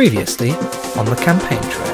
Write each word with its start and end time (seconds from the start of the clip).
Previously 0.00 0.52
on 0.96 1.04
the 1.04 1.14
campaign 1.16 1.60
trail. 1.60 1.86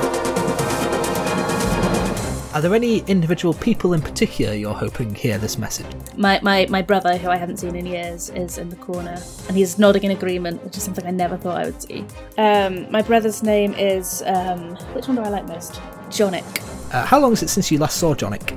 Are 2.54 2.60
there 2.60 2.72
any 2.72 2.98
individual 3.08 3.52
people 3.52 3.94
in 3.94 4.00
particular 4.00 4.54
you're 4.54 4.72
hoping 4.72 5.12
hear 5.12 5.38
this 5.38 5.58
message? 5.58 5.86
My, 6.16 6.38
my, 6.40 6.68
my 6.70 6.82
brother, 6.82 7.16
who 7.16 7.30
I 7.30 7.36
haven't 7.36 7.56
seen 7.56 7.74
in 7.74 7.84
years, 7.84 8.30
is 8.30 8.58
in 8.58 8.68
the 8.68 8.76
corner 8.76 9.20
and 9.48 9.56
he's 9.56 9.76
nodding 9.80 10.04
in 10.04 10.12
agreement, 10.12 10.62
which 10.62 10.76
is 10.76 10.84
something 10.84 11.04
I 11.04 11.10
never 11.10 11.36
thought 11.36 11.60
I 11.60 11.64
would 11.64 11.82
see. 11.82 12.04
Um, 12.38 12.88
my 12.92 13.02
brother's 13.02 13.42
name 13.42 13.74
is. 13.74 14.22
Um, 14.24 14.76
which 14.94 15.08
one 15.08 15.16
do 15.16 15.22
I 15.22 15.28
like 15.28 15.48
most? 15.48 15.80
Jonic. 16.08 16.44
Uh, 16.92 17.04
how 17.04 17.18
long 17.18 17.32
is 17.32 17.42
it 17.42 17.48
since 17.48 17.72
you 17.72 17.78
last 17.78 17.96
saw 17.96 18.14
Jonic? 18.14 18.56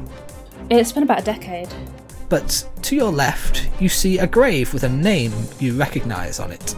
It's 0.69 0.91
been 0.91 1.01
about 1.01 1.21
a 1.21 1.25
decade. 1.25 1.69
But 2.29 2.69
to 2.83 2.95
your 2.95 3.11
left, 3.11 3.67
you 3.81 3.89
see 3.89 4.19
a 4.19 4.27
grave 4.27 4.75
with 4.75 4.83
a 4.83 4.89
name 4.89 5.33
you 5.59 5.75
recognise 5.75 6.39
on 6.39 6.51
it. 6.51 6.75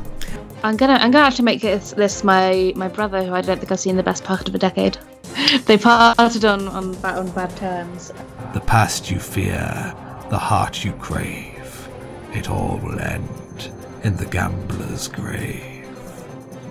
I'm 0.63 0.77
gonna 0.77 0.93
I'm 0.93 1.11
gonna 1.11 1.25
actually 1.25 1.45
make 1.45 1.61
this, 1.61 1.91
this 1.91 2.23
my 2.23 2.73
my 2.75 2.87
brother, 2.87 3.23
who 3.23 3.33
I 3.33 3.41
don't 3.41 3.57
think 3.57 3.71
I've 3.71 3.79
seen 3.79 3.91
in 3.91 3.97
the 3.97 4.03
best 4.03 4.23
part 4.23 4.47
of 4.47 4.53
a 4.53 4.59
decade. 4.59 4.97
they 5.65 5.77
parted 5.77 6.45
on 6.45 6.67
on 6.67 6.93
bad, 7.01 7.17
on 7.17 7.31
bad 7.31 7.55
terms. 7.57 8.13
The 8.53 8.59
past 8.59 9.09
you 9.09 9.19
fear, 9.19 9.93
the 10.29 10.37
heart 10.37 10.85
you 10.85 10.93
crave, 10.93 11.89
it 12.33 12.49
all 12.49 12.79
will 12.83 12.99
end 12.99 13.71
in 14.03 14.15
the 14.17 14.25
gambler's 14.25 15.07
grave. 15.07 15.87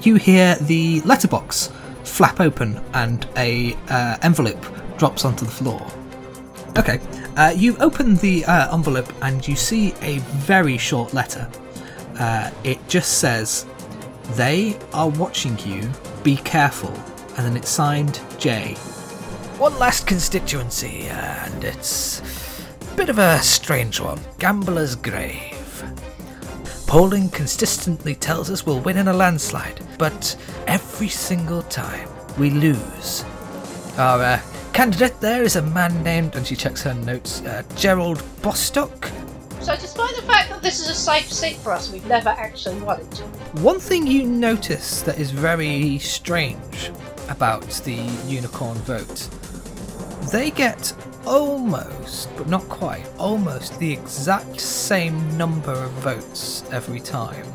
You 0.03 0.15
hear 0.15 0.55
the 0.57 1.01
letterbox 1.01 1.73
flap 2.05 2.41
open 2.41 2.81
and 2.95 3.27
a 3.37 3.77
uh, 3.89 4.19
envelope 4.23 4.65
drops 4.99 5.25
onto 5.25 5.45
the 5.45 5.51
floor. 5.51 5.85
Okay, 6.79 7.01
uh, 7.37 7.53
you 7.57 7.77
open 7.79 8.15
the 8.17 8.45
uh, 8.45 8.73
envelope 8.73 9.13
and 9.23 9.47
you 9.47 9.57
see 9.57 9.95
a 10.01 10.19
very 10.47 10.79
short 10.79 11.13
letter. 11.13 11.51
Uh, 12.19 12.51
it 12.65 12.79
just 12.87 13.19
says, 13.19 13.67
"They 14.37 14.77
are 14.93 15.09
watching 15.09 15.59
you. 15.61 15.91
Be 16.23 16.37
careful." 16.37 16.93
And 17.37 17.47
then 17.47 17.57
it's 17.57 17.71
signed 17.71 18.21
J. 18.39 18.75
One 19.59 19.79
last 19.79 20.07
constituency, 20.07 21.09
and 21.09 21.65
it's 21.65 22.21
a 22.81 22.95
bit 22.97 23.09
of 23.09 23.19
a 23.19 23.39
strange 23.41 24.01
one. 24.01 24.21
Gambler's 24.39 24.95
Grave. 24.97 25.85
Polling 26.87 27.29
consistently 27.29 28.15
tells 28.15 28.51
us 28.51 28.67
we'll 28.67 28.81
win 28.81 28.97
in 28.97 29.09
a 29.09 29.13
landslide, 29.13 29.81
but 29.97 30.37
every 30.67 31.09
single 31.09 31.63
time 31.63 32.09
we 32.37 32.51
lose. 32.51 33.25
Our 33.97 34.23
uh, 34.23 34.41
candidate 34.73 35.21
there 35.21 35.43
is 35.43 35.57
a 35.57 35.63
man 35.63 36.03
named, 36.03 36.35
and 36.35 36.47
she 36.47 36.57
checks 36.57 36.83
her 36.83 36.95
notes, 36.95 37.43
uh, 37.43 37.63
Gerald 37.77 38.23
Bostock. 38.43 39.09
So, 39.61 39.77
despite 39.77 40.17
the 40.17 40.23
fact 40.23 40.50
that 40.61 40.67
this 40.67 40.81
is 40.81 40.89
a 40.91 40.95
safe 40.95 41.33
seat 41.33 41.57
for 41.57 41.73
us, 41.73 41.91
we've 41.91 42.05
never 42.07 42.29
actually 42.29 42.79
won 42.81 43.01
it. 43.01 43.19
One 43.61 43.81
thing 43.81 44.07
you 44.07 44.27
notice 44.27 45.01
that 45.03 45.19
is 45.19 45.31
very 45.31 45.99
strange 45.99 46.91
about 47.29 47.63
the 47.85 47.95
unicorn 48.27 48.77
vote, 48.79 49.29
they 50.31 50.51
get 50.51 50.93
almost, 51.27 52.29
but 52.37 52.47
not 52.49 52.69
quite, 52.69 53.07
almost 53.19 53.79
the 53.79 53.93
exact 53.93 54.61
same 54.61 55.37
number 55.39 55.73
of 55.73 55.91
votes 55.93 56.65
every 56.73 57.01
time. 57.01 57.47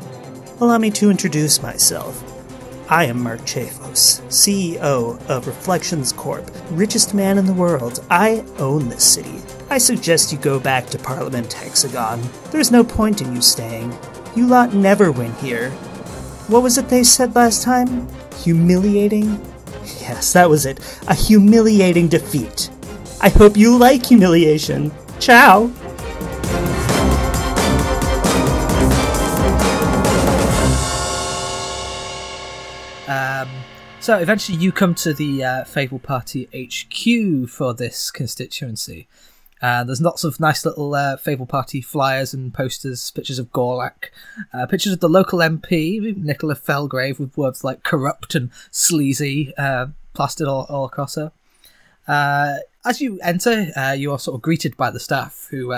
Allow 0.60 0.78
me 0.78 0.90
to 0.92 1.10
introduce 1.10 1.62
myself. 1.62 2.35
I 2.88 3.06
am 3.06 3.20
Mark 3.20 3.40
Chafos, 3.40 4.22
CEO 4.28 5.20
of 5.28 5.48
Reflections 5.48 6.12
Corp, 6.12 6.48
richest 6.70 7.14
man 7.14 7.36
in 7.36 7.44
the 7.44 7.52
world. 7.52 8.04
I 8.10 8.44
own 8.58 8.88
this 8.88 9.02
city. 9.02 9.40
I 9.70 9.78
suggest 9.78 10.30
you 10.30 10.38
go 10.38 10.60
back 10.60 10.86
to 10.90 10.98
Parliament 10.98 11.52
Hexagon. 11.52 12.22
There's 12.52 12.70
no 12.70 12.84
point 12.84 13.22
in 13.22 13.34
you 13.34 13.42
staying. 13.42 13.92
You 14.36 14.46
lot 14.46 14.72
never 14.72 15.10
win 15.10 15.32
here. 15.34 15.70
What 16.46 16.62
was 16.62 16.78
it 16.78 16.88
they 16.88 17.02
said 17.02 17.34
last 17.34 17.64
time? 17.64 18.06
Humiliating? 18.44 19.30
Yes, 20.00 20.32
that 20.34 20.48
was 20.48 20.64
it. 20.64 20.78
A 21.08 21.14
humiliating 21.14 22.06
defeat. 22.06 22.70
I 23.20 23.30
hope 23.30 23.56
you 23.56 23.76
like 23.76 24.06
humiliation. 24.06 24.92
Ciao! 25.18 25.72
So 34.06 34.16
eventually, 34.18 34.56
you 34.58 34.70
come 34.70 34.94
to 34.94 35.12
the 35.12 35.42
uh, 35.42 35.64
Fable 35.64 35.98
Party 35.98 36.48
HQ 36.54 37.50
for 37.50 37.74
this 37.74 38.12
constituency. 38.12 39.08
Uh, 39.60 39.82
there's 39.82 40.00
lots 40.00 40.22
of 40.22 40.38
nice 40.38 40.64
little 40.64 40.94
uh, 40.94 41.16
Fable 41.16 41.44
Party 41.44 41.80
flyers 41.80 42.32
and 42.32 42.54
posters, 42.54 43.10
pictures 43.10 43.40
of 43.40 43.50
Gorlak, 43.50 44.10
uh, 44.54 44.64
pictures 44.66 44.92
of 44.92 45.00
the 45.00 45.08
local 45.08 45.40
MP, 45.40 46.16
Nicola 46.16 46.54
Felgrave, 46.54 47.18
with 47.18 47.36
words 47.36 47.64
like 47.64 47.82
corrupt 47.82 48.36
and 48.36 48.52
sleazy 48.70 49.52
uh, 49.58 49.86
plastered 50.14 50.46
all, 50.46 50.66
all 50.68 50.84
across 50.84 51.16
her. 51.16 51.32
Uh, 52.06 52.58
as 52.84 53.00
you 53.00 53.18
enter, 53.24 53.72
uh, 53.76 53.90
you 53.90 54.12
are 54.12 54.20
sort 54.20 54.36
of 54.36 54.42
greeted 54.42 54.76
by 54.76 54.88
the 54.88 55.00
staff 55.00 55.48
who 55.50 55.72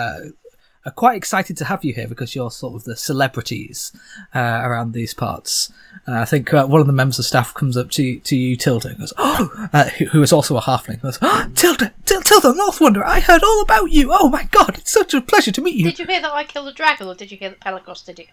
are 0.87 0.93
quite 0.93 1.17
excited 1.17 1.57
to 1.59 1.65
have 1.65 1.85
you 1.85 1.93
here 1.93 2.07
because 2.09 2.35
you're 2.35 2.51
sort 2.51 2.75
of 2.75 2.85
the 2.85 2.97
celebrities 2.97 3.93
uh, 4.35 4.39
around 4.65 4.93
these 4.93 5.13
parts. 5.15 5.73
Uh, 6.07 6.13
I 6.21 6.25
think 6.25 6.55
uh, 6.55 6.67
one 6.67 6.81
of 6.81 6.87
the 6.87 6.93
members 6.93 7.19
of 7.19 7.25
staff 7.27 7.53
comes 7.53 7.77
up 7.77 7.91
to 7.93 8.19
to 8.21 8.37
you, 8.37 8.57
Tilda, 8.57 8.89
and 8.89 8.99
goes, 8.99 9.13
"Oh," 9.19 9.69
uh, 9.73 9.85
who, 9.91 10.07
who 10.07 10.23
is 10.23 10.33
also 10.33 10.57
a 10.57 10.61
halfling. 10.63 11.03
Goes, 11.03 11.19
oh, 11.21 11.51
"Tilda, 11.55 11.93
Til- 12.07 12.23
Tilda, 12.23 12.55
North 12.55 12.81
Wanderer, 12.81 13.05
I 13.07 13.21
heard 13.21 13.43
all 13.43 13.61
about 13.63 13.91
you. 13.91 14.11
Oh 14.13 14.29
my 14.29 14.45
God, 14.45 14.79
it's 14.79 14.93
such 14.93 15.13
a 15.15 15.21
pleasure 15.21 15.53
to 15.53 15.61
meet 15.61 15.75
you." 15.77 15.85
Did 15.85 15.99
you 15.99 16.07
hear 16.07 16.23
that 16.23 16.33
I 16.33 16.45
killed 16.45 16.69
a 16.69 16.73
dragon, 16.73 17.09
or 17.09 17.15
did 17.15 17.31
you 17.31 17.37
hear 17.37 17.51
that 17.51 17.61
Pelagos 17.61 18.05
did 18.05 18.19
it? 18.21 18.29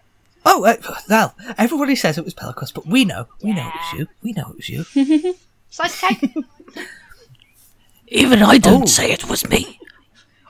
Oh, 0.45 0.63
uh, 0.63 0.75
well, 1.09 1.35
everybody 1.57 1.95
says 1.95 2.17
it 2.19 2.23
was 2.23 2.35
Pelagos, 2.35 2.71
but 2.71 2.85
we 2.85 3.03
know, 3.03 3.27
we 3.41 3.51
know 3.53 3.67
it 3.67 3.73
was 3.73 3.99
you. 3.99 4.07
We 4.21 4.31
know 4.33 4.51
it 4.51 4.55
was 4.57 4.69
you. 4.69 5.35
Slice 5.71 6.03
of 6.03 6.09
cake. 6.19 6.35
Even 8.07 8.43
I 8.43 8.59
don't 8.59 8.83
Oh. 8.83 8.85
say 8.85 9.11
it 9.11 9.27
was 9.27 9.49
me. 9.49 9.79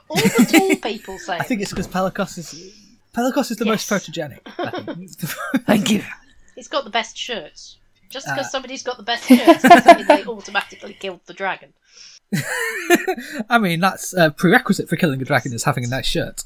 All 0.08 0.16
the 0.16 0.46
tall 0.50 0.76
people 0.90 1.18
say. 1.18 1.36
I 1.40 1.42
think 1.44 1.60
it's 1.62 1.70
because 1.72 1.88
Pelagos 1.88 2.38
is 2.38 2.74
Pelagos 3.14 3.50
is 3.50 3.56
the 3.56 3.64
most 3.64 3.90
Yes. 3.90 4.06
photogenic. 4.08 4.40
Thank 5.66 5.90
you. 5.90 6.02
He's 6.54 6.68
got 6.68 6.84
the 6.84 6.90
best 6.90 7.16
shirts. 7.16 7.78
Just 8.08 8.26
because 8.26 8.46
Uh. 8.46 8.50
somebody's 8.50 8.82
got 8.82 8.96
the 8.98 9.02
best 9.02 9.26
shirts 9.26 9.62
doesn't 9.62 9.96
mean 9.98 10.06
they 10.06 10.24
automatically 10.24 10.94
killed 10.94 11.20
the 11.26 11.34
dragon. 11.34 11.72
I 13.50 13.58
mean, 13.58 13.80
that's 13.80 14.12
a 14.14 14.30
prerequisite 14.30 14.88
for 14.88 14.96
killing 14.96 15.20
a 15.20 15.24
dragon 15.24 15.52
is 15.52 15.64
having 15.64 15.84
a 15.84 15.88
nice 15.88 16.06
shirt. 16.06 16.44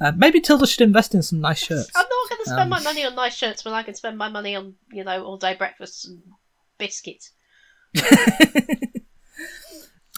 Uh, 0.00 0.12
maybe 0.16 0.40
Tilda 0.40 0.66
should 0.66 0.80
invest 0.80 1.14
in 1.14 1.22
some 1.22 1.40
nice 1.40 1.58
shirts. 1.62 1.90
I'm 1.94 2.02
not 2.08 2.28
going 2.30 2.38
to 2.44 2.50
spend 2.50 2.60
Um, 2.60 2.68
my 2.70 2.80
money 2.82 3.04
on 3.04 3.14
nice 3.14 3.34
shirts 3.36 3.64
when 3.64 3.72
I 3.74 3.82
can 3.82 3.94
spend 3.94 4.18
my 4.18 4.28
money 4.28 4.56
on, 4.56 4.74
you 4.90 5.04
know, 5.04 5.22
all 5.24 5.36
day 5.36 5.54
breakfasts 5.54 6.06
and 6.06 6.22
biscuits. 6.78 7.30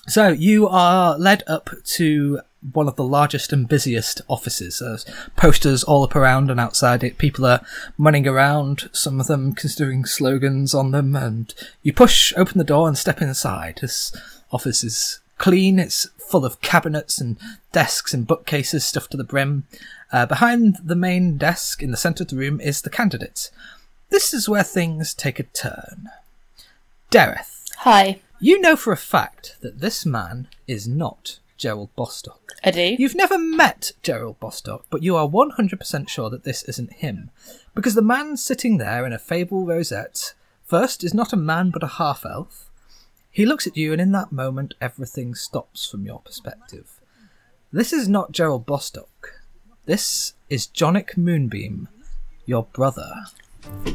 So 0.08 0.28
you 0.28 0.66
are 0.68 1.18
led 1.18 1.42
up 1.46 1.68
to 1.84 2.40
one 2.72 2.88
of 2.88 2.96
the 2.96 3.04
largest 3.04 3.52
and 3.52 3.68
busiest 3.68 4.20
offices. 4.28 4.80
There's 4.80 5.04
posters 5.36 5.84
all 5.84 6.04
up 6.04 6.16
around 6.16 6.50
and 6.50 6.58
outside 6.58 7.04
it. 7.04 7.18
People 7.18 7.46
are 7.46 7.64
running 7.98 8.26
around, 8.26 8.88
some 8.92 9.20
of 9.20 9.26
them 9.26 9.52
considering 9.52 10.04
slogans 10.04 10.74
on 10.74 10.90
them, 10.90 11.14
and 11.14 11.54
you 11.82 11.92
push 11.92 12.32
open 12.36 12.58
the 12.58 12.64
door 12.64 12.88
and 12.88 12.98
step 12.98 13.22
inside. 13.22 13.78
This 13.80 14.12
office 14.50 14.82
is 14.82 15.20
clean, 15.38 15.78
it's 15.78 16.08
full 16.18 16.44
of 16.44 16.60
cabinets 16.60 17.20
and 17.20 17.36
desks 17.72 18.12
and 18.12 18.26
bookcases 18.26 18.84
stuffed 18.84 19.12
to 19.12 19.16
the 19.16 19.24
brim. 19.24 19.64
Uh, 20.12 20.26
behind 20.26 20.76
the 20.82 20.96
main 20.96 21.36
desk 21.36 21.82
in 21.82 21.90
the 21.90 21.96
centre 21.96 22.24
of 22.24 22.28
the 22.28 22.36
room 22.36 22.60
is 22.60 22.82
the 22.82 22.90
candidate. 22.90 23.50
This 24.10 24.34
is 24.34 24.48
where 24.48 24.62
things 24.62 25.14
take 25.14 25.38
a 25.38 25.44
turn. 25.44 26.08
Dareth. 27.10 27.64
Hi. 27.78 28.20
You 28.40 28.60
know 28.60 28.76
for 28.76 28.92
a 28.92 28.96
fact 28.96 29.56
that 29.60 29.80
this 29.80 30.04
man 30.04 30.48
is 30.66 30.88
not 30.88 31.38
Gerald 31.58 31.94
Bostock. 31.96 32.52
I 32.64 32.70
do. 32.70 32.96
You've 32.98 33.16
never 33.16 33.36
met 33.36 33.92
Gerald 34.02 34.40
Bostock, 34.40 34.86
but 34.88 35.02
you 35.02 35.16
are 35.16 35.28
100% 35.28 36.08
sure 36.08 36.30
that 36.30 36.44
this 36.44 36.62
isn't 36.62 36.94
him. 36.94 37.30
Because 37.74 37.94
the 37.94 38.02
man 38.02 38.36
sitting 38.36 38.78
there 38.78 39.04
in 39.04 39.12
a 39.12 39.18
fable 39.18 39.66
rosette, 39.66 40.34
first, 40.64 41.04
is 41.04 41.12
not 41.12 41.32
a 41.32 41.36
man 41.36 41.70
but 41.70 41.82
a 41.82 41.88
half 41.88 42.24
elf. 42.24 42.70
He 43.30 43.44
looks 43.44 43.66
at 43.66 43.76
you, 43.76 43.92
and 43.92 44.00
in 44.00 44.12
that 44.12 44.32
moment, 44.32 44.74
everything 44.80 45.34
stops 45.34 45.88
from 45.88 46.06
your 46.06 46.20
perspective. 46.20 47.00
This 47.72 47.92
is 47.92 48.08
not 48.08 48.32
Gerald 48.32 48.64
Bostock. 48.64 49.42
This 49.84 50.34
is 50.48 50.66
Jonic 50.66 51.16
Moonbeam, 51.16 51.88
your 52.46 52.64
brother. 52.64 53.12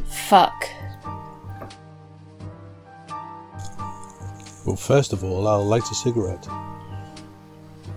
Fuck. 0.06 0.70
Well, 4.66 4.76
first 4.78 5.12
of 5.14 5.24
all, 5.24 5.48
I'll 5.48 5.66
light 5.66 5.90
a 5.92 5.96
cigarette. 5.96 6.48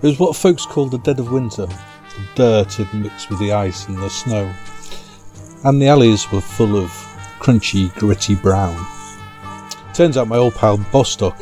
It 0.01 0.07
was 0.07 0.19
what 0.19 0.35
folks 0.35 0.65
call 0.65 0.85
the 0.85 0.99
dead 0.99 1.19
of 1.19 1.31
winter. 1.31 1.65
The 1.65 2.25
dirt 2.35 2.73
had 2.75 2.93
mixed 2.93 3.29
with 3.31 3.39
the 3.39 3.53
ice 3.53 3.87
and 3.87 3.97
the 3.97 4.09
snow, 4.09 4.53
and 5.63 5.81
the 5.81 5.87
alleys 5.87 6.31
were 6.31 6.41
full 6.41 6.75
of 6.75 6.89
crunchy, 7.39 7.93
gritty 7.95 8.35
brown. 8.35 8.77
Turns 9.95 10.15
out 10.15 10.27
my 10.27 10.37
old 10.37 10.53
pal 10.53 10.77
Bostock, 10.91 11.35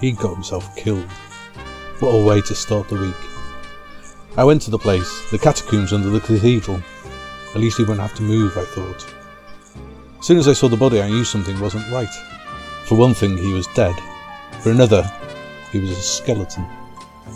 he'd 0.00 0.16
got 0.16 0.32
himself 0.32 0.74
killed. 0.76 1.10
What 2.00 2.14
a 2.14 2.24
way 2.24 2.40
to 2.40 2.54
start 2.54 2.88
the 2.88 2.98
week. 2.98 3.14
I 4.38 4.44
went 4.44 4.62
to 4.62 4.70
the 4.70 4.78
place, 4.78 5.30
the 5.30 5.38
catacombs 5.38 5.92
under 5.92 6.08
the 6.08 6.20
cathedral. 6.20 6.80
At 7.54 7.60
least 7.60 7.76
he 7.76 7.82
wouldn't 7.82 8.00
have 8.00 8.16
to 8.16 8.22
move, 8.22 8.56
I 8.56 8.64
thought. 8.64 9.14
As 10.20 10.26
soon 10.26 10.38
as 10.38 10.48
I 10.48 10.54
saw 10.54 10.68
the 10.68 10.76
body, 10.76 11.02
I 11.02 11.08
knew 11.10 11.24
something 11.24 11.60
wasn't 11.60 11.90
right. 11.92 12.08
For 12.86 12.94
one 12.94 13.12
thing, 13.12 13.36
he 13.36 13.52
was 13.52 13.66
dead. 13.68 13.94
For 14.60 14.70
another, 14.70 15.02
he 15.70 15.80
was 15.80 15.90
a 15.90 15.94
skeleton. 15.96 16.66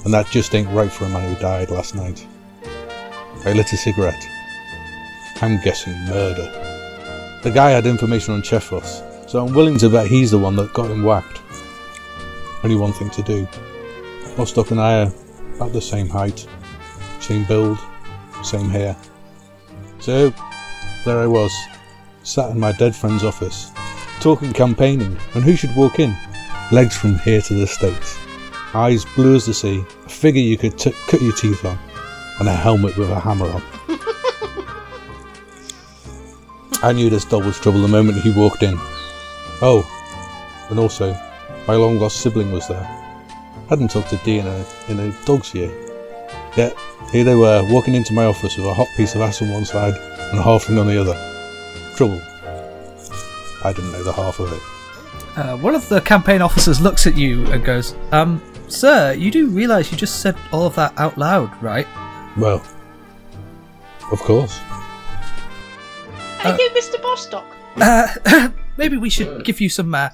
And 0.04 0.12
that 0.12 0.30
just 0.30 0.54
ain't 0.54 0.68
right 0.70 0.90
for 0.90 1.04
a 1.04 1.08
man 1.08 1.34
who 1.34 1.40
died 1.40 1.70
last 1.70 1.94
night. 1.94 2.26
I 3.44 3.52
lit 3.52 3.72
a 3.72 3.76
cigarette. 3.76 4.26
I'm 5.40 5.60
guessing 5.62 5.94
murder. 6.06 6.50
The 7.42 7.50
guy 7.50 7.70
had 7.70 7.86
information 7.86 8.32
on 8.32 8.42
Chefos, 8.42 9.28
so 9.28 9.44
I'm 9.44 9.52
willing 9.52 9.76
to 9.78 9.90
bet 9.90 10.06
he's 10.06 10.30
the 10.30 10.38
one 10.38 10.56
that 10.56 10.72
got 10.72 10.90
him 10.90 11.02
whacked. 11.02 11.42
Only 12.62 12.76
one 12.76 12.92
thing 12.92 13.10
to 13.10 13.22
do. 13.22 13.46
Bostock 14.36 14.70
and 14.70 14.80
I 14.80 15.02
are 15.02 15.12
about 15.56 15.72
the 15.72 15.80
same 15.80 16.08
height, 16.08 16.46
same 17.20 17.44
build, 17.44 17.78
same 18.42 18.70
hair. 18.70 18.96
So, 20.00 20.32
there 21.04 21.18
I 21.18 21.26
was, 21.26 21.52
sat 22.22 22.50
in 22.50 22.58
my 22.58 22.72
dead 22.72 22.96
friend's 22.96 23.24
office, 23.24 23.70
talking 24.20 24.52
campaigning, 24.54 25.18
and 25.34 25.44
who 25.44 25.56
should 25.56 25.76
walk 25.76 25.98
in? 25.98 26.16
Legs 26.72 26.96
from 26.96 27.18
here 27.18 27.42
to 27.42 27.54
the 27.54 27.66
States, 27.66 28.18
eyes 28.74 29.04
blue 29.14 29.34
as 29.36 29.46
the 29.46 29.54
sea, 29.54 29.84
a 30.04 30.08
figure 30.08 30.42
you 30.42 30.56
could 30.56 30.78
t- 30.78 30.94
cut 31.08 31.22
your 31.22 31.32
teeth 31.32 31.64
on, 31.64 31.78
and 32.40 32.48
a 32.48 32.52
helmet 32.54 32.96
with 32.96 33.10
a 33.10 33.20
hammer 33.20 33.46
on. 33.46 33.62
I 36.82 36.92
knew 36.92 37.08
this 37.08 37.24
dog 37.24 37.44
was 37.46 37.58
trouble 37.58 37.80
the 37.80 37.88
moment 37.88 38.20
he 38.20 38.30
walked 38.30 38.62
in. 38.62 38.74
Oh, 39.62 39.88
and 40.68 40.78
also, 40.78 41.14
my 41.66 41.74
long 41.74 41.98
lost 41.98 42.20
sibling 42.20 42.52
was 42.52 42.68
there. 42.68 42.84
Hadn't 43.68 43.90
talked 43.90 44.10
to 44.10 44.16
Dee 44.18 44.38
in 44.38 44.46
a, 44.46 44.66
in 44.88 45.00
a 45.00 45.24
dog's 45.24 45.54
year. 45.54 45.72
Yet, 46.56 46.76
here 47.10 47.24
they 47.24 47.34
were, 47.34 47.66
walking 47.70 47.94
into 47.94 48.12
my 48.12 48.26
office 48.26 48.56
with 48.56 48.66
a 48.66 48.74
hot 48.74 48.88
piece 48.96 49.14
of 49.14 49.22
ass 49.22 49.40
on 49.40 49.50
one 49.50 49.64
side 49.64 49.94
and 49.94 50.38
a 50.38 50.42
halfling 50.42 50.78
on 50.78 50.86
the 50.86 51.00
other. 51.00 51.14
Trouble. 51.96 52.20
I 53.64 53.72
didn't 53.72 53.92
know 53.92 54.02
the 54.02 54.12
half 54.12 54.38
of 54.40 54.52
it. 54.52 54.60
Uh, 55.38 55.56
one 55.56 55.74
of 55.74 55.88
the 55.88 56.00
campaign 56.02 56.42
officers 56.42 56.80
looks 56.80 57.06
at 57.06 57.16
you 57.16 57.46
and 57.46 57.64
goes, 57.64 57.94
Um, 58.12 58.42
sir, 58.68 59.12
you 59.12 59.30
do 59.30 59.48
realise 59.48 59.90
you 59.92 59.98
just 59.98 60.20
said 60.20 60.36
all 60.52 60.66
of 60.66 60.74
that 60.76 60.92
out 60.98 61.16
loud, 61.18 61.50
right? 61.62 61.86
Well, 62.36 62.62
of 64.12 64.18
course. 64.20 64.58
Hey, 66.38 66.50
Uh, 66.50 66.56
you, 66.58 66.70
Mr. 66.70 67.00
Bostock. 67.00 67.44
Uh, 67.76 68.50
maybe 68.76 68.96
we 68.96 69.10
should 69.10 69.44
give 69.44 69.60
you 69.60 69.68
some 69.68 69.94
uh, 69.94 70.10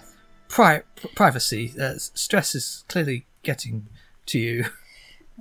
pri- 0.49 0.83
privacy. 1.15 1.75
Uh, 1.81 1.95
stress 1.97 2.55
is 2.55 2.85
clearly 2.89 3.27
getting 3.43 3.87
to 4.27 4.39
you. 4.39 4.67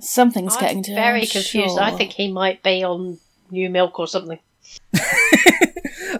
Something's 0.00 0.54
I'm 0.56 0.60
getting 0.60 0.82
to 0.84 0.94
very 0.94 1.22
I'm 1.22 1.28
confused. 1.28 1.78
I 1.78 1.90
think 1.90 2.12
he 2.12 2.32
might 2.32 2.62
be 2.62 2.82
on 2.82 3.18
new 3.50 3.68
milk 3.70 3.98
or 3.98 4.06
something. 4.06 4.38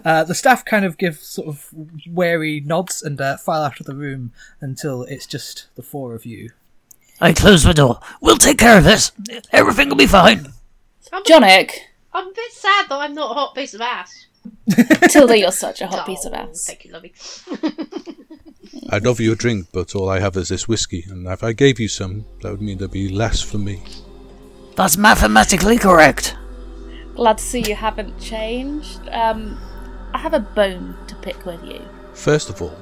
Uh, 0.05 0.23
the 0.23 0.33
staff 0.33 0.63
kind 0.65 0.85
of 0.85 0.97
give 0.97 1.17
sort 1.19 1.47
of 1.47 1.69
wary 2.07 2.61
nods 2.61 3.03
and 3.03 3.19
uh, 3.19 3.37
file 3.37 3.61
out 3.61 3.79
of 3.79 3.85
the 3.85 3.93
room 3.93 4.31
until 4.61 5.03
it's 5.03 5.25
just 5.27 5.67
the 5.75 5.83
four 5.83 6.15
of 6.15 6.25
you. 6.25 6.49
I 7.21 7.33
close 7.33 7.63
the 7.63 7.73
door. 7.73 7.99
We'll 8.19 8.37
take 8.37 8.57
care 8.57 8.77
of 8.77 8.83
this. 8.83 9.11
Everything 9.51 9.89
will 9.89 9.95
be 9.95 10.07
fine. 10.07 10.51
I'm, 11.13 11.23
Jonic, 11.23 11.79
I'm 12.13 12.27
a 12.27 12.33
bit 12.33 12.51
sad 12.51 12.87
that 12.89 12.99
I'm 12.99 13.13
not 13.13 13.31
a 13.31 13.33
hot 13.35 13.53
piece 13.55 13.73
of 13.73 13.81
ass. 13.81 14.25
Tilda, 15.09 15.37
you're 15.37 15.51
such 15.51 15.81
a 15.81 15.87
hot 15.87 16.05
piece 16.07 16.25
of 16.25 16.33
Oh, 16.33 16.37
ass. 16.37 16.65
Thank 16.65 16.85
you, 16.85 16.91
lovey. 16.93 17.13
I'd 18.89 19.05
offer 19.05 19.21
you 19.21 19.33
a 19.33 19.35
drink, 19.35 19.67
but 19.71 19.93
all 19.95 20.09
I 20.09 20.19
have 20.19 20.35
is 20.35 20.49
this 20.49 20.67
whiskey, 20.67 21.05
and 21.09 21.27
if 21.27 21.43
I 21.43 21.53
gave 21.53 21.79
you 21.79 21.87
some, 21.87 22.25
that 22.41 22.51
would 22.51 22.61
mean 22.61 22.77
there'd 22.79 22.91
be 22.91 23.09
less 23.09 23.41
for 23.41 23.57
me. 23.57 23.83
That's 24.75 24.97
mathematically 24.97 25.77
correct. 25.77 26.35
Glad 27.15 27.37
to 27.37 27.43
see 27.43 27.59
you 27.67 27.75
haven't 27.75 28.19
changed. 28.19 29.07
Um, 29.09 29.59
I 30.13 30.17
have 30.17 30.33
a 30.33 30.39
bone 30.39 30.97
to 31.07 31.15
pick 31.17 31.45
with 31.45 31.63
you. 31.63 31.81
First 32.13 32.49
of 32.49 32.61
all, 32.61 32.75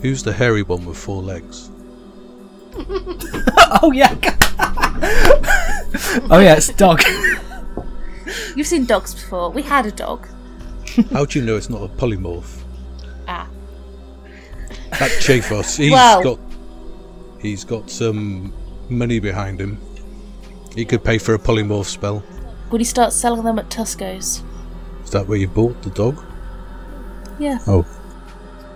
who's 0.00 0.22
the 0.22 0.32
hairy 0.32 0.62
one 0.62 0.84
with 0.84 0.96
four 0.98 1.22
legs? 1.22 1.70
Oh 3.82 3.92
yeah. 3.92 4.14
oh 6.30 6.38
yeah, 6.40 6.54
it's 6.56 6.68
dog. 6.72 7.02
You've 8.56 8.66
seen 8.66 8.86
dogs 8.86 9.14
before. 9.14 9.50
We 9.50 9.62
had 9.62 9.84
a 9.86 9.90
dog. 9.92 10.26
How 11.12 11.24
do 11.26 11.38
you 11.38 11.44
know 11.44 11.56
it's 11.56 11.68
not 11.68 11.82
a 11.82 11.88
polymorph? 11.88 12.62
Ah. 13.26 13.46
That 14.98 15.10
Chafos, 15.20 15.76
he's 15.76 15.92
Well- 15.92 16.22
got 16.22 16.38
he's 17.40 17.64
got 17.64 17.90
some 17.90 18.52
money 18.88 19.18
behind 19.20 19.60
him. 19.60 19.78
He 20.74 20.84
could 20.84 21.04
pay 21.04 21.18
for 21.18 21.34
a 21.34 21.38
polymorph 21.38 21.86
spell. 21.86 22.22
Would 22.70 22.80
he 22.80 22.84
start 22.84 23.12
selling 23.12 23.44
them 23.44 23.58
at 23.58 23.70
Tusco's? 23.70 24.42
Is 25.04 25.10
that 25.10 25.26
where 25.26 25.38
you 25.38 25.48
bought 25.48 25.80
the 25.82 25.90
dog? 25.90 26.22
Yeah. 27.38 27.58
Oh, 27.66 27.86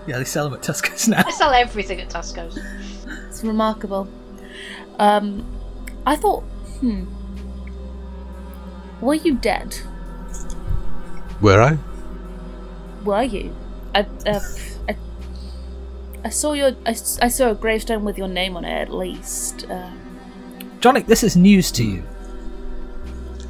yeah, 0.07 0.19
they 0.19 0.25
sell 0.25 0.45
them 0.45 0.55
at 0.55 0.63
Tusco's 0.63 1.09
now. 1.09 1.23
I 1.27 1.31
sell 1.33 1.53
everything 1.53 2.01
at 2.01 2.09
Tusco's. 2.11 2.59
It's 3.43 3.49
remarkable. 3.49 4.07
Um, 5.01 5.45
I 6.07 6.15
thought, 6.15 6.45
hmm. 6.79 7.07
Were 9.01 9.15
you 9.15 9.35
dead? 9.35 9.75
where 11.41 11.61
I? 11.61 11.77
Were 13.03 13.25
you? 13.25 13.53
I, 13.97 14.07
uh, 14.27 14.39
I, 14.89 14.97
I 16.25 16.29
saw 16.29 16.53
your, 16.53 16.77
I 16.87 16.93
saw 16.93 17.51
a 17.51 17.55
gravestone 17.57 18.05
with 18.05 18.17
your 18.17 18.29
name 18.29 18.57
on 18.57 18.65
it 18.65 18.81
at 18.81 18.95
least. 18.95 19.69
Uh, 19.69 19.91
Jonic, 20.79 21.07
this 21.07 21.25
is 21.25 21.37
news 21.37 21.73
to 21.73 21.83
you. 21.83 22.05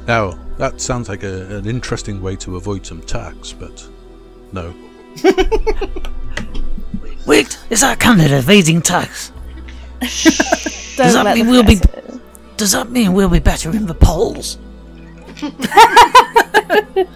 Now 0.07 0.39
that 0.57 0.81
sounds 0.81 1.07
like 1.07 1.21
a, 1.21 1.57
an 1.57 1.67
interesting 1.67 2.19
way 2.19 2.35
to 2.37 2.55
avoid 2.55 2.83
some 2.83 3.01
tax, 3.01 3.53
but 3.53 3.87
no. 4.53 4.73
Wait, 7.27 7.59
is 7.69 7.81
that 7.81 7.93
a 7.93 7.99
candidate 7.99 8.39
evading 8.39 8.81
tax? 8.81 9.32
Don't 10.97 11.25
that 11.25 11.35
mean 11.35 11.47
we'll 11.47 11.63
be- 11.63 11.73
it. 11.73 12.57
Does 12.57 12.71
that 12.73 12.89
mean 12.91 13.13
we'll 13.13 13.29
be 13.29 13.39
better 13.39 13.71
in 13.71 13.85
the 13.87 13.95
polls? 13.95 14.57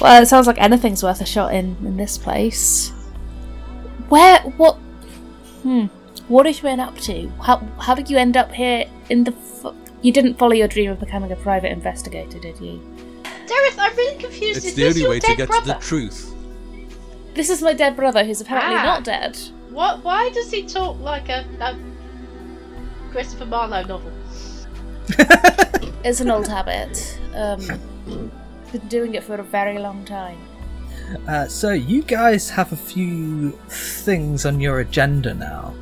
Well, 0.00 0.22
it 0.22 0.26
sounds 0.26 0.46
like 0.48 0.58
anything's 0.60 1.02
worth 1.02 1.20
a 1.20 1.24
shot 1.26 1.54
in 1.54 1.76
in 1.84 1.96
this 1.96 2.18
place. 2.18 2.90
Where? 4.08 4.40
What? 4.56 4.74
Hmm. 5.62 5.86
What 6.28 6.46
have 6.46 6.56
you 6.56 6.62
been 6.62 6.80
up 6.80 6.98
to? 7.02 7.28
How 7.40 7.58
How 7.78 7.94
did 7.94 8.10
you 8.10 8.18
end 8.18 8.36
up 8.36 8.52
here 8.52 8.86
in 9.08 9.24
the? 9.24 9.32
F- 9.32 9.72
you 10.02 10.12
didn't 10.12 10.34
follow 10.34 10.52
your 10.52 10.68
dream 10.68 10.90
of 10.90 10.98
becoming 11.00 11.30
a 11.32 11.36
private 11.36 11.70
investigator, 11.70 12.38
did 12.40 12.58
you? 12.60 12.80
Dareth, 13.46 13.78
I'm 13.78 13.96
really 13.96 14.18
confused. 14.18 14.56
It's 14.58 14.66
Is 14.66 14.74
the 14.74 14.82
this 14.82 14.90
only 14.94 15.00
your 15.02 15.10
way 15.10 15.20
to 15.20 15.34
get 15.36 15.48
brother? 15.48 15.74
to 15.74 15.78
the 15.78 15.84
truth. 15.86 16.34
This 17.34 17.48
is 17.48 17.62
my 17.62 17.72
dead 17.72 17.94
brother, 17.96 18.24
who's 18.24 18.40
apparently 18.40 18.76
Ah. 18.76 18.82
not 18.84 19.04
dead. 19.04 19.38
What? 19.70 20.02
Why 20.04 20.28
does 20.30 20.50
he 20.50 20.64
talk 20.66 20.98
like 21.00 21.28
a, 21.28 21.44
a 21.60 21.76
Christopher 23.14 23.46
Marlowe 23.46 23.84
novel? 23.84 24.12
It's 26.04 26.20
an 26.20 26.30
old 26.30 26.48
habit. 26.48 27.18
Um, 27.34 27.60
been 28.72 28.88
doing 28.88 29.14
it 29.14 29.22
for 29.22 29.36
a 29.36 29.42
very 29.42 29.78
long 29.78 30.04
time. 30.04 30.38
Uh, 31.28 31.46
so 31.46 31.70
you 31.70 32.02
guys 32.02 32.50
have 32.50 32.72
a 32.72 32.76
few 32.76 33.52
things 33.68 34.44
on 34.44 34.60
your 34.60 34.80
agenda 34.80 35.32
now. 35.32 35.74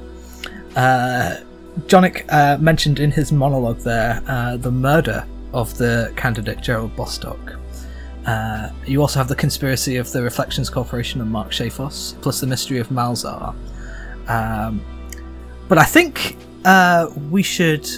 Uh, 0.76 1.38
Jonic 1.86 2.26
uh, 2.28 2.58
mentioned 2.60 3.00
in 3.00 3.10
his 3.10 3.32
monologue 3.32 3.78
there 3.78 4.22
uh, 4.28 4.58
the 4.58 4.70
murder 4.70 5.26
of 5.54 5.76
the 5.78 6.12
candidate 6.16 6.60
Gerald 6.60 6.94
Bostock. 6.94 7.58
Uh, 8.26 8.68
you 8.86 9.00
also 9.00 9.18
have 9.18 9.28
the 9.28 9.34
conspiracy 9.34 9.96
of 9.96 10.12
the 10.12 10.22
Reflections 10.22 10.68
Corporation 10.68 11.22
and 11.22 11.30
Mark 11.30 11.50
Shafos, 11.50 12.14
plus 12.20 12.40
the 12.40 12.46
mystery 12.46 12.78
of 12.78 12.90
Malzar. 12.90 13.56
Um, 14.28 14.84
but 15.66 15.78
I 15.78 15.84
think 15.84 16.36
uh, 16.64 17.11
we 17.31 17.42
should 17.42 17.88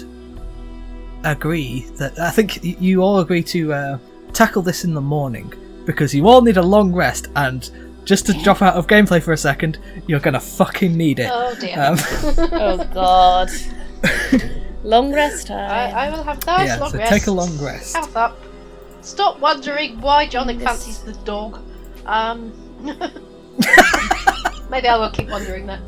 agree 1.25 1.87
that 1.97 2.18
I 2.18 2.30
think 2.30 2.62
you 2.62 3.02
all 3.02 3.21
agree 3.21 3.42
to 3.44 3.73
uh, 3.73 3.99
tackle 4.33 4.62
this 4.62 4.85
in 4.85 4.94
the 4.94 5.00
morning 5.00 5.52
because 5.87 6.14
you 6.14 6.28
all 6.28 6.42
need 6.42 6.56
a 6.56 6.62
long 6.62 6.92
rest 6.94 7.28
and 7.37 7.71
just 8.04 8.26
to 8.26 8.33
drop 8.42 8.61
out 8.62 8.75
of 8.75 8.87
gameplay 8.87 9.23
for 9.23 9.33
a 9.33 9.37
second, 9.37 9.78
you're 10.06 10.21
gonna 10.21 10.40
fucking 10.40 10.94
need 10.97 11.18
it. 11.18 11.30
Oh 11.33 11.54
dear. 11.59 11.80
Um, 11.80 11.97
Oh 12.52 12.88
God. 12.92 13.50
long 14.85 15.12
rest 15.14 15.50
I, 15.50 15.54
time. 15.54 15.94
I 15.94 16.11
will 16.11 16.23
have 16.23 16.44
nice 16.47 16.68
yeah, 16.68 16.76
long 16.76 16.90
so 16.90 16.99
rest. 16.99 17.11
take 17.12 17.26
a 17.26 17.30
long 17.30 17.59
rest. 17.59 17.97
Health 17.97 18.16
up. 18.16 18.38
Stop 19.00 19.40
wondering 19.40 20.00
why 20.00 20.26
Jonic 20.26 20.61
fancies 20.61 21.00
the 21.00 21.12
dog. 21.25 21.61
Um. 22.06 22.52
maybe 24.71 24.88
I 24.88 24.97
will 24.99 25.11
keep 25.11 25.28
wondering 25.28 25.66
that. 25.66 25.80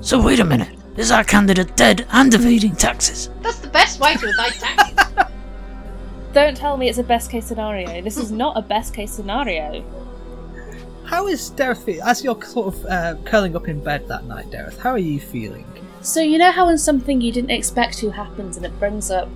So 0.00 0.22
wait 0.22 0.40
a 0.40 0.44
minute. 0.44 0.76
Is 0.96 1.10
our 1.10 1.24
candidate 1.24 1.76
dead 1.76 2.06
and 2.10 2.32
evading 2.32 2.74
taxes? 2.74 3.28
That's 3.42 3.58
the 3.58 3.68
best 3.68 4.00
way 4.00 4.14
to 4.14 4.26
evade 4.26 4.52
taxes. 4.54 5.24
Don't 6.32 6.56
tell 6.56 6.76
me 6.76 6.88
it's 6.88 6.98
a 6.98 7.02
best 7.02 7.30
case 7.30 7.46
scenario. 7.46 8.00
This 8.02 8.16
is 8.16 8.32
not 8.32 8.56
a 8.56 8.62
best 8.62 8.94
case 8.94 9.10
scenario. 9.10 9.84
How 11.04 11.28
is 11.28 11.50
Dareth 11.50 11.84
fe- 11.84 12.00
as 12.00 12.24
you're 12.24 12.42
sort 12.42 12.74
of 12.74 12.86
uh, 12.86 13.14
curling 13.24 13.54
up 13.54 13.68
in 13.68 13.80
bed 13.82 14.08
that 14.08 14.24
night, 14.24 14.50
Dareth? 14.50 14.78
How 14.78 14.90
are 14.90 14.98
you 14.98 15.20
feeling? 15.20 15.66
So 16.00 16.20
you 16.20 16.38
know 16.38 16.50
how 16.50 16.66
when 16.66 16.78
something 16.78 17.20
you 17.20 17.32
didn't 17.32 17.50
expect 17.50 17.98
to 17.98 18.10
happens 18.10 18.56
and 18.56 18.64
it 18.64 18.78
brings 18.78 19.10
up 19.10 19.28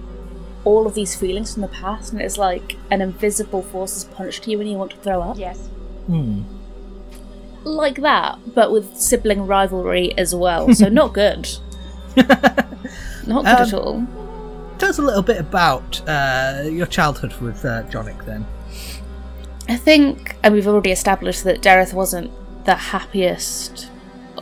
all 0.65 0.87
of 0.87 0.95
these 0.95 1.17
feelings 1.17 1.53
from 1.53 1.63
the 1.63 1.69
past 1.69 2.13
and 2.13 2.21
it's 2.21 2.37
like 2.39 2.77
an 2.91 3.01
invisible 3.01 3.63
force 3.63 3.95
has 3.95 4.05
punched 4.05 4.47
you 4.47 4.61
and 4.61 4.71
you 4.71 4.77
want 4.77 4.91
to 4.93 4.97
throw 4.99 5.21
up? 5.23 5.39
yes. 5.39 5.69
Hmm. 6.07 6.43
Like 7.65 8.01
that, 8.01 8.39
but 8.55 8.73
with 8.73 8.97
sibling 8.97 9.47
rivalry 9.47 10.17
as 10.17 10.35
well. 10.35 10.73
So 10.75 10.89
not 11.01 11.13
good. 11.13 11.49
not 12.17 13.45
good 13.45 13.47
at 13.47 13.75
Um, 13.75 13.81
all. 13.81 14.07
Tell 14.79 14.89
us 14.89 14.99
a 14.99 15.03
little 15.03 15.23
bit 15.23 15.39
about 15.39 16.01
uh, 16.09 16.63
your 16.65 16.87
childhood 16.87 17.35
with 17.35 17.65
uh, 17.65 17.83
Jonic 17.85 18.25
then. 18.25 18.47
I 19.69 19.77
think, 19.77 20.37
and 20.43 20.55
we've 20.55 20.67
already 20.67 20.91
established 20.91 21.45
that 21.45 21.61
Dareth 21.61 21.93
wasn't 21.93 22.31
the 22.65 22.75
happiest 22.75 23.91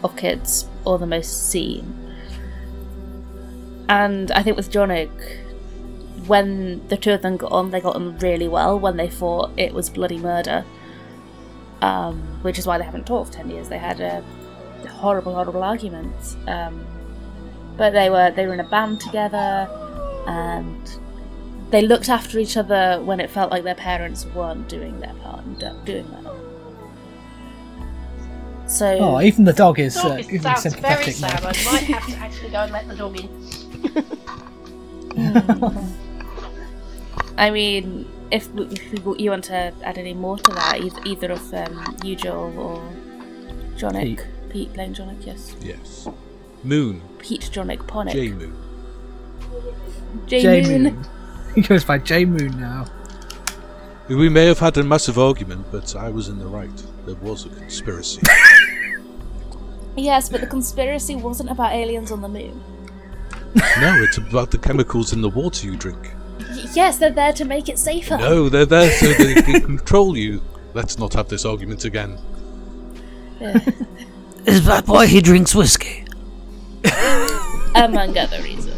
of 0.03 0.17
kids 0.17 0.67
or 0.85 0.97
the 0.99 1.07
most 1.07 1.51
seen. 1.51 1.93
And 3.89 4.31
I 4.31 4.43
think 4.43 4.57
with 4.57 4.71
Jonic, 4.71 5.11
when 6.27 6.87
the 6.89 6.97
two 6.97 7.13
of 7.13 7.23
them 7.23 7.37
got 7.37 7.51
on, 7.53 7.71
they 7.71 7.81
got 7.81 7.97
on 7.97 8.17
really 8.19 8.47
well. 8.49 8.79
When 8.79 8.97
they 8.97 9.09
fought, 9.11 9.51
it 9.57 9.75
was 9.75 9.91
bloody 9.91 10.19
murder. 10.19 10.65
Um, 11.81 12.21
which 12.43 12.59
is 12.59 12.67
why 12.67 12.77
they 12.79 12.85
haven't 12.85 13.07
talked 13.07 13.29
for 13.31 13.35
ten 13.37 13.51
years. 13.51 13.69
They 13.69 13.79
had 13.79 14.01
a 14.01 14.23
horrible, 14.89 15.35
horrible 15.35 15.63
argument. 15.63 16.15
Um, 16.47 16.85
but 17.77 17.93
they 17.93 18.11
were 18.11 18.31
they 18.33 18.47
were 18.47 18.55
in 18.55 18.61
a 18.61 18.69
band 18.69 19.01
together, 19.01 19.69
and 20.27 20.91
they 21.71 21.83
looked 21.83 22.09
after 22.09 22.39
each 22.39 22.57
other 22.57 23.01
when 23.05 23.21
it 23.21 23.31
felt 23.31 23.51
like 23.53 23.63
their 23.63 23.75
parents 23.77 24.27
weren't 24.35 24.69
doing 24.69 24.99
their 25.01 25.15
part 25.15 25.45
and 25.45 25.59
doing 25.85 26.11
that. 26.11 26.25
So 28.69 28.99
Oh, 29.01 29.21
even 29.21 29.45
the 29.45 29.53
dog 29.53 29.79
is, 29.79 29.97
uh, 29.97 30.09
Dog 30.09 30.21
is, 30.21 30.29
even 30.29 30.43
sounds 30.43 30.63
sympathetic 30.63 30.99
very 30.99 31.13
sad. 31.13 31.43
now. 31.43 31.49
I 31.49 31.53
might 31.73 31.85
have 31.85 32.07
to 32.07 32.17
actually 32.17 32.51
go 32.51 32.59
and 32.59 32.73
let 32.73 32.87
the 32.89 32.97
dog 32.97 33.17
in. 33.19 33.29
I 37.39 37.51
mean, 37.51 38.07
if, 38.31 38.49
if 38.57 38.93
you- 38.93 39.17
you 39.19 39.31
want 39.31 39.45
to 39.45 39.73
add 39.83 39.99
any 39.99 40.15
more 40.15 40.37
to 40.39 40.53
that, 40.53 40.81
either, 40.81 41.01
either 41.07 41.33
of 41.33 41.55
um, 41.55 41.97
you, 42.05 42.17
Joel, 42.17 42.59
or 42.59 42.83
Jonic, 43.77 44.19
Pete. 44.19 44.27
Pete, 44.51 44.73
playing 44.75 44.95
Jonic, 44.95 45.25
yes, 45.27 45.55
Yes. 45.61 46.09
Moon. 46.65 47.01
Pete 47.19 47.49
Jonic 47.53 47.87
Ponic, 47.87 48.15
J 48.15 48.31
Moon. 48.33 48.55
J, 50.27 50.41
J 50.43 50.63
Moon. 50.63 50.83
Moon. 50.83 51.05
He 51.55 51.63
goes 51.63 51.85
by 51.85 51.99
J 51.99 52.25
Moon 52.25 52.61
now. 52.61 52.87
We 54.09 54.29
may 54.29 54.47
have 54.47 54.59
had 54.59 54.77
a 54.79 54.85
massive 54.85 55.19
argument, 55.19 55.67
but 55.73 55.95
I 55.97 56.09
was 56.11 56.29
in 56.29 56.39
the 56.39 56.47
right. 56.47 56.71
There 57.07 57.15
was 57.17 57.47
a 57.47 57.49
conspiracy. 57.51 58.23
Yes, 59.97 60.29
but 60.29 60.41
the 60.41 60.47
conspiracy 60.47 61.17
wasn't 61.17 61.51
about 61.51 61.73
aliens 61.73 62.13
on 62.13 62.21
the 62.23 62.29
moon. 62.29 62.63
no, 63.81 64.01
it's 64.03 64.17
about 64.19 64.53
the 64.53 64.59
chemicals 64.59 65.13
in 65.13 65.21
the 65.23 65.29
water 65.29 65.67
you 65.67 65.77
drink. 65.77 66.13
Y- 66.39 66.67
yes, 66.75 66.99
they're 66.99 67.11
there 67.11 67.33
to 67.33 67.45
make 67.45 67.69
it 67.69 67.79
safer. 67.79 68.17
No, 68.17 68.49
they're 68.49 68.67
there 68.67 68.91
so 68.91 69.13
they 69.13 69.35
can 69.43 69.61
control 69.63 70.17
you. 70.17 70.41
Let's 70.75 70.99
not 70.99 71.15
have 71.15 71.29
this 71.29 71.45
argument 71.45 71.85
again. 71.85 72.19
Is 74.47 74.65
that 74.67 74.87
why 74.87 75.07
he 75.07 75.21
drinks 75.21 75.55
whiskey? 75.55 76.05
Among 77.75 78.17
other 78.17 78.41
reasons. 78.43 78.75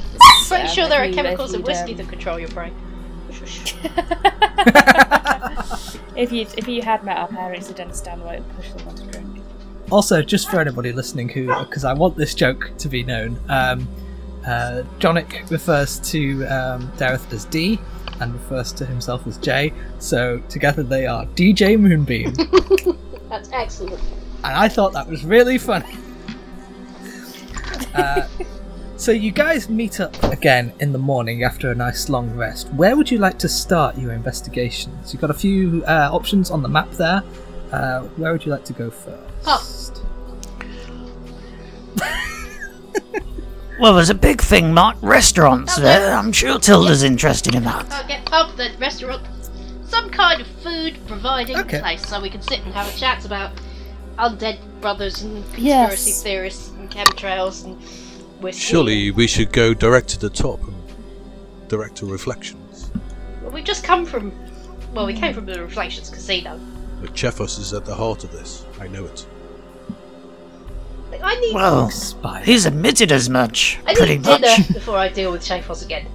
Pretty 0.49 0.69
sure 0.69 0.88
there 0.88 1.02
are 1.02 1.12
chemicals 1.12 1.55
in 1.55 1.61
you'd, 1.61 1.67
whiskey 1.67 1.93
um, 1.93 1.99
that 1.99 2.09
control 2.09 2.38
your 2.38 2.49
brain. 2.49 2.75
If 6.17 6.33
you 6.33 6.43
if 6.59 6.69
you 6.69 6.83
had 6.83 7.02
met 7.02 7.17
our 7.17 7.29
parents, 7.29 7.69
you'd 7.69 7.81
understand 7.81 8.23
why 8.23 8.35
it 8.35 8.43
would 8.43 8.57
push 8.57 8.73
them 8.73 8.88
on 8.88 8.95
to 8.95 9.07
drink. 9.07 9.43
Also, 9.90 10.23
just 10.23 10.50
for 10.50 10.61
anybody 10.61 10.93
listening 10.93 11.31
who, 11.31 11.47
because 11.64 11.85
I 11.85 11.95
want 11.95 12.17
this 12.17 12.35
joke 12.35 12.71
to 12.76 12.88
be 12.88 13.02
known, 13.02 13.40
um, 13.49 13.88
uh, 14.47 14.82
Jonic 14.99 15.44
refers 15.50 15.99
to 16.11 16.44
um, 16.47 16.90
Dareth 16.97 17.32
as 17.32 17.44
D 17.47 17.78
and 18.20 18.32
refers 18.35 18.73
to 18.75 18.87
himself 18.87 19.26
as 19.26 19.38
J. 19.38 19.73
So 19.99 20.38
together 20.49 20.82
they 20.82 21.06
are 21.06 21.25
DJ 21.26 21.78
Moonbeam. 21.78 22.35
That's 23.28 23.50
excellent. 23.52 24.00
and 24.44 24.56
I 24.56 24.68
thought 24.68 24.92
that 24.92 25.06
was 25.09 25.25
really 25.25 25.56
funny. 25.59 25.94
Uh, 27.94 28.26
so 28.97 29.11
you 29.12 29.30
guys 29.30 29.68
meet 29.68 30.00
up 30.00 30.23
again 30.25 30.73
in 30.80 30.92
the 30.92 30.99
morning 30.99 31.42
after 31.44 31.70
a 31.70 31.75
nice 31.75 32.09
long 32.09 32.30
rest. 32.37 32.68
Where 32.75 32.97
would 32.97 33.11
you 33.11 33.18
like 33.18 33.38
to 33.40 33.49
start 33.49 33.97
your 33.97 34.12
investigations? 34.12 35.12
You've 35.12 35.20
got 35.23 35.30
a 35.30 35.35
few 35.35 35.82
uh, 35.87 36.11
options 36.12 36.50
on 36.50 36.62
the 36.62 36.68
map 36.68 36.90
there. 36.92 37.23
Uh, 37.73 38.02
where 38.16 38.32
would 38.32 38.44
you 38.44 38.52
like 38.52 38.64
to 38.66 38.73
go 38.73 38.90
first? 38.90 39.89
Well, 43.81 43.95
there's 43.95 44.11
a 44.11 44.15
big 44.15 44.43
thing 44.43 44.75
marked 44.75 45.03
restaurants 45.03 45.77
there. 45.77 46.13
I'm 46.15 46.33
sure 46.33 46.59
Tilda's 46.59 47.03
interested 47.03 47.55
in 47.55 47.65
that. 47.65 47.91
I'll 47.91 48.07
get 48.07 48.27
pub, 48.27 48.55
then 48.57 48.79
restaurant, 48.79 49.27
some 49.87 50.11
kind 50.11 50.41
of 50.43 50.47
food 50.63 50.99
providing 51.07 51.57
Okay. 51.61 51.81
place 51.81 52.07
so 52.07 52.21
we 52.21 52.29
can 52.29 52.43
sit 52.43 52.61
and 52.65 52.75
have 52.75 52.95
a 52.95 52.99
chat 52.99 53.25
about 53.25 53.53
undead 54.19 54.59
brothers 54.83 55.23
and 55.23 55.43
conspiracy 55.55 56.11
Yes. 56.11 56.23
theorists 56.23 56.69
and 56.71 56.91
chemtrails 56.91 57.65
and 57.65 57.77
whiskey. 58.43 58.61
Surely 58.61 59.11
we 59.11 59.27
should 59.27 59.51
go 59.51 59.73
direct 59.73 60.09
to 60.09 60.19
the 60.19 60.29
top 60.31 60.61
and 60.63 60.75
direct 61.69 61.97
to 61.97 62.07
reflections. 62.07 62.91
Well, 63.43 63.51
we've 63.53 63.65
just 63.65 63.83
come 63.83 64.05
from. 64.05 64.31
Well, 64.93 65.07
we 65.07 65.15
came 65.15 65.33
from 65.33 65.47
the 65.47 65.63
Reflections 65.63 66.11
Casino. 66.11 66.61
But 67.01 67.15
Chefos 67.15 67.59
is 67.59 67.73
at 67.73 67.87
the 67.87 67.95
heart 67.95 68.25
of 68.25 68.33
this. 68.33 68.67
I 68.79 68.89
know 68.89 69.05
it. 69.07 69.25
I 71.23 71.39
need. 71.41 71.55
Well, 71.55 71.91
Spy. 71.91 72.43
he's 72.45 72.67
admitted 72.67 73.12
as 73.12 73.29
much, 73.29 73.79
I 73.87 73.95
pretty 73.95 74.17
need 74.19 74.25
dinner 74.25 74.57
before 74.73 74.97
I 74.97 75.09
deal 75.09 75.33
with 75.33 75.43
Shafos 75.43 75.85
again. 75.85 76.07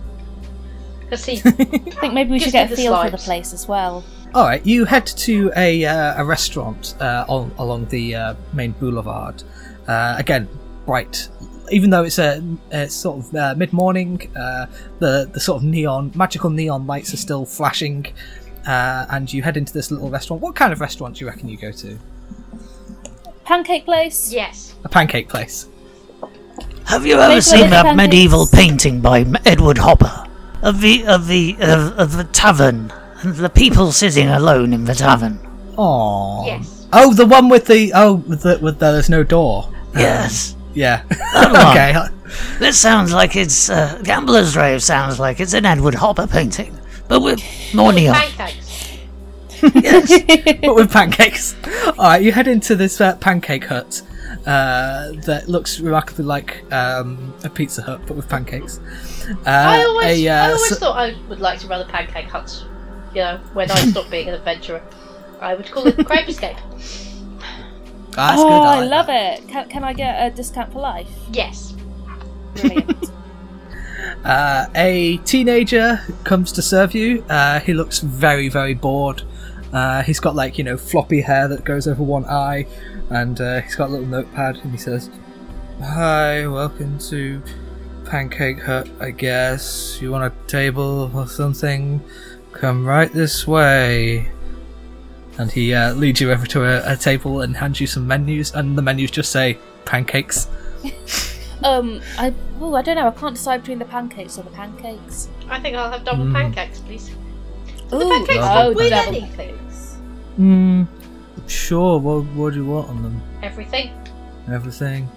Because 1.01 1.25
he. 1.25 1.37
I 1.45 1.51
think 1.51 2.13
maybe 2.13 2.31
we 2.31 2.39
should 2.39 2.51
Just 2.51 2.53
get 2.53 2.65
a 2.65 2.69
do 2.69 2.75
the 2.75 2.81
feel 2.81 2.95
for 3.03 3.09
the 3.09 3.17
slides. 3.17 3.25
place 3.25 3.53
as 3.53 3.67
well. 3.67 4.03
All 4.33 4.43
right, 4.45 4.65
you 4.65 4.85
head 4.85 5.05
to 5.05 5.51
a 5.55 5.85
uh, 5.85 6.21
a 6.21 6.25
restaurant 6.25 6.95
uh, 6.99 7.25
on, 7.29 7.51
along 7.57 7.85
the 7.87 8.15
uh, 8.15 8.35
main 8.53 8.71
boulevard. 8.73 9.43
Uh, 9.87 10.15
again, 10.17 10.47
bright. 10.85 11.29
Even 11.71 11.89
though 11.89 12.03
it's 12.03 12.19
a 12.19 12.43
it's 12.71 12.93
sort 12.93 13.19
of 13.25 13.35
uh, 13.35 13.53
mid 13.55 13.71
morning, 13.73 14.29
uh, 14.35 14.65
the 14.99 15.29
the 15.31 15.39
sort 15.39 15.61
of 15.61 15.63
neon 15.63 16.11
magical 16.15 16.49
neon 16.49 16.85
lights 16.85 17.13
are 17.13 17.17
still 17.17 17.45
flashing, 17.45 18.05
uh, 18.67 19.05
and 19.09 19.31
you 19.31 19.41
head 19.41 19.57
into 19.57 19.71
this 19.73 19.89
little 19.91 20.09
restaurant. 20.09 20.41
What 20.41 20.55
kind 20.55 20.73
of 20.73 20.81
restaurant 20.81 21.15
do 21.15 21.25
you 21.25 21.29
reckon 21.29 21.47
you 21.49 21.57
go 21.57 21.71
to? 21.71 21.97
Pancake 23.45 23.85
place. 23.85 24.31
yes. 24.33 24.75
A 24.83 24.89
pancake 24.89 25.29
place. 25.29 25.67
Have 26.85 27.05
you 27.05 27.15
ever 27.19 27.35
Make 27.35 27.43
seen 27.43 27.69
that 27.71 27.85
pancakes. 27.85 27.97
medieval 27.97 28.47
painting 28.47 29.01
by 29.01 29.21
M- 29.21 29.37
Edward 29.45 29.77
Hopper 29.79 30.27
of 30.61 30.81
the 30.81 31.05
of 31.05 31.27
the 31.27 31.55
of, 31.59 31.97
of 31.97 32.17
the 32.17 32.23
tavern 32.25 32.91
and 33.21 33.35
the 33.35 33.49
people 33.49 33.91
sitting 33.91 34.27
alone 34.29 34.73
in 34.73 34.85
the 34.85 34.93
tavern? 34.95 35.39
Oh. 35.77 36.45
Yes. 36.45 36.87
Oh, 36.93 37.13
the 37.13 37.25
one 37.25 37.49
with 37.49 37.65
the 37.65 37.91
oh 37.95 38.15
with 38.15 38.41
the 38.43 38.59
with 38.61 38.79
the, 38.79 38.91
there's 38.91 39.09
no 39.09 39.23
door. 39.23 39.69
Yes, 39.95 40.55
Yeah. 40.73 41.03
that 41.09 42.11
okay. 42.11 42.57
This 42.59 42.77
sounds 42.77 43.13
like 43.13 43.35
it's 43.35 43.69
uh, 43.69 44.01
Gambler's 44.03 44.55
Rave. 44.57 44.83
Sounds 44.83 45.19
like 45.19 45.39
it's 45.39 45.53
an 45.53 45.65
Edward 45.65 45.95
Hopper 45.95 46.27
painting, 46.27 46.77
but 47.07 47.21
with 47.21 47.41
more 47.73 47.93
neon. 47.93 48.13
Pancakes. 48.15 48.64
Yes. 49.75 50.21
but 50.61 50.75
with 50.75 50.91
pancakes. 50.91 51.55
All 51.87 51.93
right, 52.05 52.21
you 52.21 52.31
head 52.31 52.47
into 52.47 52.75
this 52.75 52.99
uh, 53.01 53.15
pancake 53.17 53.65
hut 53.65 54.01
uh, 54.45 55.11
that 55.25 55.47
looks 55.47 55.79
remarkably 55.79 56.25
like 56.25 56.71
um, 56.71 57.33
a 57.43 57.49
Pizza 57.49 57.81
Hut, 57.81 58.01
but 58.07 58.15
with 58.15 58.29
pancakes. 58.29 58.79
Uh, 59.29 59.33
I 59.45 59.83
always, 59.83 60.23
a, 60.23 60.27
uh, 60.27 60.45
I 60.45 60.47
always 60.51 60.71
s- 60.71 60.79
thought 60.79 60.97
I 60.97 61.15
would 61.29 61.39
like 61.39 61.59
to 61.59 61.67
run 61.67 61.81
a 61.81 61.85
pancake 61.85 62.25
hut. 62.25 62.63
You 63.13 63.21
know, 63.21 63.39
when 63.53 63.71
I 63.71 63.75
stop 63.75 64.09
being 64.09 64.27
an 64.27 64.35
adventurer, 64.35 64.83
I 65.39 65.55
would 65.55 65.71
call 65.71 65.87
it 65.87 66.05
Crepe 66.05 66.27
Escape. 66.27 66.57
Ah, 68.17 68.29
that's 68.29 68.41
oh, 68.41 68.47
good. 68.47 68.53
I, 68.53 68.79
like 68.81 68.89
love 68.89 69.07
that. 69.07 69.39
it. 69.39 69.47
Can, 69.47 69.69
can 69.69 69.83
I 69.83 69.93
get 69.93 70.31
a 70.31 70.35
discount 70.35 70.73
for 70.73 70.79
life? 70.79 71.09
Yes. 71.31 71.75
Brilliant. 72.55 73.11
Uh, 74.23 74.67
a 74.75 75.17
teenager 75.17 76.01
comes 76.23 76.51
to 76.51 76.61
serve 76.61 76.93
you. 76.93 77.23
Uh, 77.29 77.59
he 77.59 77.73
looks 77.73 77.99
very, 77.99 78.49
very 78.49 78.73
bored. 78.73 79.23
Uh, 79.73 80.03
he's 80.03 80.19
got 80.19 80.35
like 80.35 80.57
you 80.57 80.63
know 80.63 80.77
floppy 80.77 81.21
hair 81.21 81.47
that 81.47 81.63
goes 81.63 81.87
over 81.87 82.03
one 82.03 82.25
eye, 82.25 82.65
and 83.09 83.39
uh, 83.41 83.61
he's 83.61 83.75
got 83.75 83.89
a 83.89 83.91
little 83.91 84.05
notepad, 84.07 84.57
and 84.57 84.71
he 84.71 84.77
says, 84.77 85.09
"Hi, 85.81 86.47
welcome 86.47 86.97
to 87.09 87.41
Pancake 88.05 88.61
Hut. 88.61 88.87
I 88.99 89.11
guess 89.11 89.97
you 90.01 90.11
want 90.11 90.31
a 90.33 90.47
table 90.47 91.11
or 91.13 91.27
something? 91.27 92.01
Come 92.53 92.85
right 92.85 93.11
this 93.11 93.45
way." 93.47 94.31
And 95.37 95.51
he 95.51 95.73
uh, 95.73 95.93
leads 95.93 96.21
you 96.21 96.31
over 96.31 96.45
to 96.47 96.63
a, 96.63 96.93
a 96.93 96.95
table 96.95 97.41
and 97.41 97.57
hands 97.57 97.81
you 97.81 97.87
some 97.87 98.07
menus, 98.07 98.53
and 98.55 98.77
the 98.77 98.81
menus 98.81 99.11
just 99.11 99.31
say 99.33 99.57
pancakes. 99.83 100.47
um, 101.63 101.99
I 102.17 102.33
oh, 102.61 102.73
I 102.75 102.81
don't 102.81 102.95
know. 102.95 103.07
I 103.07 103.11
can't 103.11 103.35
decide 103.35 103.61
between 103.61 103.79
the 103.79 103.85
pancakes 103.85 104.37
or 104.37 104.43
the 104.43 104.51
pancakes. 104.51 105.27
I 105.49 105.59
think 105.59 105.75
I'll 105.75 105.91
have 105.91 106.05
double 106.05 106.23
Mm. 106.23 106.33
pancakes, 106.33 106.79
please. 106.79 107.09
Ooh, 107.93 107.99
the 107.99 108.05
pancakes 108.05 108.37
oh, 108.41 108.73
with 108.73 108.89
double 108.89 109.07
anything. 109.15 109.35
pancakes. 109.35 109.95
Hmm. 110.35 110.83
Sure. 111.47 111.99
What 111.99 112.25
What 112.33 112.53
do 112.53 112.59
you 112.59 112.65
want 112.65 112.89
on 112.89 113.03
them? 113.03 113.21
Everything. 113.43 113.91
Everything? 114.51 115.09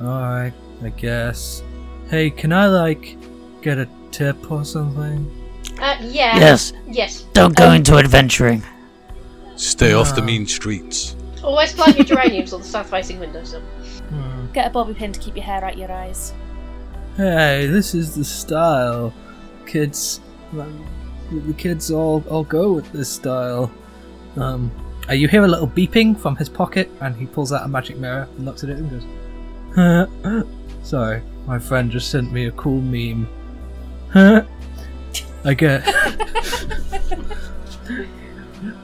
Alright, 0.00 0.52
I 0.82 0.88
guess. 0.90 1.62
Hey, 2.08 2.30
can 2.30 2.52
I, 2.52 2.66
like, 2.66 3.16
get 3.62 3.78
a 3.78 3.86
tip 4.10 4.50
or 4.50 4.64
something? 4.64 5.30
Uh, 5.80 5.96
yeah. 6.00 6.36
Yes. 6.36 6.72
Yes. 6.88 7.22
Don't 7.34 7.54
go 7.56 7.72
into 7.72 7.96
adventuring. 7.96 8.62
Stay 9.56 9.92
off 9.92 10.14
the 10.14 10.22
Ah. 10.22 10.24
mean 10.24 10.46
streets. 10.46 11.14
Always 11.44 11.72
plant 11.72 11.96
your 11.96 12.04
geraniums 12.06 12.52
on 12.52 12.60
the 12.60 12.66
south-facing 12.66 13.18
windowsill. 13.20 13.62
Get 14.52 14.66
a 14.66 14.70
bobby 14.70 14.94
pin 14.94 15.12
to 15.12 15.20
keep 15.20 15.36
your 15.36 15.44
hair 15.44 15.64
out 15.64 15.78
your 15.78 15.92
eyes. 15.92 16.32
Hey, 17.16 17.66
this 17.66 17.94
is 17.94 18.14
the 18.14 18.24
style. 18.24 19.12
Kids, 19.66 20.20
um, 20.52 20.84
the 21.30 21.54
kids 21.54 21.90
all, 21.90 22.24
all 22.28 22.44
go 22.44 22.72
with 22.72 22.90
this 22.92 23.08
style. 23.08 23.70
Um, 24.36 24.70
uh, 25.08 25.14
you 25.14 25.28
hear 25.28 25.44
a 25.44 25.48
little 25.48 25.68
beeping 25.68 26.18
from 26.18 26.36
his 26.36 26.48
pocket, 26.48 26.90
and 27.00 27.16
he 27.16 27.26
pulls 27.26 27.52
out 27.52 27.64
a 27.64 27.68
magic 27.68 27.96
mirror 27.98 28.28
and 28.36 28.44
looks 28.44 28.64
at 28.64 28.70
it 28.70 28.78
and 28.78 28.90
goes, 28.90 30.46
Sorry, 30.82 31.22
my 31.46 31.58
friend 31.58 31.90
just 31.90 32.10
sent 32.10 32.32
me 32.32 32.46
a 32.46 32.52
cool 32.52 32.80
meme. 32.80 33.28
I 35.44 35.54
get. 35.54 35.82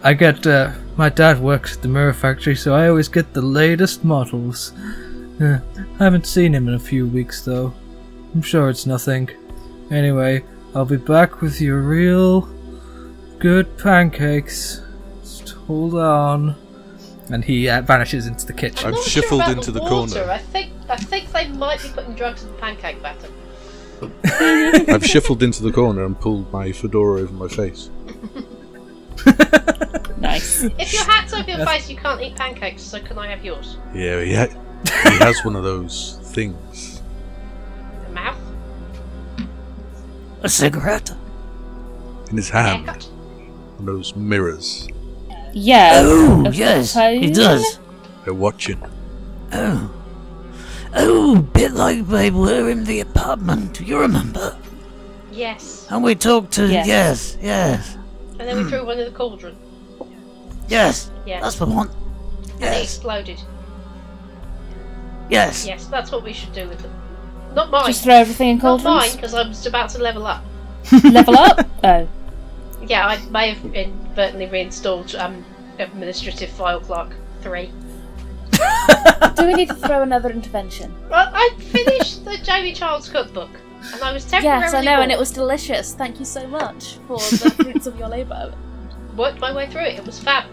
I 0.02 0.14
get. 0.14 0.46
Uh, 0.46 0.72
my 0.96 1.08
dad 1.08 1.40
works 1.40 1.76
at 1.76 1.82
the 1.82 1.88
mirror 1.88 2.14
factory, 2.14 2.56
so 2.56 2.74
I 2.74 2.88
always 2.88 3.08
get 3.08 3.32
the 3.34 3.42
latest 3.42 4.04
models. 4.04 4.72
Uh, 5.40 5.58
I 5.76 6.04
haven't 6.04 6.26
seen 6.26 6.54
him 6.54 6.68
in 6.68 6.74
a 6.74 6.78
few 6.78 7.06
weeks, 7.06 7.44
though. 7.44 7.74
I'm 8.34 8.42
sure 8.42 8.70
it's 8.70 8.86
nothing. 8.86 9.28
Anyway, 9.90 10.44
I'll 10.76 10.84
be 10.84 10.98
back 10.98 11.40
with 11.40 11.58
your 11.58 11.80
real 11.80 12.42
good 13.38 13.78
pancakes. 13.78 14.82
Just 15.22 15.48
hold 15.50 15.94
on. 15.94 16.54
And 17.30 17.42
he 17.42 17.66
uh, 17.70 17.80
vanishes 17.80 18.26
into 18.26 18.44
the 18.44 18.52
kitchen. 18.52 18.86
I've 18.88 18.92
Not 18.92 19.02
sure 19.04 19.22
shuffled 19.22 19.40
about 19.40 19.56
into 19.56 19.72
the 19.72 19.80
water. 19.80 20.12
corner. 20.20 20.30
I 20.30 20.36
think 20.36 20.72
I 20.90 20.96
think 20.96 21.32
they 21.32 21.48
might 21.48 21.82
be 21.82 21.88
putting 21.88 22.14
drugs 22.14 22.42
in 22.44 22.52
the 22.52 22.58
pancake 22.58 23.02
batter. 23.02 23.28
I've 24.92 25.06
shuffled 25.06 25.42
into 25.42 25.62
the 25.62 25.72
corner 25.72 26.04
and 26.04 26.20
pulled 26.20 26.52
my 26.52 26.72
fedora 26.72 27.22
over 27.22 27.32
my 27.32 27.48
face. 27.48 27.88
Nice. 30.18 30.62
If 30.64 30.92
your 30.94 31.04
hat's 31.04 31.32
over 31.34 31.50
your 31.50 31.64
face, 31.66 31.90
you 31.90 31.96
can't 31.96 32.20
eat 32.22 32.36
pancakes. 32.36 32.82
So 32.82 32.98
can 33.00 33.18
I 33.18 33.26
have 33.28 33.44
yours? 33.44 33.76
Yeah, 33.94 34.22
he, 34.22 34.34
ha- 34.34 34.48
he 35.10 35.18
has 35.18 35.44
one 35.44 35.54
of 35.56 35.62
those 35.62 36.18
things. 36.22 37.02
The 38.06 38.12
mouth, 38.14 38.38
A 40.46 40.48
cigarette? 40.48 41.10
in 42.30 42.36
his 42.36 42.50
hand. 42.50 42.86
haircut. 42.86 43.02
One 43.78 43.88
of 43.88 43.96
those 43.96 44.14
mirrors. 44.14 44.86
Yeah. 45.52 46.02
Oh, 46.04 46.48
yes, 46.52 46.94
he 46.94 47.32
does. 47.32 47.80
They're 48.22 48.32
watching. 48.32 48.80
Oh. 49.52 49.90
Oh, 50.94 51.42
bit 51.52 51.72
like 51.72 52.06
they 52.06 52.30
were 52.30 52.70
in 52.70 52.84
the 52.84 53.00
apartment, 53.00 53.80
you 53.80 53.98
remember? 53.98 54.56
Yes. 55.32 55.88
And 55.90 56.04
we 56.04 56.14
talked 56.14 56.52
to. 56.52 56.68
Yes. 56.68 56.86
Yes, 56.86 57.38
yes, 57.42 57.96
And 58.38 58.48
then 58.48 58.56
we 58.58 58.62
hmm. 58.62 58.68
threw 58.68 58.86
one 58.86 59.00
in 59.00 59.04
the 59.06 59.18
cauldron, 59.18 59.56
yes. 60.68 61.10
Yeah. 61.26 61.40
That's 61.40 61.56
the 61.56 61.66
one. 61.66 61.90
and 62.52 62.62
it 62.62 62.66
Yes, 62.66 62.84
exploded. 62.84 63.40
yes. 65.28 65.66
Yes, 65.66 65.86
that's 65.86 66.12
what 66.12 66.22
we 66.22 66.32
should 66.32 66.52
do 66.52 66.68
with 66.68 66.78
them. 66.78 66.92
Not 67.56 67.70
mine. 67.70 67.86
Just 67.86 68.04
throw 68.04 68.14
everything 68.14 68.50
in 68.50 68.58
Not 68.58 68.84
mine, 68.84 69.10
because 69.16 69.32
I'm 69.32 69.48
just 69.48 69.66
about 69.66 69.88
to 69.90 69.98
level 69.98 70.26
up. 70.26 70.44
Level 71.02 71.36
up. 71.38 71.66
Oh. 71.84 72.08
Yeah, 72.82 73.06
I 73.06 73.24
may 73.26 73.52
have 73.54 73.74
inadvertently 73.74 74.46
reinstalled 74.46 75.14
um, 75.14 75.44
administrative 75.78 76.50
file 76.50 76.80
clerk 76.80 77.14
three. 77.42 77.70
Do 79.36 79.46
we 79.46 79.54
need 79.54 79.68
to 79.68 79.74
throw 79.74 80.02
another 80.02 80.30
intervention? 80.30 80.94
Well, 81.10 81.30
I 81.32 81.50
finished 81.58 82.24
the 82.24 82.38
Jamie 82.38 82.72
Child's 82.72 83.08
cookbook, 83.08 83.50
and 83.92 84.02
I 84.02 84.12
was 84.12 84.24
temporarily 84.24 84.64
Yes, 84.64 84.74
I 84.74 84.80
know, 84.82 85.00
and 85.00 85.12
it 85.12 85.18
was 85.18 85.30
delicious. 85.30 85.94
Thank 85.94 86.18
you 86.18 86.24
so 86.24 86.46
much 86.48 86.98
for 87.06 87.18
the 87.18 87.50
fruits 87.62 87.86
of 87.86 87.96
your 87.98 88.08
labour. 88.08 88.52
worked 89.16 89.38
my 89.40 89.54
way 89.54 89.70
through 89.70 89.82
it. 89.82 89.98
It 89.98 90.04
was 90.04 90.18
fab. 90.18 90.44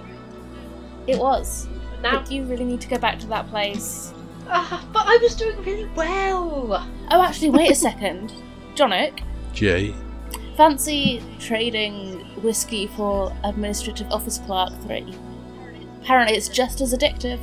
It 1.07 1.17
was. 1.17 1.67
Now, 2.01 2.19
But 2.19 2.31
you 2.31 2.43
really 2.43 2.65
need 2.65 2.81
to 2.81 2.88
go 2.88 2.98
back 2.98 3.19
to 3.19 3.27
that 3.27 3.50
place. 3.50 4.13
Ah, 4.47 4.85
but 4.93 5.03
I 5.07 5.17
was 5.21 5.35
doing 5.35 5.58
really 5.63 5.89
well. 5.95 6.86
Oh, 7.12 7.21
actually, 7.21 7.49
wait 7.49 7.71
a 7.71 7.75
second. 7.75 8.34
Jonic, 8.75 9.21
Jay. 9.53 9.93
fancy 10.58 11.21
trading 11.39 12.19
whiskey 12.41 12.88
for 12.88 13.32
administrative 13.43 14.12
office 14.12 14.39
clerk 14.39 14.71
three. 14.84 15.13
Apparently, 16.01 16.36
it's 16.36 16.49
just 16.49 16.82
as 16.82 16.93
addictive. 16.93 17.39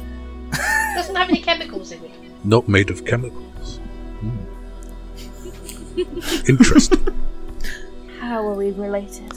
Doesn't 0.96 1.14
have 1.14 1.28
any 1.28 1.40
chemicals 1.40 1.92
in 1.92 2.04
it. 2.04 2.10
Not 2.44 2.68
made 2.68 2.90
of 2.90 3.04
chemicals. 3.04 3.78
Hmm. 4.20 4.36
Interesting. 6.48 7.06
How 8.20 8.46
are 8.46 8.54
we 8.54 8.70
related? 8.72 9.32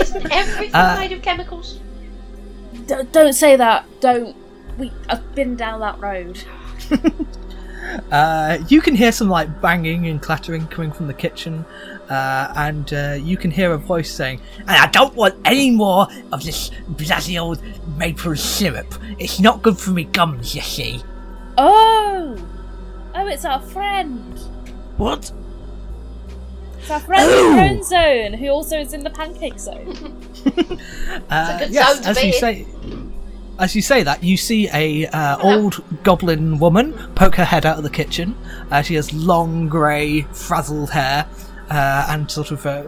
Isn't 0.00 0.30
everything 0.32 0.74
Uh, 0.74 0.96
made 0.98 1.12
of 1.12 1.22
chemicals? 1.22 1.80
D- 2.86 2.94
don't 3.12 3.32
say 3.32 3.56
that. 3.56 3.84
Don't. 4.00 4.36
We. 4.78 4.92
I've 5.08 5.34
been 5.34 5.56
down 5.56 5.80
that 5.80 5.98
road. 6.00 6.42
Uh, 8.10 8.58
you 8.68 8.80
can 8.80 8.96
hear 8.96 9.12
some 9.12 9.28
like 9.28 9.60
banging 9.60 10.06
and 10.08 10.20
clattering 10.20 10.66
coming 10.66 10.90
from 10.90 11.06
the 11.06 11.14
kitchen, 11.14 11.64
uh, 12.10 12.52
and 12.56 12.92
uh, 12.92 13.16
you 13.20 13.36
can 13.36 13.50
hear 13.50 13.72
a 13.72 13.78
voice 13.78 14.10
saying, 14.10 14.40
And 14.60 14.70
I 14.70 14.86
don't 14.88 15.14
want 15.14 15.36
any 15.44 15.70
more 15.70 16.08
of 16.32 16.42
this 16.44 16.72
bloody 16.88 17.38
old 17.38 17.62
maple 17.96 18.34
syrup. 18.34 18.92
It's 19.20 19.38
not 19.38 19.62
good 19.62 19.78
for 19.78 19.90
me 19.90 20.02
gums, 20.04 20.54
you 20.54 20.62
see. 20.62 21.00
Oh! 21.58 22.36
Oh, 23.14 23.26
it's 23.28 23.44
our 23.44 23.60
friend. 23.60 24.36
What? 24.96 25.30
It's 26.80 26.90
our 26.90 27.00
friend 27.00 27.22
Oh! 27.24 27.48
in 27.50 27.54
Friend 27.56 27.84
Zone, 27.84 28.32
who 28.34 28.48
also 28.48 28.80
is 28.80 28.92
in 28.94 29.04
the 29.04 29.10
Pancake 29.10 29.60
Zone. 29.60 30.20
uh, 31.30 31.58
good 31.60 31.70
"Yes." 31.70 31.94
zone 31.94 32.02
to 32.02 32.08
As 32.10 32.18
be 32.20 32.26
you 32.26 32.32
say, 32.32 32.66
as 33.58 33.74
you 33.74 33.82
say 33.82 34.02
that, 34.02 34.22
you 34.22 34.36
see 34.36 34.68
a 34.72 35.06
uh, 35.06 35.38
old 35.38 35.82
goblin 36.02 36.58
woman 36.58 36.92
poke 37.14 37.36
her 37.36 37.44
head 37.44 37.64
out 37.64 37.78
of 37.78 37.84
the 37.84 37.90
kitchen. 37.90 38.36
Uh, 38.70 38.82
she 38.82 38.94
has 38.94 39.12
long 39.12 39.68
grey, 39.68 40.22
frazzled 40.32 40.90
hair 40.90 41.26
uh, 41.70 42.06
and 42.10 42.30
sort 42.30 42.50
of 42.50 42.64
uh, 42.66 42.84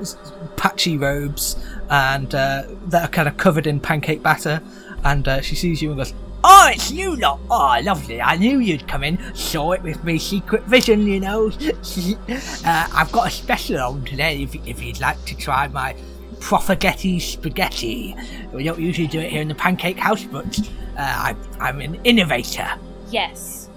patchy 0.57 0.97
robes, 0.97 1.57
and 1.91 2.35
uh, 2.35 2.65
that 2.87 3.05
are 3.05 3.09
kind 3.09 3.29
of 3.29 3.37
covered 3.37 3.67
in 3.67 3.81
pancake 3.81 4.23
batter. 4.23 4.63
And 5.05 5.27
uh, 5.27 5.41
she 5.41 5.55
sees 5.55 5.81
you 5.81 5.91
and 5.91 5.99
goes, 5.99 6.15
Oh, 6.45 6.71
it's 6.73 6.91
you 6.91 7.17
lot. 7.17 7.41
Oh, 7.51 7.81
lovely. 7.83 8.23
I 8.23 8.37
knew 8.37 8.61
you'd 8.61 8.87
come 8.87 9.03
in. 9.03 9.19
Saw 9.35 9.73
it 9.73 9.83
with 9.83 10.03
me 10.05 10.19
secret 10.19 10.63
vision, 10.65 11.07
you 11.07 11.19
know. 11.19 11.51
I've 12.65 13.11
got 13.11 13.27
a 13.27 13.31
special 13.31 13.81
on 13.81 14.05
today 14.05 14.43
if, 14.43 14.55
if 14.67 14.83
you'd 14.83 15.01
like 15.01 15.23
to 15.25 15.37
try 15.37 15.67
my 15.69 15.97
Prophegetti 16.41 17.21
spaghetti. 17.21 18.17
We 18.53 18.65
don't 18.65 18.81
usually 18.81 19.07
do 19.07 19.21
it 19.21 19.31
here 19.31 19.43
in 19.43 19.49
the 19.49 19.55
Pancake 19.55 19.99
House, 19.99 20.25
but 20.25 20.59
uh, 20.97 21.01
I, 21.01 21.37
I'm 21.61 21.81
an 21.81 21.97
innovator. 22.05 22.69
Yes. 23.11 23.69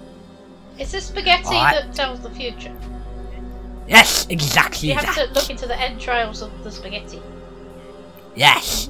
Is 0.78 0.94
a 0.94 1.00
spaghetti 1.00 1.54
Alright. 1.54 1.74
that 1.74 1.94
tells 1.94 2.20
the 2.20 2.30
future. 2.30 2.74
Yes, 3.86 4.26
exactly 4.30 4.88
You 4.88 4.94
have 4.94 5.14
that. 5.14 5.28
to 5.28 5.34
look 5.34 5.50
into 5.50 5.66
the 5.66 5.78
entrails 5.78 6.40
of 6.42 6.64
the 6.64 6.70
spaghetti. 6.70 7.20
Yes. 8.34 8.88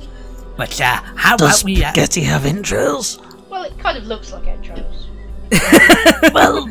But 0.56 0.80
uh, 0.80 1.00
how 1.16 1.36
Does 1.36 1.62
about 1.62 1.64
we... 1.64 1.82
Uh, 1.82 1.88
spaghetti 1.88 2.20
have 2.22 2.46
entrails? 2.46 3.18
Well, 3.48 3.64
it 3.64 3.78
kind 3.78 3.98
of 3.98 4.04
looks 4.04 4.32
like 4.32 4.46
entrails. 4.46 5.08
well, 6.32 6.70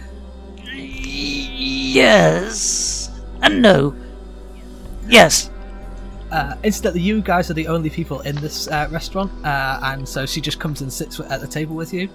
yes. 1.54 3.12
And 3.42 3.62
no. 3.62 3.96
Yes. 5.08 5.50
Uh, 6.32 6.56
instantly, 6.64 7.02
you 7.02 7.22
guys 7.22 7.50
are 7.50 7.54
the 7.54 7.68
only 7.68 7.90
people 7.90 8.22
in 8.22 8.36
this 8.38 8.68
uh, 8.68 8.88
restaurant, 8.92 9.32
uh, 9.46 9.80
and 9.84 10.08
so 10.08 10.26
she 10.26 10.42
just 10.42 10.60
comes 10.60 10.82
and 10.82 10.92
sits 10.92 11.20
at 11.20 11.42
the 11.42 11.48
table 11.48 11.76
with 11.76 11.94
you, 11.94 12.10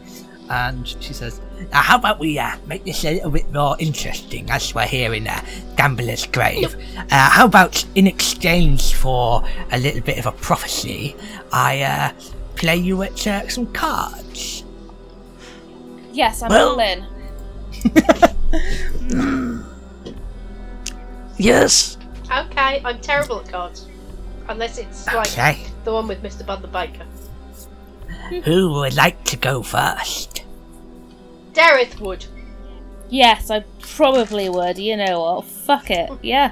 and 0.49 0.87
she 0.89 1.13
says, 1.13 1.41
Now, 1.73 1.83
how 1.83 1.97
about 1.99 2.19
we 2.19 2.39
uh, 2.39 2.57
make 2.67 2.85
this 2.85 3.05
a 3.05 3.15
little 3.15 3.31
bit 3.31 3.53
more 3.53 3.77
interesting 3.79 4.51
as 4.51 4.75
we're 4.75 4.87
here 4.87 5.13
in 5.15 5.27
a 5.27 5.45
Gambler's 5.77 6.27
Grave? 6.27 6.77
Uh, 7.11 7.31
how 7.31 7.47
about 7.47 7.85
in 7.95 8.07
exchange 8.07 8.95
for 8.95 9.45
a 9.73 9.79
little 9.79 10.01
bit 10.03 10.19
of 10.19 10.27
a 10.27 10.33
prophecy, 10.33 11.15
I 11.53 11.83
uh, 11.83 12.13
play 12.55 12.77
you 12.77 13.03
at 13.03 13.27
uh, 13.27 13.49
some 13.49 13.67
cards? 13.73 14.65
Yes, 16.13 16.43
I'm 16.43 16.49
Well- 16.51 16.71
all 16.71 16.81
in. 16.81 17.07
Yes. 21.39 21.99
Okay, 22.33 22.81
I'm 22.85 23.01
terrible 23.01 23.41
at 23.41 23.49
cards. 23.51 23.87
Unless 24.49 24.79
it's 24.79 25.07
like 25.07 25.27
Okay. 25.29 25.59
the 25.85 25.93
one 25.93 26.07
with 26.09 26.23
Mr. 26.23 26.45
Bun 26.47 26.63
the 26.63 26.69
Baker. 26.69 27.05
Who 28.45 28.73
would 28.75 28.95
like 28.97 29.23
to 29.25 29.37
go 29.37 29.63
first? 29.63 30.43
Dareth 31.53 31.99
would. 32.01 32.27
Yes, 33.09 33.51
I 33.51 33.65
probably 33.81 34.49
would. 34.49 34.79
You 34.79 34.97
know 34.97 35.21
what? 35.21 35.45
Fuck 35.45 35.91
it. 35.91 36.11
Yeah. 36.23 36.51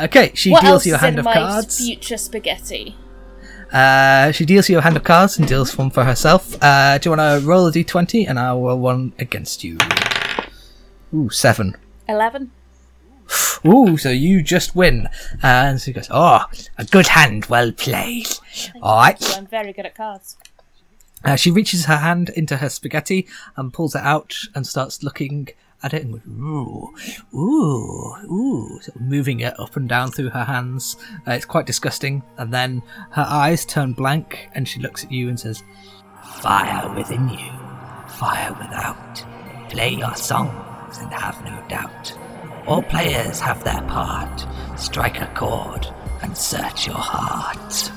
"Okay." 0.00 0.32
She 0.34 0.50
what 0.50 0.62
deals 0.62 0.86
you 0.86 0.94
a 0.94 0.96
is 0.96 1.00
hand 1.02 1.14
in 1.14 1.18
of 1.20 1.24
my 1.24 1.34
cards. 1.34 1.78
future 1.78 2.16
spaghetti? 2.16 2.96
Uh, 3.72 4.32
she 4.32 4.44
deals 4.46 4.68
you 4.68 4.78
a 4.78 4.80
hand 4.80 4.96
of 4.96 5.04
cards 5.04 5.38
and 5.38 5.46
deals 5.46 5.76
one 5.76 5.90
for 5.90 6.04
herself. 6.04 6.56
Uh, 6.62 6.98
do 6.98 7.10
you 7.10 7.16
want 7.16 7.42
to 7.42 7.46
roll 7.46 7.66
a 7.66 7.70
d20 7.72 8.26
and 8.28 8.38
I'll 8.38 8.60
roll 8.62 8.78
one 8.78 9.12
against 9.18 9.62
you? 9.62 9.76
Ooh, 11.14 11.28
seven. 11.30 11.76
Eleven. 12.08 12.50
Ooh, 13.66 13.96
so 13.96 14.10
you 14.10 14.42
just 14.42 14.74
win. 14.76 15.08
And 15.42 15.80
she 15.80 15.92
goes, 15.92 16.08
Oh, 16.10 16.44
a 16.76 16.84
good 16.84 17.08
hand, 17.08 17.46
well 17.46 17.72
played. 17.72 18.28
All 18.82 18.96
right. 18.96 19.36
I'm 19.36 19.46
very 19.46 19.72
good 19.72 19.86
at 19.86 19.94
cards. 19.94 20.36
Uh, 21.24 21.36
she 21.36 21.50
reaches 21.50 21.86
her 21.86 21.96
hand 21.96 22.30
into 22.30 22.58
her 22.58 22.68
spaghetti 22.68 23.26
and 23.56 23.72
pulls 23.72 23.94
it 23.94 24.02
out 24.02 24.36
and 24.54 24.66
starts 24.66 25.02
looking 25.02 25.48
at 25.82 25.94
it 25.94 26.04
and 26.04 26.12
goes, 26.12 26.26
ooh, 26.26 26.94
ooh, 27.36 28.14
ooh, 28.26 28.80
sort 28.80 28.96
of 28.96 29.00
moving 29.00 29.40
it 29.40 29.58
up 29.58 29.76
and 29.76 29.88
down 29.88 30.10
through 30.10 30.30
her 30.30 30.44
hands. 30.44 30.96
Uh, 31.26 31.32
it's 31.32 31.44
quite 31.44 31.66
disgusting. 31.66 32.22
And 32.36 32.52
then 32.52 32.82
her 33.12 33.26
eyes 33.28 33.64
turn 33.64 33.92
blank 33.92 34.48
and 34.54 34.68
she 34.68 34.80
looks 34.80 35.04
at 35.04 35.12
you 35.12 35.28
and 35.28 35.38
says, 35.38 35.62
Fire 36.40 36.94
within 36.94 37.28
you, 37.28 37.50
fire 38.08 38.52
without. 38.58 39.24
Play 39.70 39.90
your 39.90 40.14
songs 40.14 40.98
and 40.98 41.12
have 41.12 41.42
no 41.44 41.64
doubt. 41.68 42.12
All 42.68 42.82
players 42.82 43.40
have 43.40 43.64
their 43.64 43.80
part. 43.82 44.46
Strike 44.78 45.20
a 45.20 45.26
chord 45.34 45.86
and 46.22 46.36
search 46.36 46.86
your 46.86 46.96
heart. 46.96 47.90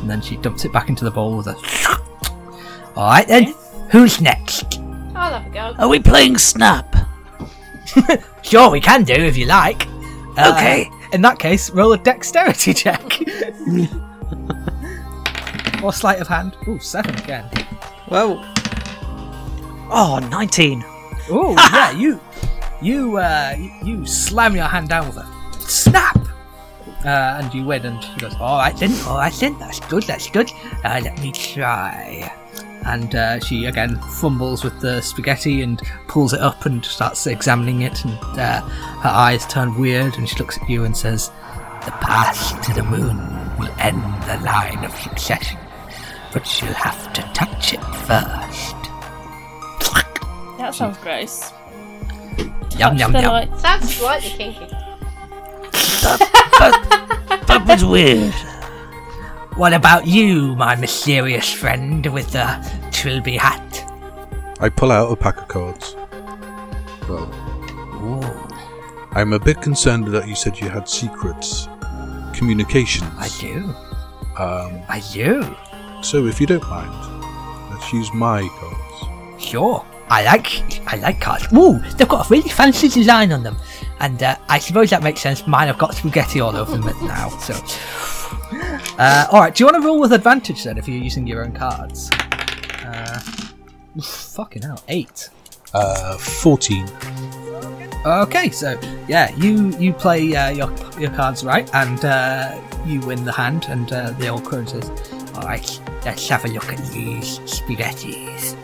and 0.00 0.08
then 0.10 0.20
she 0.20 0.36
dumps 0.36 0.64
it 0.64 0.72
back 0.72 0.88
into 0.88 1.04
the 1.04 1.10
bowl 1.10 1.36
with 1.38 1.46
a. 1.48 1.56
All 2.96 3.08
right 3.08 3.26
then, 3.26 3.54
who's 3.90 4.20
next? 4.20 4.78
I'll 5.16 5.40
have 5.40 5.46
a 5.46 5.50
go. 5.50 5.74
Are 5.78 5.88
we 5.88 5.98
playing 6.00 6.38
Snap? 6.38 6.94
Sure, 8.42 8.70
we 8.70 8.78
can 8.80 9.04
do 9.04 9.14
if 9.14 9.36
you 9.38 9.46
like. 9.46 9.86
Uh, 10.36 10.52
Okay. 10.54 10.90
In 11.14 11.22
that 11.22 11.38
case, 11.38 11.70
roll 11.70 11.92
a 11.94 11.98
dexterity 11.98 12.74
check. 12.84 13.02
or 15.82 15.92
sleight 15.92 16.20
of 16.20 16.28
hand. 16.28 16.54
Ooh, 16.68 16.78
seven 16.78 17.14
again. 17.16 17.48
Well, 18.10 18.44
Oh, 19.90 20.18
19. 20.30 20.82
Oh 21.30 21.52
yeah, 21.72 21.90
you 21.92 22.20
you 22.84 23.16
uh 23.16 23.56
you, 23.82 24.04
slam 24.06 24.54
your 24.54 24.66
hand 24.66 24.88
down 24.88 25.06
with 25.06 25.16
a 25.16 25.26
snap, 25.60 26.16
uh, 27.04 27.40
and 27.40 27.52
you 27.54 27.64
win. 27.64 27.86
And 27.86 28.02
she 28.02 28.16
goes, 28.18 28.34
"All 28.36 28.58
right 28.58 28.76
then, 28.76 28.92
all 29.06 29.16
right 29.16 29.32
then, 29.32 29.58
that's 29.58 29.80
good, 29.80 30.02
that's 30.04 30.30
good. 30.30 30.50
Uh, 30.84 31.00
let 31.02 31.18
me 31.20 31.32
try." 31.32 32.30
And 32.86 33.14
uh, 33.14 33.40
she 33.40 33.64
again 33.64 33.98
fumbles 34.20 34.62
with 34.62 34.78
the 34.80 35.00
spaghetti 35.00 35.62
and 35.62 35.80
pulls 36.06 36.34
it 36.34 36.40
up 36.40 36.66
and 36.66 36.84
starts 36.84 37.26
examining 37.26 37.80
it. 37.80 38.04
And 38.04 38.18
uh, 38.38 38.60
her 38.60 39.08
eyes 39.08 39.46
turn 39.46 39.78
weird, 39.80 40.18
and 40.18 40.28
she 40.28 40.38
looks 40.38 40.58
at 40.58 40.68
you 40.68 40.84
and 40.84 40.94
says, 40.94 41.30
The 41.86 41.92
path 41.92 42.60
to 42.66 42.74
the 42.74 42.82
moon 42.82 43.16
will 43.58 43.72
end 43.78 44.02
the 44.24 44.38
line 44.44 44.84
of 44.84 44.94
succession, 44.96 45.58
but 46.34 46.60
you'll 46.60 46.74
have 46.74 47.10
to 47.14 47.22
touch 47.32 47.72
it 47.72 47.82
first. 48.06 48.76
That 50.58 50.74
sounds 50.74 50.98
gross. 50.98 51.52
Yum 52.78 52.96
yum 52.96 53.12
yum. 53.12 53.24
light- 53.24 53.60
Sounds 53.60 53.94
slightly 53.96 54.30
kinky. 54.30 54.66
That 57.46 57.64
was 57.66 57.84
weird. 57.84 58.34
What 59.56 59.72
about 59.72 60.06
you, 60.06 60.56
my 60.56 60.74
mysterious 60.74 61.52
friend 61.52 62.04
with 62.06 62.32
the 62.32 62.46
trilby 62.90 63.36
hat? 63.36 63.84
I 64.60 64.68
pull 64.68 64.90
out 64.90 65.12
a 65.12 65.16
pack 65.16 65.36
of 65.38 65.48
cards. 65.48 65.94
Well, 67.08 67.30
Ooh, 68.02 68.56
I'm 69.12 69.32
a 69.32 69.38
bit 69.38 69.60
concerned 69.62 70.08
that 70.08 70.26
you 70.26 70.34
said 70.34 70.58
you 70.58 70.68
had 70.68 70.88
secrets, 70.88 71.68
communications. 72.32 73.10
I 73.16 73.28
do. 73.40 73.74
Um, 74.36 74.82
I 74.88 75.00
do. 75.12 75.56
so 76.02 76.26
if 76.26 76.40
you 76.40 76.46
don't 76.48 76.68
mind, 76.68 77.70
let's 77.70 77.92
use 77.92 78.12
my 78.12 78.40
cards. 78.58 79.44
Sure. 79.44 79.84
I 80.08 80.24
like 80.24 80.82
I 80.92 80.96
like 80.96 81.20
cards. 81.20 81.46
Ooh, 81.52 81.78
they've 81.96 82.08
got 82.08 82.26
a 82.26 82.28
really 82.28 82.48
fancy 82.48 82.88
design 82.88 83.32
on 83.32 83.42
them, 83.42 83.56
and 84.00 84.22
uh, 84.22 84.36
I 84.48 84.58
suppose 84.58 84.90
that 84.90 85.02
makes 85.02 85.20
sense. 85.20 85.46
Mine 85.46 85.66
have 85.68 85.78
got 85.78 85.94
spaghetti 85.94 86.40
all 86.40 86.54
over 86.56 86.76
them 86.76 86.84
now. 87.06 87.30
So, 87.38 87.54
uh, 88.98 89.26
"All 89.32 89.40
right, 89.40 89.54
do 89.54 89.64
you 89.64 89.66
want 89.66 89.82
to 89.82 89.86
roll 89.86 89.98
with 90.00 90.12
advantage 90.12 90.64
then 90.64 90.78
if 90.78 90.86
you're 90.86 90.98
using 90.98 91.26
your 91.26 91.42
own 91.44 91.52
cards?" 91.52 92.10
Uh, 92.84 93.18
fucking 94.02 94.62
hell, 94.62 94.82
eight. 94.88 95.30
Uh, 95.72 96.16
14. 96.18 96.86
Okay, 98.06 98.50
so 98.50 98.78
yeah, 99.08 99.34
you 99.36 99.70
you 99.78 99.92
play 99.92 100.36
uh, 100.36 100.50
your 100.50 100.72
your 101.00 101.10
cards 101.12 101.42
right, 101.44 101.68
and 101.74 102.04
uh, 102.04 102.60
you 102.86 103.00
win 103.00 103.24
the 103.24 103.32
hand, 103.32 103.66
and 103.68 103.90
uh, 103.92 104.10
the 104.12 104.28
old 104.28 104.44
crone 104.44 104.66
says, 104.66 104.88
all 105.34 105.42
right, 105.42 105.80
let's 106.04 106.28
have 106.28 106.44
a 106.44 106.48
look 106.48 106.70
at 106.72 106.78
these 106.92 107.38
spaghettis. 107.40 108.54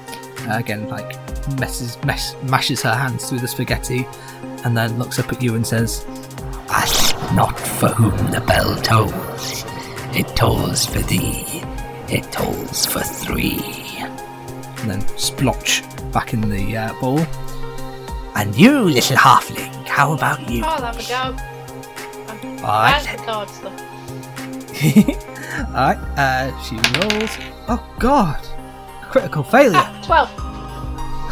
uh, 0.48 0.58
again, 0.58 0.88
like 0.88 1.16
messes 1.58 2.02
mess, 2.04 2.36
mashes 2.44 2.82
her 2.82 2.94
hands 2.94 3.28
through 3.28 3.40
the 3.40 3.48
spaghetti, 3.48 4.06
and 4.64 4.76
then 4.76 4.98
looks 4.98 5.18
up 5.18 5.32
at 5.32 5.42
you 5.42 5.54
and 5.54 5.66
says, 5.66 6.04
Ask 6.68 7.16
not 7.34 7.58
for 7.58 7.88
whom 7.88 8.16
the 8.30 8.40
bell 8.40 8.76
tolls. 8.76 9.64
It 10.14 10.26
tolls 10.36 10.86
for 10.86 11.00
thee. 11.00 11.62
It 12.08 12.30
tolls 12.32 12.86
for 12.86 13.00
three. 13.00 13.60
and 13.98 14.90
then 14.90 15.06
splotch 15.18 15.82
back 16.12 16.32
in 16.32 16.40
the 16.48 16.76
uh, 16.76 17.00
bowl. 17.00 17.20
And 18.34 18.56
you, 18.56 18.80
little 18.82 19.16
halfling, 19.16 19.86
how 19.86 20.12
about 20.14 20.48
you? 20.48 20.62
I'll 20.64 20.80
have 20.82 20.98
a 20.98 21.02
go. 21.08 21.36
All 22.64 22.80
right, 22.80 23.04
bad 23.04 23.18
at 23.20 23.26
cards. 23.26 23.60
Alright, 25.70 25.98
uh, 26.16 26.62
she 26.62 26.76
rolls. 26.76 27.36
Oh 27.68 27.94
god! 27.98 28.40
Critical 29.10 29.42
failure. 29.42 29.72
Ah, 29.74 30.00
12. 30.04 30.49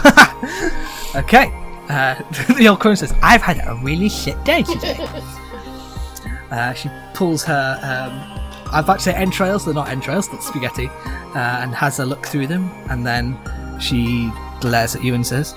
Okay. 1.14 1.50
Uh, 1.88 2.14
the 2.56 2.68
old 2.68 2.80
crone 2.80 2.96
says, 2.96 3.14
I've 3.22 3.42
had 3.42 3.58
a 3.66 3.74
really 3.82 4.08
shit 4.08 4.42
day 4.44 4.62
today. 4.62 4.96
uh, 6.50 6.72
she 6.74 6.90
pulls 7.14 7.42
her, 7.44 7.78
um, 7.82 8.72
I'd 8.72 8.86
like 8.86 8.98
to 8.98 9.04
say 9.04 9.14
entrails, 9.14 9.64
they're 9.64 9.74
not 9.74 9.88
entrails, 9.88 10.28
that's 10.28 10.46
spaghetti, 10.46 10.88
uh, 10.88 11.60
and 11.62 11.74
has 11.74 11.98
a 11.98 12.06
look 12.06 12.26
through 12.26 12.46
them, 12.46 12.70
and 12.90 13.06
then 13.06 13.38
she 13.80 14.30
glares 14.60 14.94
at 14.94 15.02
you 15.02 15.14
and 15.14 15.26
says, 15.26 15.54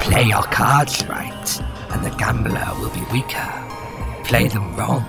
Play 0.00 0.24
your 0.24 0.42
cards 0.42 1.06
right, 1.06 1.60
and 1.90 2.04
the 2.04 2.10
gambler 2.16 2.66
will 2.80 2.90
be 2.90 3.04
weaker. 3.12 3.48
Play 4.24 4.48
them 4.48 4.74
wrong, 4.74 5.04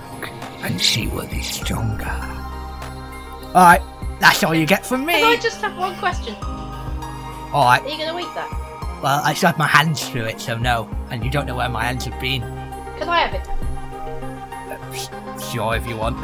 and 0.62 0.80
she 0.80 1.08
will 1.08 1.26
be 1.26 1.42
stronger. 1.42 2.04
Alright, 3.48 3.82
that's 4.20 4.44
all 4.44 4.54
you 4.54 4.66
get 4.66 4.84
from 4.84 5.06
me. 5.06 5.14
Can 5.14 5.24
I 5.24 5.40
just 5.40 5.60
have 5.62 5.76
one 5.78 5.96
question? 5.98 6.36
Alright, 7.54 7.82
Are 7.84 7.88
you 7.88 7.96
going 7.98 8.12
to 8.12 8.18
eat 8.18 8.34
that? 8.34 8.50
well, 9.02 9.20
I 9.22 9.32
still 9.34 9.48
have 9.50 9.58
my 9.58 9.66
hands 9.68 10.08
through 10.08 10.24
it, 10.24 10.40
so 10.40 10.56
no. 10.58 10.88
And 11.10 11.22
you 11.24 11.30
don't 11.30 11.46
know 11.46 11.54
where 11.54 11.68
my 11.68 11.84
hands 11.84 12.04
have 12.06 12.18
been. 12.20 12.40
Can 12.98 13.08
I 13.08 13.20
have 13.26 13.34
it? 13.34 13.46
Sure, 15.52 15.76
if 15.76 15.86
you 15.86 15.96
want. 15.96 16.16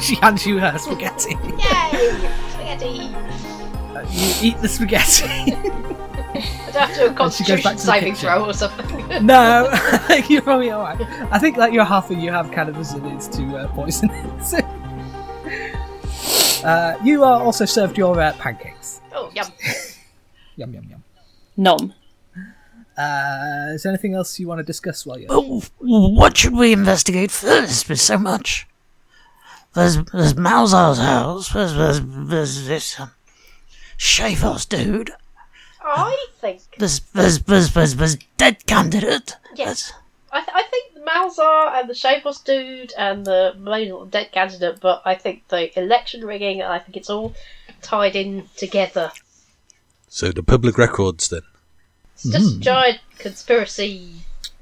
she 0.02 0.16
hands 0.16 0.44
you 0.46 0.58
her 0.58 0.76
spaghetti. 0.78 1.34
Yay! 1.34 1.60
Spaghetti! 2.50 3.14
Uh, 3.94 4.04
you 4.10 4.34
eat 4.42 4.58
the 4.60 4.68
spaghetti. 4.68 5.54
I 5.54 6.70
don't 6.72 6.74
have 6.74 6.92
to 6.94 6.98
do 6.98 7.06
a 7.06 7.08
And 7.24 7.32
she 7.32 7.44
goes 7.44 7.62
back 7.62 7.76
constitution 7.76 7.78
saving 7.78 8.14
throw 8.14 8.44
or 8.44 8.52
something. 8.52 9.06
no, 9.26 9.70
you're 10.28 10.42
probably 10.42 10.70
alright. 10.72 11.00
I 11.32 11.38
think 11.38 11.56
that 11.56 11.72
you're 11.72 11.84
half 11.84 12.10
and 12.10 12.20
you 12.22 12.30
have 12.32 12.50
kind 12.50 12.68
of 12.68 12.76
resilience 12.76 13.28
to 13.28 13.56
uh, 13.56 13.68
poison. 13.68 14.10
So- 14.42 14.58
uh, 16.64 16.96
you 17.02 17.22
are 17.22 17.42
also 17.42 17.64
served 17.64 17.96
your 17.96 18.20
uh, 18.20 18.32
pancakes. 18.34 19.00
Oh, 19.12 19.30
yum. 19.34 19.46
Yum 20.56 20.72
yum 20.72 20.84
yum. 20.88 21.04
Nom. 21.56 21.92
Uh, 22.98 23.72
is 23.74 23.82
there 23.82 23.92
anything 23.92 24.14
else 24.14 24.38
you 24.40 24.48
want 24.48 24.58
to 24.58 24.64
discuss 24.64 25.04
while 25.04 25.18
you're? 25.18 25.28
Oh, 25.30 25.62
what 25.80 26.36
should 26.36 26.54
we 26.54 26.72
investigate 26.72 27.30
first? 27.30 27.86
There's 27.88 28.00
so 28.00 28.16
much. 28.18 28.66
There's, 29.74 30.02
there's 30.04 30.32
Malzar's 30.34 30.98
house. 30.98 31.52
There's, 31.52 31.74
there's, 31.74 32.00
there's 32.02 32.66
this 32.66 32.98
um, 32.98 33.10
Shavos 33.98 34.66
dude. 34.66 35.10
I 35.82 36.26
think. 36.40 36.62
There's, 36.78 37.00
there's, 37.12 37.40
there's, 37.40 37.74
there's, 37.74 37.96
there's 37.96 38.16
dead 38.38 38.64
candidate. 38.66 39.36
Yes. 39.54 39.92
I, 40.32 40.40
th- 40.40 40.50
I 40.54 40.62
think 40.62 40.94
the 40.94 41.00
Malzar 41.00 41.78
and 41.78 41.90
the 41.90 41.94
Shavos 41.94 42.42
dude 42.42 42.94
and 42.96 43.26
the 43.26 43.54
main 43.58 44.08
dead 44.08 44.32
candidate, 44.32 44.80
but 44.80 45.02
I 45.04 45.14
think 45.14 45.46
the 45.48 45.78
election 45.78 46.24
rigging, 46.24 46.62
I 46.62 46.78
think 46.78 46.96
it's 46.96 47.10
all 47.10 47.34
tied 47.82 48.16
in 48.16 48.48
together. 48.56 49.12
So 50.08 50.32
the 50.32 50.42
public 50.42 50.78
records 50.78 51.28
then. 51.28 51.42
It's 52.14 52.24
just 52.30 52.56
a 52.56 52.60
giant 52.60 53.00
conspiracy 53.18 54.12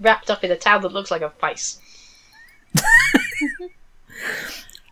wrapped 0.01 0.31
up 0.31 0.43
in 0.43 0.51
a 0.51 0.57
town 0.57 0.83
that 0.83 0.93
looks 0.93 1.11
like 1.11 1.23
a 1.23 1.31
face. 1.31 1.79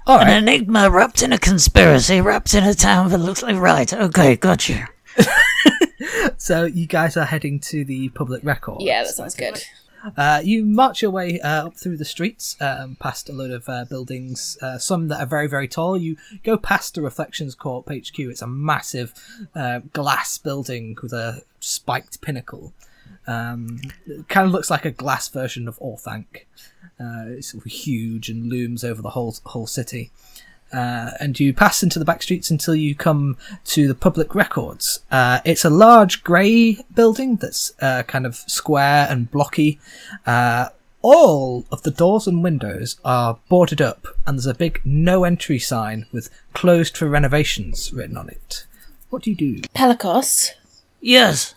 All 0.06 0.18
An 0.18 0.28
enigma 0.28 0.90
wrapped 0.90 1.22
in 1.22 1.32
a 1.32 1.38
conspiracy, 1.38 2.20
wrapped 2.20 2.54
in 2.54 2.64
a 2.64 2.74
town 2.74 3.10
that 3.10 3.18
looks 3.18 3.42
like 3.42 3.56
right. 3.56 3.92
Okay, 3.92 4.36
gotcha. 4.36 4.88
So 6.36 6.64
you 6.64 6.88
guys 6.88 7.16
are 7.16 7.24
heading 7.24 7.60
to 7.60 7.84
the 7.84 8.08
public 8.10 8.42
record. 8.42 8.82
Yeah, 8.82 9.04
that 9.04 9.14
sounds 9.14 9.36
good. 9.36 9.62
Uh, 10.16 10.40
you 10.42 10.64
march 10.64 11.02
your 11.02 11.10
way 11.10 11.40
uh, 11.40 11.66
up 11.66 11.76
through 11.76 11.96
the 11.96 12.04
streets, 12.04 12.56
um, 12.60 12.96
past 12.96 13.28
a 13.28 13.32
load 13.32 13.50
of 13.50 13.68
uh, 13.68 13.84
buildings, 13.84 14.58
uh, 14.60 14.78
some 14.78 15.08
that 15.08 15.20
are 15.20 15.26
very, 15.26 15.46
very 15.46 15.68
tall. 15.68 15.96
You 15.96 16.16
go 16.42 16.56
past 16.56 16.94
the 16.94 17.02
Reflections 17.02 17.54
Corp 17.54 17.88
HQ. 17.88 18.18
It's 18.18 18.42
a 18.42 18.46
massive 18.46 19.14
uh, 19.54 19.80
glass 19.92 20.38
building 20.38 20.96
with 21.02 21.12
a 21.12 21.42
spiked 21.60 22.20
pinnacle. 22.20 22.72
Um, 23.26 23.80
it 24.06 24.28
kind 24.28 24.46
of 24.46 24.52
looks 24.52 24.70
like 24.70 24.84
a 24.84 24.90
glass 24.90 25.28
version 25.28 25.68
of 25.68 25.78
Orthanc. 25.78 26.46
It's 27.04 27.52
huge 27.64 28.28
and 28.28 28.48
looms 28.48 28.84
over 28.84 29.02
the 29.02 29.10
whole 29.10 29.34
whole 29.44 29.66
city. 29.66 30.12
Uh, 30.72 31.10
and 31.20 31.38
you 31.38 31.52
pass 31.52 31.82
into 31.82 31.98
the 31.98 32.04
back 32.04 32.22
streets 32.22 32.50
until 32.50 32.74
you 32.74 32.94
come 32.94 33.36
to 33.64 33.86
the 33.86 33.94
public 33.94 34.34
records. 34.34 35.00
Uh, 35.10 35.40
it's 35.44 35.64
a 35.64 35.70
large 35.70 36.24
grey 36.24 36.78
building 36.94 37.36
that's 37.36 37.72
uh, 37.80 38.02
kind 38.04 38.26
of 38.26 38.36
square 38.36 39.06
and 39.10 39.30
blocky. 39.30 39.78
Uh, 40.26 40.68
all 41.02 41.66
of 41.70 41.82
the 41.82 41.90
doors 41.90 42.26
and 42.26 42.42
windows 42.42 42.96
are 43.04 43.38
boarded 43.48 43.82
up, 43.82 44.06
and 44.26 44.38
there's 44.38 44.46
a 44.46 44.54
big 44.54 44.80
no 44.84 45.24
entry 45.24 45.58
sign 45.58 46.06
with 46.12 46.30
closed 46.54 46.96
for 46.96 47.08
renovations 47.08 47.92
written 47.92 48.16
on 48.16 48.28
it. 48.28 48.66
What 49.10 49.22
do 49.22 49.30
you 49.30 49.36
do? 49.36 49.60
Pelikos, 49.74 50.52
Yes, 51.04 51.54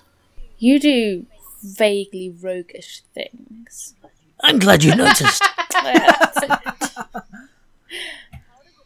you 0.57 0.79
do 0.79 1.27
vaguely 1.63 2.35
roguish 2.41 3.03
things. 3.13 3.93
I'm 4.41 4.57
glad 4.57 4.83
you 4.83 4.95
noticed. 4.95 5.43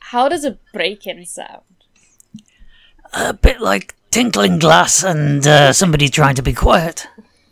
How 0.10 0.28
does 0.28 0.44
a 0.44 0.58
break-in 0.74 1.26
sound? 1.26 1.62
a 3.14 3.34
bit 3.34 3.60
like 3.62 3.96
tinkling 4.12 4.60
glass 4.60 5.04
and 5.04 5.46
uh, 5.46 5.72
somebody 5.74 6.10
trying 6.10 6.36
to 6.36 6.42
be 6.42 6.54
quiet. 6.54 7.08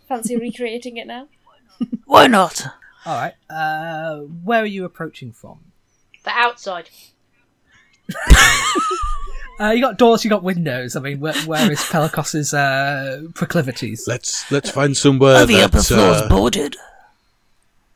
Fancy 0.07 0.37
recreating 0.37 0.97
it 0.97 1.05
now? 1.07 1.27
Why 2.05 2.27
not? 2.27 2.65
All 3.05 3.15
right. 3.15 3.33
Uh, 3.49 4.21
where 4.43 4.61
are 4.63 4.65
you 4.67 4.85
approaching 4.85 5.31
from? 5.31 5.59
The 6.23 6.31
outside. 6.31 6.89
Uh, 9.59 9.71
you 9.71 9.81
got 9.81 9.97
doors, 9.97 10.23
you 10.23 10.29
got 10.29 10.43
windows. 10.43 10.95
I 10.95 10.99
mean, 10.99 11.19
where, 11.19 11.33
where 11.47 11.71
is 11.71 11.79
Pelikos's 11.79 12.53
uh, 12.53 13.23
proclivities? 13.33 14.05
Let's 14.07 14.51
let's 14.51 14.69
find 14.69 14.95
somewhere 14.95 15.37
Are 15.37 15.45
the 15.47 15.63
upper 15.63 15.77
that 15.77 15.83
floors 15.83 16.21
uh, 16.21 16.29
boarded? 16.29 16.75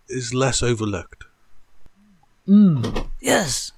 is 0.10 0.34
less 0.34 0.64
overlooked. 0.64 1.26
Mmm. 2.48 3.10
Yes. 3.20 3.74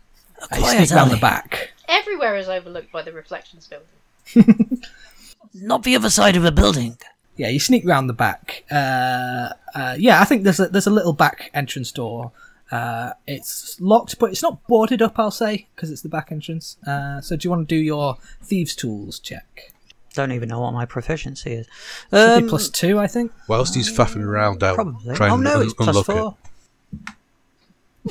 A 0.52 0.56
Uh, 0.56 0.58
you 0.58 0.62
quiet 0.64 0.88
sneak 0.88 0.98
round 0.98 1.12
the 1.12 1.18
back. 1.18 1.72
Everywhere 1.88 2.38
is 2.38 2.48
overlooked 2.50 2.92
by 2.92 3.02
the 3.02 3.12
reflections 3.12 3.68
building. 3.68 4.82
Not 5.54 5.84
the 5.84 5.96
other 5.96 6.10
side 6.10 6.36
of 6.36 6.46
a 6.46 6.52
building. 6.52 6.98
Yeah, 7.38 7.50
you 7.50 7.60
sneak 7.60 7.86
round 7.86 8.10
the 8.10 8.14
back. 8.14 8.64
Uh, 8.72 9.50
uh, 9.76 9.96
yeah, 9.98 10.22
I 10.22 10.26
think 10.26 10.44
there's 10.44 10.60
a 10.60 10.68
there's 10.68 10.88
a 10.88 10.92
little 10.92 11.14
back 11.14 11.50
entrance 11.54 11.92
door. 11.92 12.32
Uh, 12.72 13.14
it's 13.28 13.80
locked, 13.80 14.18
but 14.20 14.32
it's 14.32 14.42
not 14.42 14.66
boarded 14.68 15.02
up. 15.02 15.20
I'll 15.20 15.30
say 15.32 15.68
because 15.76 15.92
it's 15.92 16.02
the 16.02 16.10
back 16.10 16.32
entrance. 16.32 16.78
Uh, 16.88 17.22
so, 17.22 17.36
do 17.36 17.46
you 17.46 17.50
want 17.52 17.68
to 17.68 17.76
do 17.76 17.80
your 17.82 18.18
thieves' 18.42 18.76
tools 18.76 19.20
check? 19.20 19.74
Don't 20.14 20.32
even 20.32 20.50
know 20.50 20.60
what 20.60 20.74
my 20.74 20.86
proficiency 20.86 21.54
is. 21.54 21.68
Should 22.12 22.12
be 22.12 22.44
Um, 22.44 22.50
plus 22.50 22.70
two, 22.70 23.00
I 23.00 23.08
think. 23.08 23.32
Whilst 23.48 23.74
he's 23.76 23.92
faffing 23.92 24.24
around 24.24 24.64
out, 24.64 24.76
Probably. 24.76 25.16
trying 25.16 25.32
Oh 25.32 25.38
no, 25.38 25.56
to 25.60 25.62
it's 25.66 25.74
plus 25.74 25.88
unlock 25.90 26.06
four. 26.06 26.36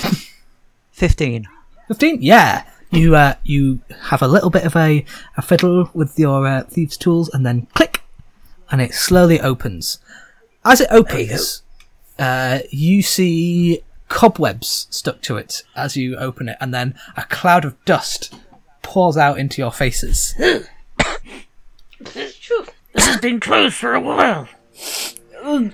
it. 0.05 0.29
Fifteen. 0.93 1.47
Fifteen. 1.93 2.23
Yeah, 2.23 2.65
you 2.91 3.15
uh, 3.15 3.35
you 3.45 3.81
have 4.05 4.23
a 4.23 4.29
little 4.29 4.49
bit 4.49 4.65
of 4.65 4.75
a, 4.75 5.05
a 5.37 5.43
fiddle 5.43 5.91
with 5.93 6.19
your 6.19 6.47
uh, 6.47 6.63
thieves' 6.63 6.97
tools, 6.97 7.29
and 7.29 7.45
then 7.45 7.67
click, 7.75 8.03
and 8.71 8.81
it 8.81 8.95
slowly 8.95 9.39
opens. 9.41 9.99
As 10.65 10.81
it 10.81 10.89
opens, 10.91 11.63
uh, 12.19 12.61
you 12.71 13.03
see 13.03 13.83
cobwebs 14.09 14.87
stuck 14.89 15.21
to 15.23 15.37
it 15.37 15.65
as 15.77 15.95
you 15.95 16.17
open 16.17 16.49
it, 16.49 16.57
and 16.63 16.73
then 16.73 16.95
a 17.15 17.25
cloud 17.25 17.67
of 17.67 17.83
dust 17.85 18.35
pours 18.81 19.19
out 19.19 19.39
into 19.39 19.61
your 19.61 19.73
faces. 19.73 20.35
Phew. 20.39 20.65
This 22.95 23.07
has 23.07 23.21
been 23.23 23.41
closed 23.41 23.75
for 23.75 23.95
a 23.95 24.01
while. 24.01 24.49
Ooh, 25.47 25.73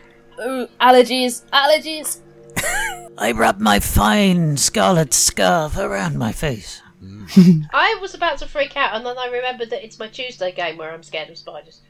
allergies, 0.81 1.43
allergies. 1.53 2.21
I 3.19 3.33
wrap 3.33 3.59
my 3.59 3.81
fine 3.81 4.57
scarlet 4.57 5.13
scarf 5.13 5.77
around 5.77 6.17
my 6.19 6.33
face. 6.33 6.83
I 7.73 7.99
was 8.01 8.15
about 8.15 8.39
to 8.39 8.47
freak 8.47 8.77
out, 8.77 8.95
and 8.95 9.05
then 9.05 9.17
I 9.19 9.27
remembered 9.27 9.71
that 9.71 9.85
it's 9.85 9.99
my 9.99 10.09
Tuesday 10.09 10.53
game 10.53 10.77
where 10.77 10.93
I'm 10.93 11.03
scared 11.03 11.29
of 11.31 11.39
spiders. 11.39 11.81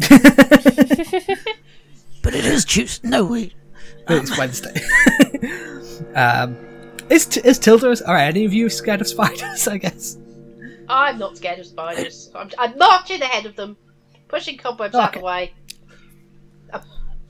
But 2.22 2.34
it 2.36 2.44
is 2.44 2.64
Tuesday. 2.64 3.08
No, 3.08 3.24
wait. 3.24 3.52
it's 4.08 4.38
Wednesday. 4.38 4.80
um, 6.14 6.56
is 7.10 7.26
T- 7.26 7.40
is 7.44 7.58
Tilda? 7.58 7.88
All 8.06 8.14
right, 8.14 8.26
any 8.28 8.44
of 8.44 8.52
you 8.52 8.70
scared 8.70 9.00
of 9.00 9.08
spiders? 9.08 9.66
I 9.66 9.78
guess. 9.78 10.16
I'm 10.88 11.18
not 11.18 11.36
scared 11.36 11.58
of 11.58 11.66
spiders. 11.66 12.30
I'm, 12.34 12.48
I'm 12.58 12.78
marching 12.78 13.22
ahead 13.22 13.44
of 13.46 13.56
them, 13.56 13.76
pushing 14.28 14.56
cobwebs 14.56 14.94
out 14.94 15.10
Okay. 15.10 15.18
the 15.20 15.24
way. 15.26 15.54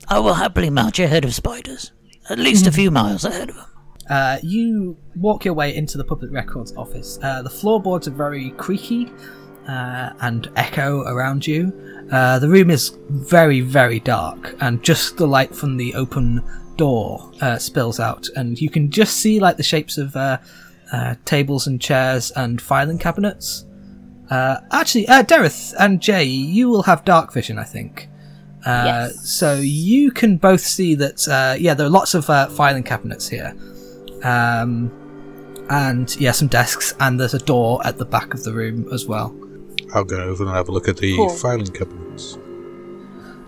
I 0.07 0.19
will 0.19 0.33
happily 0.35 0.69
march 0.69 0.99
ahead 0.99 1.25
of 1.25 1.33
spiders. 1.33 1.91
At 2.29 2.39
least 2.39 2.67
a 2.67 2.71
few 2.71 2.91
miles 2.91 3.25
ahead 3.25 3.49
of 3.49 3.55
them. 3.55 3.65
Uh, 4.09 4.37
you 4.43 4.97
walk 5.15 5.45
your 5.45 5.53
way 5.53 5.75
into 5.75 5.97
the 5.97 6.03
public 6.03 6.31
records 6.31 6.75
office. 6.75 7.19
Uh, 7.21 7.41
the 7.41 7.49
floorboards 7.49 8.07
are 8.07 8.11
very 8.11 8.51
creaky 8.51 9.11
uh, 9.67 10.11
and 10.21 10.49
echo 10.55 11.01
around 11.03 11.45
you. 11.47 11.71
Uh, 12.11 12.37
the 12.39 12.49
room 12.49 12.69
is 12.69 12.97
very, 13.09 13.61
very 13.61 13.99
dark, 13.99 14.55
and 14.59 14.83
just 14.83 15.17
the 15.17 15.25
light 15.25 15.55
from 15.55 15.77
the 15.77 15.93
open 15.95 16.43
door 16.75 17.31
uh, 17.41 17.57
spills 17.57 17.99
out, 17.99 18.27
and 18.35 18.59
you 18.59 18.69
can 18.69 18.91
just 18.91 19.17
see 19.17 19.39
like 19.39 19.57
the 19.57 19.63
shapes 19.63 19.97
of 19.97 20.15
uh, 20.15 20.37
uh, 20.91 21.15
tables 21.25 21.67
and 21.67 21.79
chairs 21.81 22.31
and 22.31 22.61
filing 22.61 22.97
cabinets. 22.97 23.65
Uh, 24.29 24.57
actually, 24.71 25.07
uh, 25.07 25.23
Dareth 25.23 25.73
and 25.79 26.01
Jay, 26.01 26.23
you 26.23 26.69
will 26.69 26.83
have 26.83 27.05
dark 27.05 27.33
vision, 27.33 27.57
I 27.57 27.63
think. 27.63 28.09
Uh, 28.65 28.83
Yes. 29.11 29.29
So 29.29 29.55
you 29.55 30.11
can 30.11 30.37
both 30.37 30.61
see 30.61 30.95
that, 30.95 31.27
uh, 31.27 31.55
yeah, 31.59 31.73
there 31.73 31.85
are 31.85 31.89
lots 31.89 32.13
of 32.13 32.29
uh, 32.29 32.47
filing 32.47 32.83
cabinets 32.83 33.27
here. 33.27 33.53
Um, 34.23 34.91
and 35.69 36.15
yeah, 36.19 36.31
some 36.31 36.47
desks, 36.47 36.93
and 36.99 37.19
there's 37.19 37.33
a 37.33 37.39
door 37.39 37.85
at 37.85 37.97
the 37.97 38.05
back 38.05 38.33
of 38.33 38.43
the 38.43 38.53
room 38.53 38.87
as 38.93 39.05
well. 39.05 39.35
I'll 39.93 40.03
go 40.03 40.17
over 40.21 40.43
and 40.45 40.53
have 40.53 40.69
a 40.69 40.71
look 40.71 40.87
at 40.87 40.97
the 40.97 41.15
Cool. 41.15 41.29
filing 41.29 41.67
cabinets. 41.67 42.37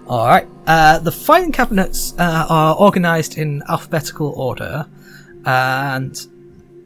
All 0.07 0.27
right. 0.27 0.47
Uh, 0.67 0.99
the 0.99 1.11
filing 1.11 1.51
cabinets 1.51 2.13
uh, 2.19 2.45
are 2.49 2.75
organised 2.75 3.37
in 3.37 3.63
alphabetical 3.67 4.29
order, 4.35 4.85
and 5.45 6.27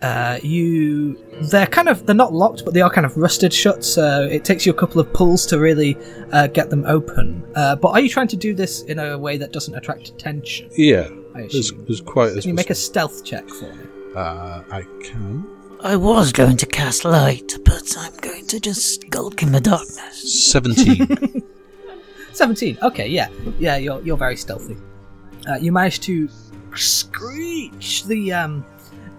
uh, 0.01 0.39
you 0.41 1.17
they're 1.51 1.67
kind 1.67 1.89
of 1.89 2.05
they're 2.05 2.15
not 2.15 2.33
locked, 2.33 2.63
but 2.65 2.73
they 2.73 2.81
are 2.81 2.89
kind 2.89 3.05
of 3.05 3.15
rusted 3.17 3.53
shut. 3.53 3.83
So 3.83 4.23
it 4.23 4.45
takes 4.45 4.65
you 4.65 4.71
a 4.71 4.75
couple 4.75 5.01
of 5.01 5.11
pulls 5.13 5.45
to 5.47 5.59
really 5.59 5.97
uh, 6.31 6.47
get 6.47 6.69
them 6.69 6.85
open. 6.85 7.45
Uh, 7.55 7.75
but 7.75 7.89
are 7.89 7.99
you 7.99 8.09
trying 8.09 8.27
to 8.29 8.37
do 8.37 8.53
this 8.53 8.83
in 8.83 8.99
a 8.99 9.17
way 9.17 9.37
that 9.37 9.51
doesn't 9.51 9.75
attract 9.75 10.09
attention? 10.09 10.69
Yeah, 10.77 11.09
I 11.35 11.41
there's, 11.41 11.55
assume. 11.55 11.85
there's 11.85 12.01
quite 12.01 12.29
as 12.29 12.43
Can 12.43 12.49
you 12.49 12.55
make 12.55 12.69
a 12.69 12.75
stealth 12.75 13.25
check 13.25 13.47
for 13.49 13.73
me? 13.73 13.85
Uh, 14.15 14.63
I 14.71 14.83
can. 15.03 15.45
I 15.81 15.95
was 15.95 16.33
going 16.33 16.57
to 16.57 16.65
cast 16.65 17.05
light, 17.05 17.53
but 17.63 17.95
I'm 17.97 18.15
going 18.17 18.45
to 18.47 18.59
just 18.59 19.01
skulk 19.01 19.43
in 19.43 19.53
the 19.53 19.61
darkness. 19.61 20.51
17. 20.51 21.41
17. 22.33 22.77
Okay, 22.81 23.07
yeah. 23.07 23.29
Yeah, 23.59 23.77
you're, 23.77 24.01
you're 24.01 24.17
very 24.17 24.35
stealthy. 24.35 24.75
Uh, 25.47 25.55
you 25.55 25.71
managed 25.71 26.03
to 26.03 26.27
screech 26.75 28.03
the 28.05 28.33
um, 28.33 28.65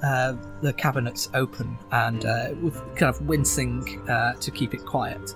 uh, 0.02 0.34
the 0.62 0.72
cabinets 0.72 1.28
open 1.34 1.76
and 1.92 2.24
uh, 2.24 2.50
with 2.62 2.76
kind 2.96 3.14
of 3.14 3.20
wincing 3.26 4.00
uh, 4.08 4.34
to 4.34 4.50
keep 4.50 4.74
it 4.74 4.84
quiet. 4.84 5.34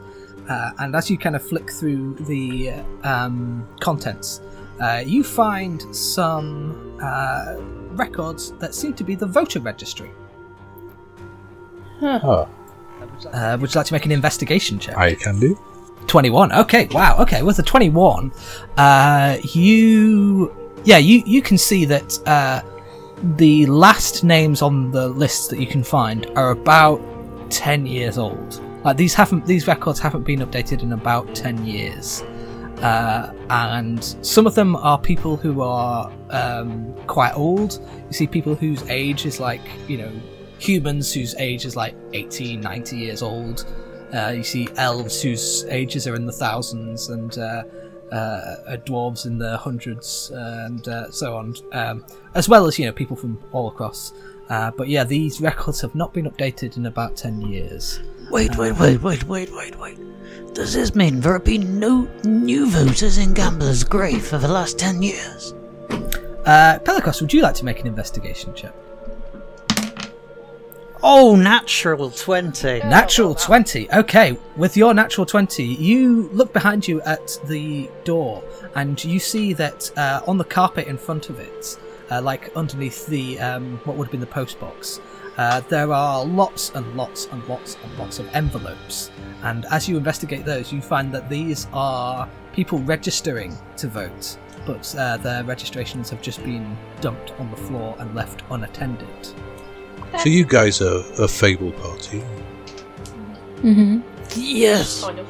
Uh, 0.48 0.72
and 0.79 0.94
as 0.94 1.11
you 1.11 1.16
kind 1.16 1.35
of 1.37 1.42
flick 1.46 1.70
through 1.70 2.14
the 2.14 2.70
um, 3.03 3.66
contents, 3.81 4.40
uh, 4.81 5.03
you 5.05 5.22
find 5.24 5.83
some 5.94 6.98
uh, 7.03 7.57
records 7.92 8.53
that 8.59 8.74
seem 8.74 8.92
to 8.94 9.05
be 9.05 9.14
the 9.14 9.27
voter 9.27 9.61
registry. 9.61 10.11
oh, 12.03 12.48
Uh, 13.33 13.57
would 13.61 13.72
you 13.72 13.79
like 13.79 13.87
to 13.87 13.92
make 13.94 14.05
an 14.07 14.12
investigation 14.12 14.79
check? 14.79 14.96
I 14.96 15.14
can 15.14 15.38
do. 15.40 15.59
21 16.07 16.53
okay 16.53 16.87
wow 16.92 17.16
okay 17.18 17.42
with 17.42 17.59
a 17.59 17.62
21 17.62 18.31
uh 18.77 19.38
you 19.55 20.55
yeah 20.85 20.98
you 20.98 21.22
you 21.24 21.40
can 21.40 21.57
see 21.57 21.87
that 21.87 22.18
uh 22.29 22.61
the 23.24 23.64
last 23.66 24.22
names 24.22 24.60
on 24.60 24.90
the 24.90 25.08
lists 25.08 25.48
that 25.48 25.58
you 25.58 25.66
can 25.66 25.82
find 25.82 26.26
are 26.37 26.50
about 26.50 27.00
10 27.50 27.87
years 27.87 28.18
old. 28.18 28.60
Like 28.84 28.98
these 28.98 29.14
haven't 29.14 29.46
these 29.46 29.66
records 29.66 29.98
haven't 29.98 30.24
been 30.24 30.40
updated 30.40 30.82
in 30.82 30.92
about 30.92 31.34
10 31.34 31.64
years. 31.64 32.22
Uh, 32.82 33.32
and 33.48 34.04
some 34.20 34.46
of 34.46 34.54
them 34.54 34.76
are 34.76 34.98
people 34.98 35.37
who 35.37 35.62
are 35.62 36.12
um, 36.30 36.94
quite 37.06 37.32
old. 37.34 37.80
You 38.08 38.12
see 38.12 38.26
people 38.26 38.54
whose 38.54 38.82
age 38.90 39.24
is 39.24 39.40
like 39.40 39.62
you 39.88 39.96
know 39.96 40.12
humans 40.58 41.12
whose 41.12 41.34
age 41.37 41.64
is 41.64 41.76
like 41.76 41.94
80 42.12 42.58
90 42.58 42.96
years 42.96 43.22
old. 43.22 43.64
Uh, 44.14 44.28
you 44.37 44.44
see 44.44 44.68
elves 44.76 45.22
whose 45.22 45.64
ages 45.70 46.06
are 46.06 46.14
in 46.14 46.26
the 46.26 46.32
thousands, 46.32 47.08
and 47.08 47.38
uh, 47.38 47.64
uh, 48.14 48.16
uh, 48.16 48.77
dwarves 48.87 49.27
in 49.27 49.38
the 49.38 49.57
hundreds, 49.57 50.31
and 50.33 50.87
uh, 50.87 51.11
so 51.11 51.37
on, 51.37 51.55
um, 51.72 52.05
as 52.35 52.48
well 52.48 52.66
as 52.66 52.79
you 52.79 52.87
know 52.87 52.92
people 52.92 53.16
from 53.16 53.38
all 53.53 53.68
across. 53.68 54.12
Uh, 54.48 54.70
but 54.70 54.88
yeah, 54.88 55.03
these 55.03 55.40
records 55.40 55.81
have 55.81 55.94
not 55.94 56.12
been 56.12 56.31
updated 56.31 56.77
in 56.77 56.87
about 56.87 57.16
ten 57.16 57.40
years. 57.40 58.00
Wait, 58.31 58.57
wait, 58.57 58.79
wait, 58.79 59.03
wait, 59.03 59.24
wait, 59.24 59.53
wait, 59.53 59.79
wait. 59.79 59.98
Does 60.55 60.74
this 60.74 60.94
mean 60.94 61.18
there 61.18 61.33
have 61.33 61.44
been 61.44 61.81
no 61.81 62.09
new 62.22 62.70
voters 62.70 63.18
in 63.18 63.35
Gambler's 63.35 63.83
Grave 63.83 64.24
for 64.24 64.38
the 64.38 64.48
last 64.48 64.79
ten 64.79 65.03
years? 65.03 65.53
Uh, 66.46 66.79
Pelikos, 66.85 67.20
would 67.20 67.33
you 67.33 67.42
like 67.42 67.57
to 67.57 67.64
make 67.64 67.81
an 67.81 67.88
investigation 67.88 68.55
check? 68.55 68.74
Oh, 71.07 71.37
natural 71.37 72.11
20. 72.11 72.79
Natural 72.79 73.35
20. 73.35 73.93
Okay, 73.93 74.38
with 74.57 74.75
your 74.75 74.95
natural 74.95 75.27
20, 75.27 75.62
you 75.62 76.31
look 76.33 76.55
behind 76.55 76.88
you 76.88 77.03
at 77.03 77.38
the 77.45 77.90
door 78.05 78.43
and 78.75 79.05
you 79.05 79.19
see 79.19 79.53
that 79.53 79.93
uh, 79.99 80.23
on 80.27 80.38
the 80.38 80.45
carpet 80.45 80.87
in 80.87 80.97
front 80.97 81.29
of 81.29 81.38
it, 81.38 81.79
uh, 82.11 82.23
like 82.23 82.57
underneath 82.57 83.07
the 83.07 83.38
um, 83.38 83.79
what 83.85 83.99
would 83.99 84.07
have 84.07 84.12
been 84.12 84.21
the 84.21 84.27
post 84.27 84.59
box, 84.59 84.99
uh, 85.37 85.61
there 85.69 85.93
are 85.93 86.25
lots 86.25 86.71
and 86.71 86.97
lots 86.97 87.27
and 87.27 87.47
lots 87.47 87.77
and 87.85 87.99
lots 87.99 88.19
of 88.19 88.27
envelopes. 88.35 89.11
And 89.43 89.67
as 89.71 89.87
you 89.87 89.99
investigate 89.99 90.47
those, 90.47 90.73
you 90.73 90.81
find 90.81 91.12
that 91.12 91.29
these 91.29 91.67
are 91.75 92.27
people 92.55 92.79
registering 92.79 93.55
to 93.77 93.88
vote, 93.88 94.38
but 94.67 94.95
uh, 94.97 95.19
their 95.19 95.45
registrations 95.45 96.09
have 96.09 96.23
just 96.23 96.43
been 96.43 96.79
dumped 97.03 97.33
on 97.33 97.51
the 97.51 97.59
floor 97.59 97.95
and 97.99 98.14
left 98.14 98.43
unattended. 98.51 99.35
So 100.18 100.29
you 100.29 100.44
guys 100.44 100.81
are 100.81 101.03
a 101.18 101.29
Fable 101.29 101.72
party, 101.72 102.22
Mm-hmm. 103.62 104.00
Yes. 104.37 105.03
Kind 105.03 105.18
of. 105.20 105.27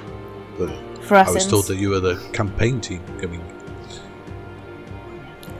but 0.58 0.70
For 1.04 1.14
I 1.16 1.30
was 1.30 1.46
told 1.46 1.68
that 1.68 1.76
you 1.76 1.90
were 1.90 2.00
the 2.00 2.16
campaign 2.32 2.80
team 2.80 3.00
coming. 3.20 3.40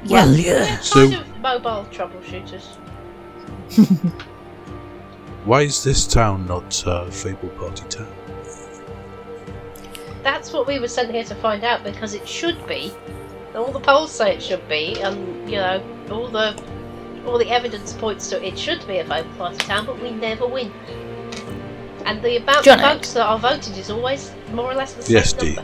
Well, 0.09 0.35
yeah. 0.35 0.79
So- 0.81 1.23
mobile 1.41 1.87
troubleshooters. 1.93 2.65
Why 5.45 5.63
is 5.63 5.85
this 5.85 6.07
town 6.07 6.47
not 6.47 6.85
uh, 6.87 7.09
Fable 7.11 7.49
party 7.51 7.85
town? 7.89 8.09
That's 10.23 10.53
what 10.53 10.67
we 10.67 10.79
were 10.81 10.89
sent 10.89 11.11
here 11.13 11.25
to 11.25 11.35
find 11.37 11.65
out 11.65 11.85
because 11.85 12.15
it 12.15 12.27
should 12.27 12.67
be. 12.67 12.93
All 13.55 13.71
the 13.71 13.79
polls 13.81 14.11
say 14.11 14.35
it 14.35 14.43
should 14.43 14.67
be, 14.69 15.01
and 15.01 15.49
you 15.49 15.57
know, 15.59 15.83
all 16.11 16.29
the 16.29 16.61
all 17.27 17.39
the 17.39 17.51
evidence 17.51 17.93
points 17.95 18.29
to 18.31 18.45
it 18.45 18.59
should 18.59 18.87
be 18.87 18.99
a 18.99 19.05
vote 19.05 19.27
party 19.39 19.57
town, 19.59 19.87
but 19.87 20.01
we 20.01 20.11
never 20.11 20.47
win. 20.47 20.73
And 22.05 22.23
the 22.23 22.37
amount 22.37 22.67
of 22.67 22.81
votes 22.81 23.15
that 23.15 23.27
are 23.27 23.39
voted 23.39 23.77
is 23.79 23.91
always 23.91 24.33
more 24.53 24.71
or 24.71 24.75
less 24.75 24.93
the 24.93 25.03
same 25.03 25.17
Yes, 25.17 25.33
Dee. 25.33 25.57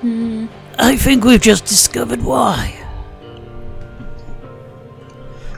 Hmm. 0.00 0.46
I 0.78 0.96
think 0.96 1.24
we've 1.24 1.40
just 1.40 1.64
discovered 1.64 2.22
why. 2.22 2.74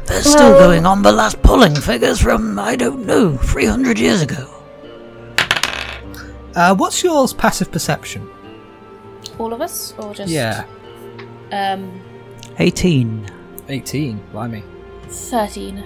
They're 0.06 0.22
still 0.22 0.54
going 0.58 0.86
on 0.86 1.02
the 1.02 1.12
last 1.12 1.40
polling 1.42 1.74
figures 1.76 2.20
from, 2.20 2.58
I 2.58 2.74
don't 2.74 3.06
know, 3.06 3.36
300 3.36 3.98
years 3.98 4.22
ago. 4.22 4.48
Uh, 6.56 6.74
what's 6.74 7.02
yours 7.04 7.32
passive 7.32 7.70
perception? 7.70 8.28
All 9.38 9.52
of 9.52 9.60
us, 9.60 9.94
or 9.98 10.12
just 10.12 10.30
Yeah, 10.32 10.64
Um, 11.52 12.00
18. 12.58 13.30
18. 13.68 14.20
Blimey. 14.32 14.64
Thirteen. 15.10 15.84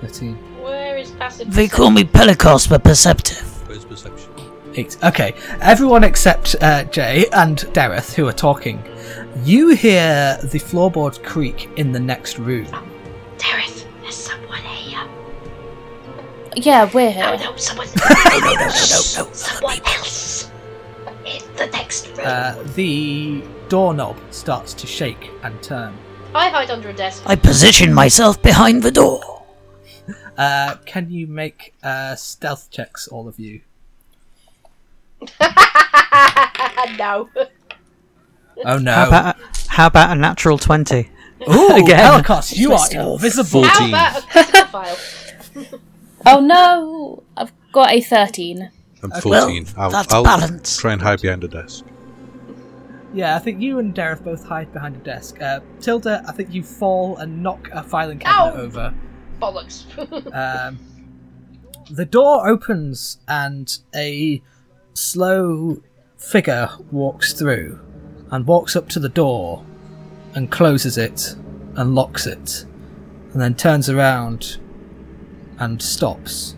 13. 0.00 0.34
Where 0.62 0.96
is 0.98 1.12
passive? 1.12 1.52
They 1.54 1.68
call 1.68 1.90
me 1.90 2.02
Pelicos 2.02 2.68
the 2.68 2.80
Perceptive. 2.80 3.38
Where's 3.68 3.84
perception? 3.84 4.30
Eight. 4.74 4.96
Okay, 5.04 5.34
everyone 5.60 6.02
except 6.02 6.56
uh, 6.60 6.82
Jay 6.84 7.26
and 7.32 7.58
Dareth, 7.72 8.14
who 8.14 8.26
are 8.26 8.32
talking, 8.32 8.82
you 9.44 9.68
hear 9.76 10.38
the 10.42 10.58
floorboard 10.58 11.22
creak 11.22 11.68
in 11.76 11.92
the 11.92 12.00
next 12.00 12.38
room. 12.38 12.66
Dareth, 13.38 13.84
there's 14.00 14.16
someone 14.16 14.60
here. 14.62 15.06
Yeah, 16.56 16.90
we're 16.92 17.10
No, 17.10 17.36
here. 17.36 17.50
no, 17.50 17.56
someone. 17.56 17.86
no, 17.86 18.38
no, 18.38 18.38
no, 18.40 18.54
no, 18.54 18.64
no. 18.66 18.70
Someone 19.32 19.78
else. 19.86 20.50
In 21.24 21.42
the 21.56 21.66
next 21.68 22.08
room. 22.08 22.18
Uh, 22.24 22.54
the 22.74 23.44
doorknob 23.68 24.16
starts 24.32 24.74
to 24.74 24.86
shake 24.88 25.30
and 25.44 25.62
turn. 25.62 25.94
I 26.34 26.48
hide 26.48 26.70
under 26.70 26.88
a 26.88 26.92
desk. 26.92 27.22
I 27.26 27.36
position 27.36 27.92
myself 27.92 28.40
behind 28.42 28.82
the 28.82 28.90
door. 28.90 29.42
Uh, 30.36 30.76
can 30.86 31.10
you 31.10 31.26
make 31.26 31.74
uh, 31.82 32.14
stealth 32.16 32.70
checks, 32.70 33.06
all 33.08 33.28
of 33.28 33.38
you? 33.38 33.60
no. 36.98 37.28
Oh 38.64 38.78
no! 38.78 38.92
How 38.92 39.08
about, 39.08 39.36
how 39.68 39.86
about 39.86 40.16
a 40.16 40.20
natural 40.20 40.58
20? 40.58 41.08
Ooh, 41.48 41.68
Again. 41.74 41.98
Helicos, 42.22 42.56
you 42.56 42.72
are 42.72 42.78
Stealth. 42.78 43.22
invisible. 43.22 43.64
How 43.64 43.88
about 43.88 44.18
a 44.18 44.26
critical 44.26 44.64
file? 44.66 44.98
Oh 46.24 46.38
no! 46.38 47.24
I've 47.36 47.50
got 47.72 47.90
a 47.90 48.00
thirteen. 48.00 48.70
I'm 49.02 49.10
Well, 49.24 49.48
14. 49.48 49.66
I'll, 49.76 49.90
that's 49.90 50.14
I'll 50.14 50.22
balance. 50.22 50.76
try 50.76 50.92
and 50.92 51.02
hide 51.02 51.20
behind 51.20 51.42
a 51.42 51.48
desk. 51.48 51.84
Yeah, 53.14 53.36
I 53.36 53.38
think 53.38 53.60
you 53.60 53.78
and 53.78 53.94
Dareth 53.94 54.24
both 54.24 54.44
hide 54.44 54.72
behind 54.72 54.96
a 54.96 55.00
desk. 55.00 55.40
Uh, 55.40 55.60
Tilda, 55.80 56.24
I 56.26 56.32
think 56.32 56.52
you 56.52 56.62
fall 56.62 57.16
and 57.18 57.42
knock 57.42 57.68
a 57.72 57.82
filing 57.82 58.18
cabinet 58.18 58.58
Ow. 58.58 58.62
over. 58.62 58.94
Bollocks. 59.40 59.84
Um, 60.34 60.78
the 61.90 62.06
door 62.06 62.48
opens 62.48 63.18
and 63.28 63.76
a 63.94 64.40
slow 64.94 65.82
figure 66.16 66.70
walks 66.90 67.34
through 67.34 67.80
and 68.30 68.46
walks 68.46 68.76
up 68.76 68.88
to 68.90 69.00
the 69.00 69.08
door 69.08 69.64
and 70.34 70.50
closes 70.50 70.96
it 70.96 71.34
and 71.76 71.94
locks 71.94 72.26
it 72.26 72.64
and 73.32 73.42
then 73.42 73.54
turns 73.54 73.90
around 73.90 74.58
and 75.58 75.82
stops. 75.82 76.54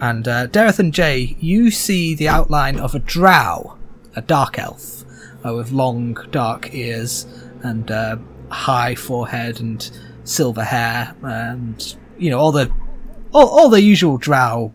And 0.00 0.28
uh, 0.28 0.46
Dareth 0.48 0.78
and 0.78 0.92
Jay, 0.92 1.36
you 1.40 1.70
see 1.70 2.14
the 2.14 2.28
outline 2.28 2.78
of 2.78 2.94
a 2.94 2.98
drow, 2.98 3.76
a 4.14 4.22
dark 4.22 4.58
elf, 4.58 4.95
uh, 5.46 5.54
with 5.54 5.70
long 5.72 6.14
dark 6.30 6.74
ears 6.74 7.26
and 7.62 7.90
uh, 7.90 8.16
high 8.50 8.94
forehead 8.94 9.60
and 9.60 9.90
silver 10.24 10.64
hair 10.64 11.14
and 11.22 11.96
you 12.18 12.30
know 12.30 12.38
all 12.38 12.52
the 12.52 12.70
all, 13.32 13.48
all 13.48 13.68
the 13.68 13.80
usual 13.82 14.16
drow 14.18 14.72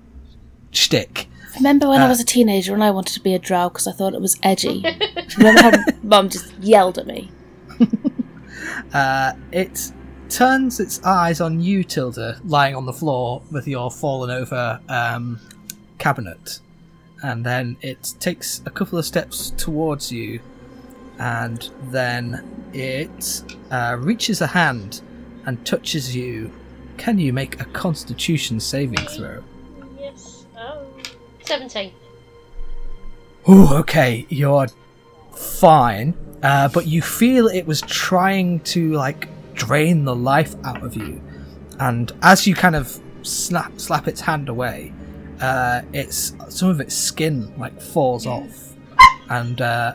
shtick. 0.71 1.27
Remember 1.57 1.89
when 1.89 2.01
Uh, 2.01 2.05
I 2.05 2.09
was 2.09 2.19
a 2.21 2.25
teenager 2.25 2.73
and 2.73 2.83
I 2.83 2.91
wanted 2.91 3.13
to 3.15 3.19
be 3.21 3.33
a 3.33 3.39
drow 3.39 3.69
because 3.69 3.85
I 3.87 3.91
thought 3.91 4.13
it 4.13 4.21
was 4.21 4.37
edgy? 4.43 4.83
Remember 5.37 5.61
how 5.61 5.71
mum 6.03 6.29
just 6.29 6.53
yelled 6.59 6.97
at 6.97 7.07
me? 7.07 7.29
Uh, 8.93 9.33
it 9.51 9.91
turns 10.29 10.79
its 10.79 11.01
eyes 11.03 11.39
on 11.41 11.61
you, 11.61 11.83
Tilda, 11.83 12.39
lying 12.43 12.75
on 12.75 12.85
the 12.85 12.93
floor 12.93 13.41
with 13.51 13.67
your 13.67 13.89
fallen 13.89 14.29
over 14.29 14.79
um, 14.89 15.39
cabinet, 15.97 16.59
and 17.23 17.45
then 17.45 17.77
it 17.81 18.13
takes 18.19 18.61
a 18.65 18.69
couple 18.69 18.99
of 18.99 19.05
steps 19.05 19.51
towards 19.51 20.11
you, 20.11 20.39
and 21.21 21.69
then 21.83 22.43
it 22.73 23.43
uh, 23.69 23.95
reaches 23.99 24.41
a 24.41 24.47
hand 24.47 25.01
and 25.45 25.63
touches 25.65 26.15
you. 26.15 26.51
Can 26.97 27.19
you 27.19 27.31
make 27.31 27.61
a 27.61 27.65
Constitution 27.65 28.59
saving 28.59 29.05
throw? 29.05 29.43
yes. 29.99 30.45
Oh. 30.57 30.83
17. 31.41 31.93
Oh, 33.47 33.77
okay, 33.77 34.25
you're 34.29 34.67
fine, 35.35 36.15
uh, 36.41 36.69
but 36.69 36.87
you 36.87 37.03
feel 37.03 37.47
it 37.47 37.67
was 37.67 37.81
trying 37.81 38.59
to 38.61 38.93
like 38.93 39.27
drain 39.53 40.05
the 40.05 40.15
life 40.15 40.55
out 40.63 40.83
of 40.83 40.95
you, 40.95 41.21
and 41.79 42.11
as 42.21 42.45
you 42.47 42.53
kind 42.55 42.75
of 42.75 42.99
slap 43.23 43.79
slap 43.79 44.07
its 44.07 44.21
hand 44.21 44.47
away, 44.47 44.93
uh, 45.39 45.81
it's 45.91 46.35
some 46.49 46.69
of 46.69 46.79
its 46.79 46.95
skin 46.95 47.51
like 47.57 47.81
falls 47.81 48.27
off, 48.27 48.75
and 49.29 49.59
uh, 49.59 49.93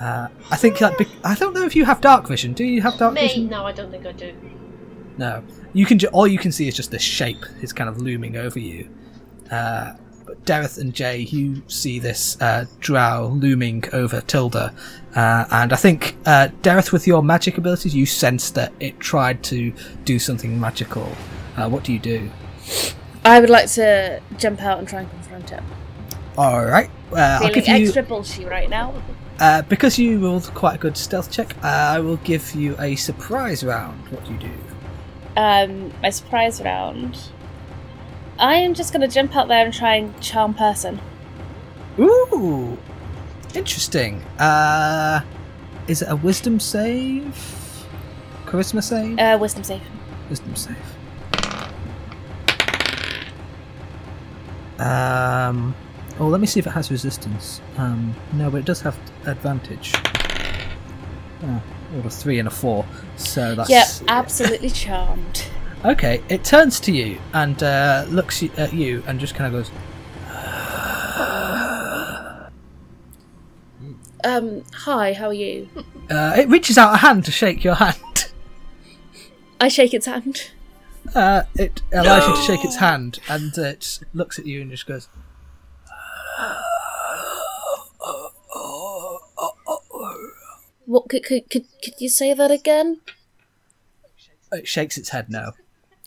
uh, 0.00 0.28
I 0.50 0.56
think 0.56 0.78
that 0.78 0.98
bec- 0.98 1.08
I 1.24 1.34
don't 1.34 1.54
know 1.54 1.64
if 1.64 1.74
you 1.74 1.84
have 1.84 2.00
dark 2.00 2.28
vision. 2.28 2.52
Do 2.52 2.64
you 2.64 2.82
have 2.82 2.98
dark 2.98 3.14
Me? 3.14 3.22
vision? 3.28 3.48
No, 3.48 3.64
I 3.66 3.72
don't 3.72 3.90
think 3.90 4.06
I 4.06 4.12
do. 4.12 4.34
No, 5.18 5.42
you 5.72 5.86
can. 5.86 5.98
Ju- 5.98 6.08
all 6.12 6.26
you 6.26 6.38
can 6.38 6.52
see 6.52 6.68
is 6.68 6.74
just 6.76 6.90
this 6.90 7.02
shape 7.02 7.44
is 7.62 7.72
kind 7.72 7.88
of 7.88 7.98
looming 7.98 8.36
over 8.36 8.58
you. 8.58 8.90
Uh, 9.50 9.94
but 10.26 10.44
Dareth 10.44 10.78
and 10.78 10.92
Jay, 10.92 11.18
you 11.20 11.62
see 11.68 11.98
this 11.98 12.36
uh, 12.42 12.66
drow 12.80 13.28
looming 13.28 13.84
over 13.92 14.20
Tilda, 14.20 14.74
uh, 15.14 15.44
and 15.50 15.72
I 15.72 15.76
think 15.76 16.16
uh, 16.26 16.48
Dareth, 16.62 16.92
with 16.92 17.06
your 17.06 17.22
magic 17.22 17.56
abilities, 17.56 17.94
you 17.94 18.04
sense 18.06 18.50
that 18.50 18.72
it 18.80 18.98
tried 19.00 19.42
to 19.44 19.72
do 20.04 20.18
something 20.18 20.60
magical. 20.60 21.10
Uh, 21.56 21.68
what 21.68 21.84
do 21.84 21.92
you 21.92 21.98
do? 21.98 22.28
I 23.24 23.40
would 23.40 23.50
like 23.50 23.70
to 23.72 24.20
jump 24.36 24.60
out 24.62 24.78
and 24.78 24.86
try 24.86 25.00
and 25.00 25.10
confront 25.10 25.52
it. 25.52 25.62
All 26.38 26.64
right, 26.64 26.90
uh, 27.12 27.16
I'll 27.16 27.38
Feeling 27.40 27.54
give 27.54 27.68
you 27.68 27.84
extra 27.86 28.02
bullshit 28.02 28.46
right 28.48 28.68
now. 28.68 28.92
uh, 29.40 29.62
because 29.62 29.98
you 29.98 30.18
rolled 30.18 30.52
quite 30.54 30.74
a 30.74 30.78
good 30.78 30.96
stealth 30.96 31.30
check. 31.30 31.56
Uh, 31.64 31.66
I 31.68 32.00
will 32.00 32.16
give 32.18 32.54
you 32.54 32.76
a 32.78 32.94
surprise 32.96 33.64
round. 33.64 34.06
What 34.08 34.24
do 34.26 34.32
you 34.32 34.38
do? 34.38 34.50
Um, 35.36 35.92
my 36.02 36.10
surprise 36.10 36.60
round. 36.62 37.18
I 38.38 38.56
am 38.56 38.74
just 38.74 38.92
gonna 38.92 39.08
jump 39.08 39.34
out 39.34 39.48
there 39.48 39.64
and 39.64 39.72
try 39.72 39.94
and 39.96 40.20
charm 40.20 40.52
person. 40.52 41.00
Ooh, 41.98 42.76
interesting. 43.54 44.20
Uh, 44.38 45.20
is 45.88 46.02
it 46.02 46.08
a 46.10 46.16
wisdom 46.16 46.60
save? 46.60 47.34
Charisma 48.44 48.82
save? 48.82 49.18
Uh, 49.18 49.38
wisdom 49.40 49.64
save. 49.64 49.80
Wisdom 50.28 50.54
save. 50.54 50.76
Um. 54.78 55.74
Oh, 56.18 56.28
let 56.28 56.40
me 56.40 56.46
see 56.46 56.60
if 56.60 56.66
it 56.66 56.70
has 56.70 56.90
resistance. 56.90 57.60
Um, 57.76 58.14
no, 58.32 58.50
but 58.50 58.58
it 58.58 58.64
does 58.64 58.80
have 58.80 58.96
advantage. 59.26 59.92
Oh, 61.42 61.62
rolled 61.92 62.06
a 62.06 62.10
three 62.10 62.38
and 62.38 62.48
a 62.48 62.50
four, 62.50 62.86
so 63.16 63.54
that's 63.54 63.68
Yep, 63.68 63.86
absolutely 64.08 64.70
charmed. 64.70 65.44
Okay, 65.84 66.22
it 66.30 66.42
turns 66.42 66.80
to 66.80 66.92
you 66.92 67.18
and 67.34 67.62
uh, 67.62 68.06
looks 68.08 68.42
at 68.42 68.72
you 68.72 69.02
and 69.06 69.20
just 69.20 69.34
kind 69.34 69.54
of 69.54 69.62
goes. 69.62 69.70
Um, 74.24 74.64
hi, 74.72 75.12
how 75.12 75.26
are 75.26 75.34
you? 75.34 75.68
Uh, 76.10 76.32
it 76.36 76.48
reaches 76.48 76.76
out 76.78 76.92
a 76.92 76.96
hand 76.96 77.24
to 77.26 77.30
shake 77.30 77.62
your 77.62 77.74
hand. 77.74 77.96
I 79.60 79.68
shake 79.68 79.94
its 79.94 80.06
hand. 80.06 80.50
Uh, 81.14 81.42
it 81.54 81.82
allows 81.92 82.26
you 82.26 82.34
to 82.34 82.42
shake 82.42 82.64
its 82.64 82.76
hand 82.76 83.20
and 83.28 83.56
it 83.56 84.00
looks 84.14 84.38
at 84.40 84.46
you 84.46 84.62
and 84.62 84.70
just 84.70 84.86
goes. 84.86 85.08
What 90.86 91.08
could 91.08 91.24
could 91.24 91.48
could, 91.50 91.64
could 91.82 91.94
you 91.98 92.08
say 92.08 92.32
that 92.34 92.50
again? 92.50 93.00
It 94.52 94.68
shakes 94.68 94.96
its 94.96 95.08
head 95.10 95.28
no. 95.28 95.52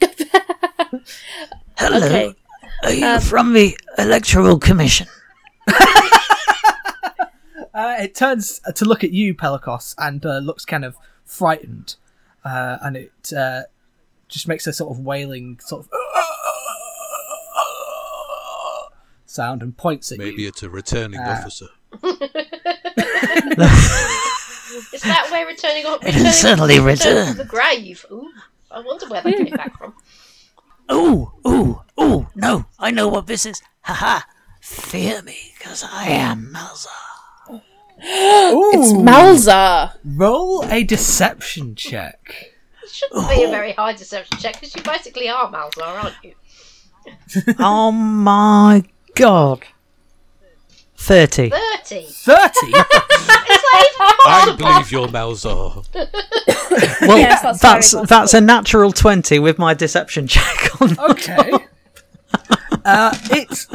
Hello. 1.78 2.06
Okay. 2.06 2.34
Are 2.84 2.92
you 2.94 3.06
Um, 3.06 3.22
from 3.22 3.54
the 3.54 3.78
Electoral 3.98 4.60
Commission? 4.60 5.08
Uh, 7.72 7.96
it 8.00 8.14
turns 8.16 8.60
to 8.76 8.84
look 8.84 9.04
at 9.06 9.12
you, 9.12 9.34
Pelikos, 9.34 9.94
and 9.98 10.26
uh, 10.26 10.40
looks 10.40 10.66
kind 10.66 10.84
of 10.84 10.98
frightened, 11.24 11.96
uh, 12.44 12.78
and 12.82 12.98
it 12.98 13.32
uh, 13.32 13.62
just 14.28 14.50
makes 14.50 14.68
a 14.68 14.74
sort 14.74 14.92
of 14.92 15.00
wailing 15.00 15.60
sort 15.64 15.86
of 15.86 15.92
sound 19.28 19.62
and 19.62 19.78
points 19.78 20.12
at 20.12 20.18
Maybe 20.18 20.32
you. 20.32 20.38
Maybe 20.38 20.48
it's 20.48 20.64
a 20.64 20.70
returning 20.70 21.22
Ah. 21.24 21.40
officer. 21.40 21.68
Is 24.94 25.02
that 25.02 25.28
where 25.32 25.46
returning 25.46 25.86
on? 25.86 26.00
It 26.06 26.14
has 26.14 26.40
certainly 26.40 26.80
return 26.80 27.16
returned. 27.16 27.28
from 27.30 27.38
the 27.38 27.46
grave? 27.46 28.06
Ooh, 28.12 28.30
I 28.72 28.80
wonder 28.82 29.08
where 29.08 29.22
they 29.22 29.34
came 29.34 29.56
back 29.56 29.78
from. 29.78 29.94
Ooh, 30.92 31.32
ooh, 31.48 31.82
ooh, 32.00 32.28
no, 32.36 32.66
I 32.80 32.92
know 32.92 33.08
what 33.08 33.28
this 33.28 33.46
is. 33.46 33.62
Haha. 33.82 34.22
Fear 34.62 35.22
me, 35.24 35.38
because 35.58 35.84
I 35.84 36.10
am 36.10 36.52
Malzar. 36.54 37.62
It's 38.02 38.92
Ooh. 38.92 38.98
Malzar. 38.98 39.94
Roll 40.04 40.64
a 40.66 40.84
deception 40.84 41.76
check. 41.76 42.52
It 42.84 42.90
shouldn't 42.90 43.30
be 43.30 43.44
a 43.44 43.50
very 43.50 43.74
high 43.74 43.94
deception 43.94 44.38
check 44.40 44.56
because 44.56 44.76
you 44.76 44.82
basically 44.84 45.30
are 45.30 45.52
Malzar, 45.52 46.04
aren't 46.04 46.16
you? 46.24 46.34
oh 47.60 47.92
my 47.92 48.84
god. 49.16 49.64
30. 51.00 51.50
Thirty. 51.50 52.02
Thirty. 52.08 52.68
Is 52.68 52.76
I 54.22 54.26
possible? 54.46 54.58
believe 54.58 54.92
you're 54.92 55.08
Malzar. 55.08 55.86
Well, 57.02 57.18
Yes, 57.18 57.42
that's 57.42 57.62
that's 57.62 57.94
very 57.94 58.06
that's 58.06 58.34
a 58.34 58.42
natural 58.42 58.92
20 58.92 59.40
with 59.40 59.58
my 59.58 59.74
deception 59.74 60.28
check 60.28 60.82
on. 60.82 61.00
Okay. 61.12 61.52
Uh, 62.86 63.18
it 63.32 63.66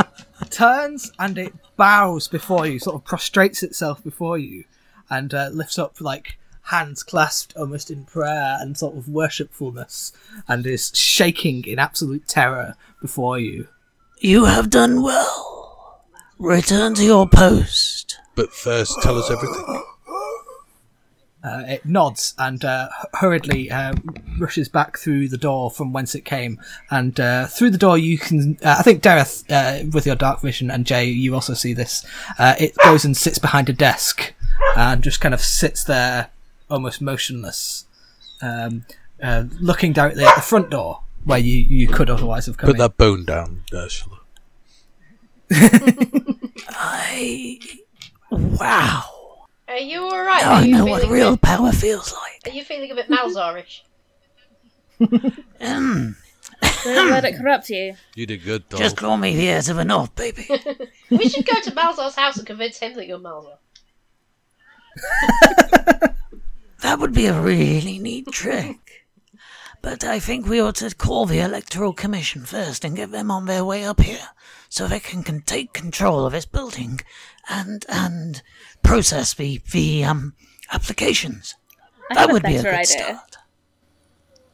turns 0.51 1.11
and 1.19 1.37
it 1.39 1.53
bows 1.77 2.29
before 2.29 2.67
you, 2.67 2.79
sort 2.79 2.95
of 2.97 3.05
prostrates 3.05 3.63
itself 3.63 4.03
before 4.05 4.39
you, 4.39 4.65
and 5.11 5.35
uh, 5.35 5.49
lifts 5.53 5.79
up 5.79 6.01
like 6.01 6.39
hands 6.69 7.03
clasped 7.03 7.55
almost 7.57 7.91
in 7.91 8.05
prayer 8.05 8.57
and 8.61 8.79
sort 8.79 8.97
of 8.97 9.09
worshipfulness, 9.09 10.13
and 10.47 10.67
is 10.67 10.93
shaking 10.95 11.65
in 11.67 11.79
absolute 11.79 12.29
terror 12.29 12.77
before 13.01 13.39
you. 13.39 13.67
You 14.21 14.45
have 14.45 14.71
done 14.71 15.03
well. 15.03 15.54
Return 16.39 16.95
to 16.95 17.05
your 17.05 17.29
post. 17.29 18.19
But 18.35 18.53
first, 18.53 19.01
tell 19.03 19.19
us 19.19 19.31
everything. 19.31 19.83
Uh, 21.45 21.63
it 21.69 21.85
nods 21.85 22.35
and 22.39 22.65
uh, 22.65 22.89
hurriedly 23.13 23.71
uh, 23.71 23.93
rushes 24.39 24.67
back 24.69 24.97
through 24.97 25.29
the 25.29 25.37
door 25.37 25.71
from 25.71 25.93
whence 25.93 26.15
it 26.15 26.25
came. 26.25 26.59
And 26.91 27.21
uh, 27.21 27.47
through 27.47 27.71
the 27.71 27.79
door, 27.79 27.99
you 27.99 28.17
can. 28.19 28.57
Uh, 28.65 28.77
I 28.79 28.83
think 28.83 29.03
Dareth, 29.03 29.45
uh, 29.51 29.87
with 29.93 30.07
your 30.07 30.17
dark 30.17 30.41
vision, 30.41 30.71
and 30.71 30.87
Jay, 30.87 31.05
you 31.05 31.35
also 31.35 31.53
see 31.53 31.75
this. 31.75 32.05
Uh, 32.39 32.55
it 32.59 32.75
goes 32.79 33.05
and 33.05 33.15
sits 33.15 33.39
behind 33.39 33.69
a 33.69 33.75
desk 33.75 34.33
and 34.77 35.05
just 35.05 35.21
kind 35.21 35.35
of 35.35 35.41
sits 35.43 35.85
there, 35.85 36.31
almost 36.71 37.03
motionless, 37.03 37.85
um, 38.41 38.87
uh, 39.23 39.45
looking 39.61 39.93
directly 39.93 40.25
at 40.25 40.35
the 40.37 40.43
front 40.43 40.71
door 40.71 41.03
where 41.25 41.39
you, 41.39 41.57
you 41.57 41.89
could 41.89 42.09
otherwise 42.11 42.47
have 42.47 42.57
come 42.57 42.69
Put 42.69 42.77
in. 42.77 42.81
that 42.81 42.97
bone 42.97 43.25
down, 43.25 43.65
Ursula. 43.73 44.21
I. 46.71 47.59
Wow. 48.31 49.47
Are 49.69 49.77
you 49.79 50.03
alright? 50.05 50.43
Now 50.43 50.51
Are 50.53 50.55
I 50.63 50.67
know 50.67 50.85
what 50.87 51.09
real 51.09 51.33
bit- 51.33 51.43
power 51.43 51.73
feels 51.73 52.13
like. 52.13 52.53
Are 52.53 52.57
you 52.57 52.65
feeling 52.65 52.91
a 52.91 52.95
bit 52.95 53.09
Malzarish? 53.09 53.81
Mm. 55.01 56.15
Don't 56.85 57.11
let 57.11 57.25
it 57.25 57.37
corrupt 57.37 57.69
you. 57.71 57.95
You 58.15 58.27
did 58.27 58.45
good, 58.45 58.69
doll. 58.69 58.79
Just 58.79 58.97
call 58.97 59.17
me 59.17 59.35
the 59.35 59.49
heir 59.49 59.59
of 59.59 59.67
the 59.77 59.85
North, 59.85 60.15
baby. 60.15 60.47
we 61.11 61.29
should 61.29 61.47
go 61.47 61.61
to 61.61 61.71
Malzar's 61.73 62.15
house 62.15 62.37
and 62.37 62.47
convince 62.47 62.79
him 62.79 62.95
that 62.95 63.07
you're 63.07 63.19
Malzar. 63.19 63.57
That 66.83 66.99
would 67.01 67.15
be 67.15 67.27
a 67.27 67.41
really 67.41 67.99
neat 67.99 68.27
trick. 68.31 68.84
But 69.85 70.03
I 70.03 70.19
think 70.19 70.47
we 70.49 70.61
ought 70.63 70.77
to 70.77 70.95
call 70.95 71.27
the 71.27 71.41
Electoral 71.41 71.93
Commission 71.93 72.47
first 72.47 72.85
and 72.87 72.97
get 72.97 73.11
them 73.11 73.31
on 73.31 73.45
their 73.45 73.65
way 73.67 73.85
up 73.85 74.01
here, 74.01 74.29
so 74.71 74.87
they 74.89 74.99
can, 74.99 75.23
can 75.23 75.43
take 75.43 75.75
control 75.75 76.25
of 76.25 76.33
this 76.33 76.47
building 76.47 77.03
and 77.51 77.85
and 77.91 78.41
process 78.83 79.35
the 79.35 79.61
the 79.73 80.03
um 80.05 80.33
applications. 80.73 81.55
I 82.11 82.15
That 82.15 82.21
have 82.23 82.31
a 82.31 82.33
would 82.33 82.43
be 82.45 82.57
a 82.57 82.63
good 82.63 82.73
idea. 82.75 82.85
start. 82.87 83.37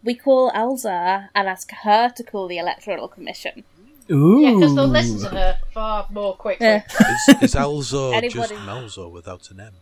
We 0.03 0.15
call 0.17 0.51
Elza 0.51 1.29
and 1.35 1.47
ask 1.49 1.71
her 1.85 2.09
to 2.17 2.23
call 2.25 2.49
the 2.49 2.59
Electoral 2.59 3.07
Commission. 3.07 3.63
Ooh. 4.11 4.41
Yeah, 4.41 4.55
because 4.55 4.75
they'll 4.75 4.89
listen 4.89 5.21
to 5.21 5.29
her 5.29 5.59
far 5.73 6.09
more 6.11 6.35
quickly. 6.35 6.67
Yeah. 6.67 6.83
Is, 7.29 7.43
is 7.43 7.55
Alzar 7.55 8.15
Anybody- 8.21 8.31
just 8.57 8.67
Malzar 8.67 9.09
without 9.13 9.49
an 9.53 9.61
M? 9.61 9.75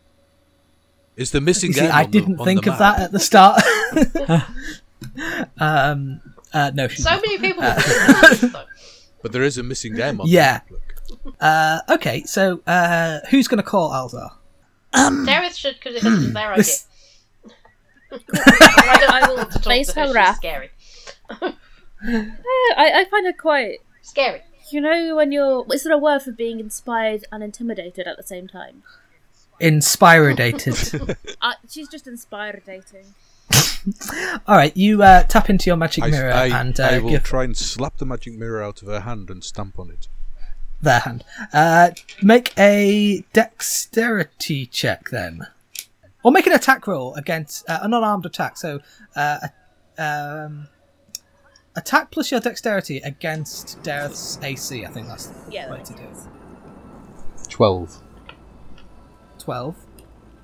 Is 1.16 1.30
the 1.30 1.40
missing 1.40 1.70
You 1.70 1.74
see, 1.80 1.86
M 1.86 1.92
I 1.92 2.04
on 2.04 2.10
the- 2.10 2.20
didn't 2.20 2.40
on 2.40 2.44
think 2.44 2.64
the 2.64 2.72
of 2.72 2.78
that 2.78 3.00
at 3.00 3.12
the 3.12 3.20
start. 3.20 3.62
um, 5.58 6.20
uh, 6.52 6.70
no, 6.74 6.88
she's 6.88 7.04
So 7.04 7.10
not. 7.10 7.22
many 7.22 7.38
people 7.38 7.62
will 7.62 7.74
think 7.74 8.20
this, 8.40 8.52
though. 8.52 8.64
But 9.22 9.32
there 9.32 9.42
is 9.42 9.58
a 9.58 9.62
missing 9.62 9.98
M 10.00 10.20
on 10.20 10.28
Yeah. 10.28 10.60
the 10.68 10.74
map. 10.74 10.82
Look. 11.24 11.34
Uh, 11.40 11.80
okay, 11.90 12.22
so 12.24 12.60
uh, 12.66 13.20
who's 13.30 13.48
going 13.48 13.56
to 13.58 13.62
call 13.68 13.90
Alzar? 13.90 14.30
Um, 14.92 15.26
Dareth 15.26 15.56
should, 15.56 15.74
because 15.74 15.94
it's 15.96 16.32
their 16.32 16.52
idea. 16.52 16.56
This- 16.56 16.86
I, 18.12 18.96
don't, 19.00 19.10
I 19.10 19.28
will 19.28 19.36
to 19.44 19.52
talk 19.52 19.64
Face 19.64 19.92
to 19.92 20.00
her 20.00 20.06
her. 20.08 20.12
Wrath. 20.14 20.36
scary. 20.36 20.70
I, 21.30 21.50
I 22.76 23.04
find 23.10 23.26
her 23.26 23.32
quite. 23.32 23.78
Scary. 24.02 24.42
You 24.70 24.80
know, 24.80 25.16
when 25.16 25.32
you're. 25.32 25.66
Is 25.72 25.84
there 25.84 25.92
a 25.92 25.98
word 25.98 26.22
for 26.22 26.32
being 26.32 26.60
inspired 26.60 27.24
and 27.32 27.42
intimidated 27.42 28.06
at 28.06 28.16
the 28.16 28.22
same 28.22 28.48
time? 28.48 28.82
Inspiridated. 29.60 31.16
Uh, 31.40 31.52
she's 31.68 31.88
just 31.88 32.06
inspired 32.08 32.62
dating. 32.66 33.14
All 34.46 34.56
right, 34.56 34.76
you 34.76 35.02
uh, 35.02 35.22
tap 35.24 35.50
into 35.50 35.68
your 35.70 35.76
magic 35.76 36.04
I, 36.04 36.10
mirror 36.10 36.32
I, 36.32 36.46
and 36.46 36.78
I 36.80 36.96
uh, 36.96 37.00
will 37.02 37.10
give 37.10 37.24
try 37.24 37.44
and 37.44 37.56
slap 37.56 37.96
the 37.98 38.06
magic 38.06 38.34
mirror 38.34 38.62
out 38.62 38.82
of 38.82 38.88
her 38.88 39.00
hand 39.00 39.30
and 39.30 39.42
stamp 39.44 39.78
on 39.78 39.90
it. 39.90 40.08
their 40.80 41.00
hand. 41.00 41.24
Uh, 41.52 41.90
make 42.22 42.52
a 42.58 43.24
dexterity 43.32 44.66
check 44.66 45.10
then, 45.10 45.46
or 46.22 46.32
make 46.32 46.46
an 46.46 46.52
attack 46.52 46.86
roll 46.86 47.14
against 47.14 47.68
uh, 47.68 47.78
an 47.82 47.92
unarmed 47.94 48.26
attack. 48.26 48.56
So, 48.56 48.80
uh, 49.16 49.48
um, 49.98 50.68
attack 51.76 52.10
plus 52.10 52.30
your 52.30 52.40
dexterity 52.40 52.98
against 52.98 53.82
Dareth's 53.82 54.38
AC. 54.42 54.84
I 54.84 54.88
think 54.88 55.08
that's 55.08 55.26
the 55.26 55.52
Yeah, 55.52 55.70
way 55.70 55.78
that 55.78 55.86
to 55.86 55.92
do 55.94 56.02
it. 56.02 57.48
Twelve. 57.50 58.02
Twelve. 59.38 59.76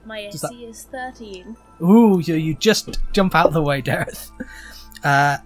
My 0.07 0.19
AC 0.21 0.31
Does 0.33 0.41
that- 0.43 0.53
is 0.55 0.85
13. 0.85 1.57
Ooh, 1.83 2.21
you, 2.25 2.35
you 2.35 2.55
just 2.55 2.99
jump 3.13 3.35
out 3.35 3.47
of 3.47 3.53
the 3.55 3.63
way, 3.63 3.81
Dareth. 3.83 4.31
Uh, 5.03 5.39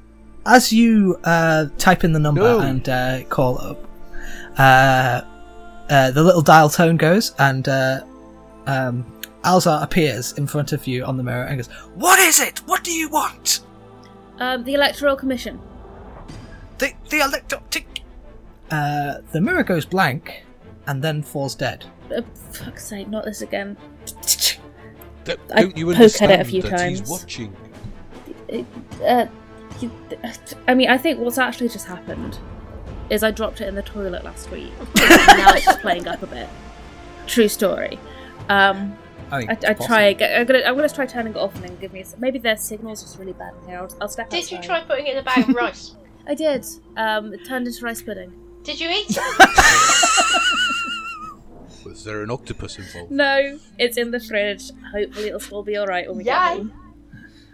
as 0.47 0.73
you 0.73 1.19
uh, 1.25 1.67
type 1.79 2.05
in 2.05 2.13
the 2.13 2.19
number 2.19 2.41
No. 2.43 2.61
and 2.61 2.89
uh, 2.89 3.23
call 3.25 3.59
up, 3.61 3.79
uh, 4.59 5.21
uh, 5.91 6.11
the 6.11 6.23
little 6.23 6.43
dial 6.43 6.69
tone 6.69 6.97
goes, 6.97 7.35
and 7.39 7.69
uh, 7.69 8.01
um, 8.67 9.05
Alzar 9.45 9.83
appears 9.83 10.33
in 10.35 10.47
front 10.47 10.73
of 10.73 10.87
you 10.87 11.05
on 11.05 11.17
the 11.17 11.23
mirror 11.23 11.45
and 11.45 11.57
goes, 11.59 11.69
"What 11.95 12.19
is 12.19 12.41
it? 12.41 12.59
What 12.67 12.85
do 12.85 12.93
you 12.93 13.09
want?" 13.09 13.61
Um, 14.39 14.65
the 14.65 14.75
Electoral 14.75 15.17
Commission. 15.17 15.59
The 16.79 16.93
the 17.11 17.21
electro 17.21 17.61
tick. 17.71 17.87
Uh, 18.71 19.19
the 19.33 19.41
mirror 19.41 19.63
goes 19.65 19.85
blank, 19.87 20.45
and 20.87 21.03
then 21.03 21.23
falls 21.23 21.55
dead. 21.55 21.85
Uh, 22.15 22.23
fuck's 22.53 22.85
sake, 22.87 23.09
not 23.09 23.25
this 23.25 23.41
again. 23.43 23.77
Don't, 25.25 25.41
I 25.53 25.63
don't 25.63 25.77
you 25.77 25.87
poke 25.95 26.23
at 26.23 26.31
it 26.31 26.41
a 26.41 26.45
few 26.45 26.63
that 26.63 26.89
he's 26.89 27.01
times. 27.01 27.11
watching? 27.11 27.57
Uh, 29.05 29.27
I 30.67 30.75
mean, 30.75 30.89
I 30.89 30.97
think 30.99 31.21
what's 31.21 31.39
actually 31.39 31.69
just 31.69 31.87
happened 31.87 32.39
is 33.11 33.23
I 33.23 33.31
dropped 33.31 33.61
it 33.61 33.69
in 33.69 33.75
the 33.75 33.83
toilet 33.83 34.25
last 34.25 34.51
week. 34.51 34.73
now 34.97 35.53
it's 35.55 35.65
just 35.67 35.81
playing 35.81 36.09
up 36.09 36.23
a 36.23 36.27
bit. 36.27 36.49
True 37.27 37.49
story. 37.49 37.99
Um, 38.49 38.97
I, 39.31 39.41
I, 39.43 39.57
I 39.69 39.75
try. 39.75 40.13
get- 40.15 40.39
I'm 40.41 40.47
gonna. 40.47 40.61
I'm 40.65 40.75
gonna 40.77 40.89
try 40.89 41.05
turning 41.05 41.35
it 41.35 41.39
off 41.39 41.55
and 41.57 41.65
then 41.65 41.77
give 41.77 41.93
me. 41.93 42.01
A, 42.01 42.03
s- 42.03 42.17
maybe 42.19 42.39
their 42.39 42.57
signal's 42.57 43.03
just 43.03 43.19
really 43.19 43.35
bad 43.35 43.53
in 43.63 43.69
here. 43.69 43.79
I'll, 43.79 43.95
I'll 44.01 44.09
step 44.09 44.31
Did 44.31 44.51
you 44.51 44.59
try 44.63 44.81
putting 44.81 45.07
it 45.07 45.13
in 45.13 45.19
a 45.19 45.23
bag 45.23 45.49
of 45.49 45.55
rice? 45.55 45.95
I 46.27 46.35
did. 46.35 46.65
Um, 46.97 47.35
it 47.35 47.45
turned 47.47 47.67
into 47.67 47.85
rice 47.85 48.01
pudding. 48.01 48.33
Did 48.63 48.81
you 48.81 48.89
eat 48.91 49.07
it? 51.89 51.93
Was 51.93 52.05
there 52.05 52.23
an 52.23 52.31
octopus 52.31 52.79
involved? 52.79 53.11
No, 53.11 53.59
it's 53.79 53.97
in 53.97 54.11
the 54.11 54.21
fridge. 54.21 54.71
Hopefully, 54.93 55.29
it'll 55.29 55.41
still 55.41 55.63
be 55.63 55.77
all 55.77 55.87
right 55.87 56.07
when 56.09 56.19
we 56.19 56.25
Yay. 56.25 56.31
get 56.31 56.57
home. 56.57 56.73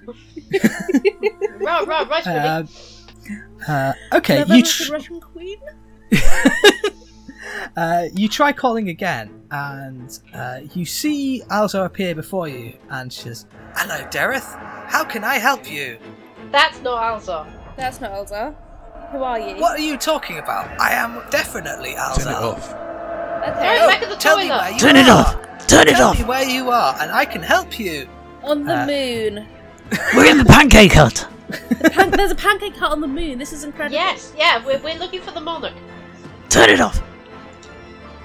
right, 1.61 1.87
right, 1.87 2.09
rice 2.09 2.25
pudding. 2.25 2.69
Uh, 3.67 3.73
uh, 3.73 3.93
okay, 4.19 4.35
Remember 4.35 4.57
you 4.57 4.63
the 4.63 4.69
tr- 4.69 4.93
Russian 4.93 5.19
queen? 5.19 5.59
uh, 7.77 8.05
you 8.15 8.29
try 8.29 8.53
calling 8.53 8.91
again, 8.91 9.43
and 9.51 10.19
uh, 10.35 10.61
you 10.75 10.85
see 10.85 11.43
Alzo 11.51 11.85
appear 11.85 12.15
before 12.15 12.49
you, 12.49 12.77
and 12.91 13.11
she 13.11 13.23
says, 13.23 13.47
"Hello, 13.75 14.07
Dareth. 14.11 14.55
How 14.91 15.05
can 15.05 15.25
I 15.25 15.39
help 15.39 15.71
you? 15.71 15.97
That's 16.53 16.81
not 16.83 17.03
Alzar. 17.03 17.51
That's 17.79 18.03
not 18.03 18.13
Elsa. 18.13 18.55
Who 19.13 19.23
are 19.23 19.39
you? 19.41 19.57
What 19.57 19.79
are 19.79 19.83
you 19.83 19.97
talking 19.97 20.39
about? 20.39 20.69
I 20.79 20.93
am 20.93 21.23
definitely 21.31 21.97
Alzo. 21.97 22.25
Turn 22.25 22.33
it 22.33 22.37
off. 22.37 22.75
Throw 23.45 23.53
Okay. 23.55 23.85
it 23.85 24.01
back 24.01 24.09
the 24.09 24.17
Tell 24.17 24.37
me 24.39 24.49
where 24.49 24.71
you 24.73 24.79
Turn 24.79 24.97
are. 24.97 25.01
it 25.01 25.09
off! 25.09 25.67
Turn 25.67 25.89
it 25.89 25.97
Tell 25.97 26.09
off! 26.11 26.19
me 26.19 26.25
where 26.25 26.45
you 26.49 26.71
are, 26.71 26.97
and 27.01 27.11
I 27.13 27.25
can 27.25 27.43
help 27.43 27.79
you. 27.79 28.09
On 28.43 28.65
the 28.65 28.83
Uh, 28.83 28.87
moon. 28.87 29.47
We're 30.15 30.27
in 30.31 30.39
the 30.39 30.45
pancake 30.45 30.93
hut. 30.93 31.27
Pan- 31.93 32.11
there's 32.11 32.31
a 32.31 32.35
pancake 32.35 32.75
hut 32.77 32.91
on 32.91 33.01
the 33.01 33.07
moon. 33.07 33.39
This 33.39 33.53
is 33.53 33.65
incredible. 33.65 33.95
Yes, 33.95 34.33
yeah, 34.37 34.65
we're, 34.65 34.79
we're 34.79 34.99
looking 34.99 35.21
for 35.21 35.31
the 35.31 35.41
monarch. 35.41 35.75
Turn 36.49 36.71
it 36.71 36.81
off. 36.81 37.03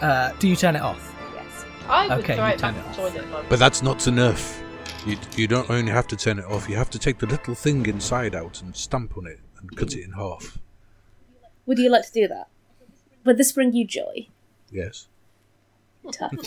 Uh, 0.01 0.31
do 0.39 0.47
you 0.47 0.55
turn 0.55 0.75
it 0.77 0.81
off? 0.81 1.13
Yes. 1.35 1.65
I 1.89 2.07
would 2.07 2.23
Okay, 2.23 2.35
throw 2.35 2.45
it 2.47 2.59
turn 2.59 2.73
back 2.75 2.85
it 2.85 2.85
in 2.85 2.91
the 2.91 2.97
toilet. 3.19 3.41
if 3.43 3.49
But 3.49 3.59
that's 3.59 3.81
not 3.81 4.07
enough. 4.07 4.61
You, 5.05 5.17
you 5.35 5.47
don't 5.47 5.69
only 5.69 5.91
have 5.91 6.07
to 6.07 6.15
turn 6.15 6.39
it 6.39 6.45
off, 6.45 6.69
you 6.69 6.75
have 6.77 6.89
to 6.91 6.99
take 6.99 7.17
the 7.19 7.25
little 7.27 7.55
thing 7.55 7.85
inside 7.85 8.35
out 8.35 8.61
and 8.61 8.75
stamp 8.75 9.17
on 9.17 9.27
it 9.27 9.39
and 9.59 9.75
cut 9.75 9.93
it 9.93 10.03
in 10.03 10.11
half. 10.13 10.57
Would 11.65 11.77
you 11.77 11.89
like 11.89 12.05
to 12.07 12.11
do 12.13 12.27
that? 12.29 12.47
Would 13.25 13.37
this 13.37 13.51
bring 13.51 13.73
you 13.73 13.85
joy? 13.85 14.27
Yes. 14.71 15.07
Tough. 16.11 16.31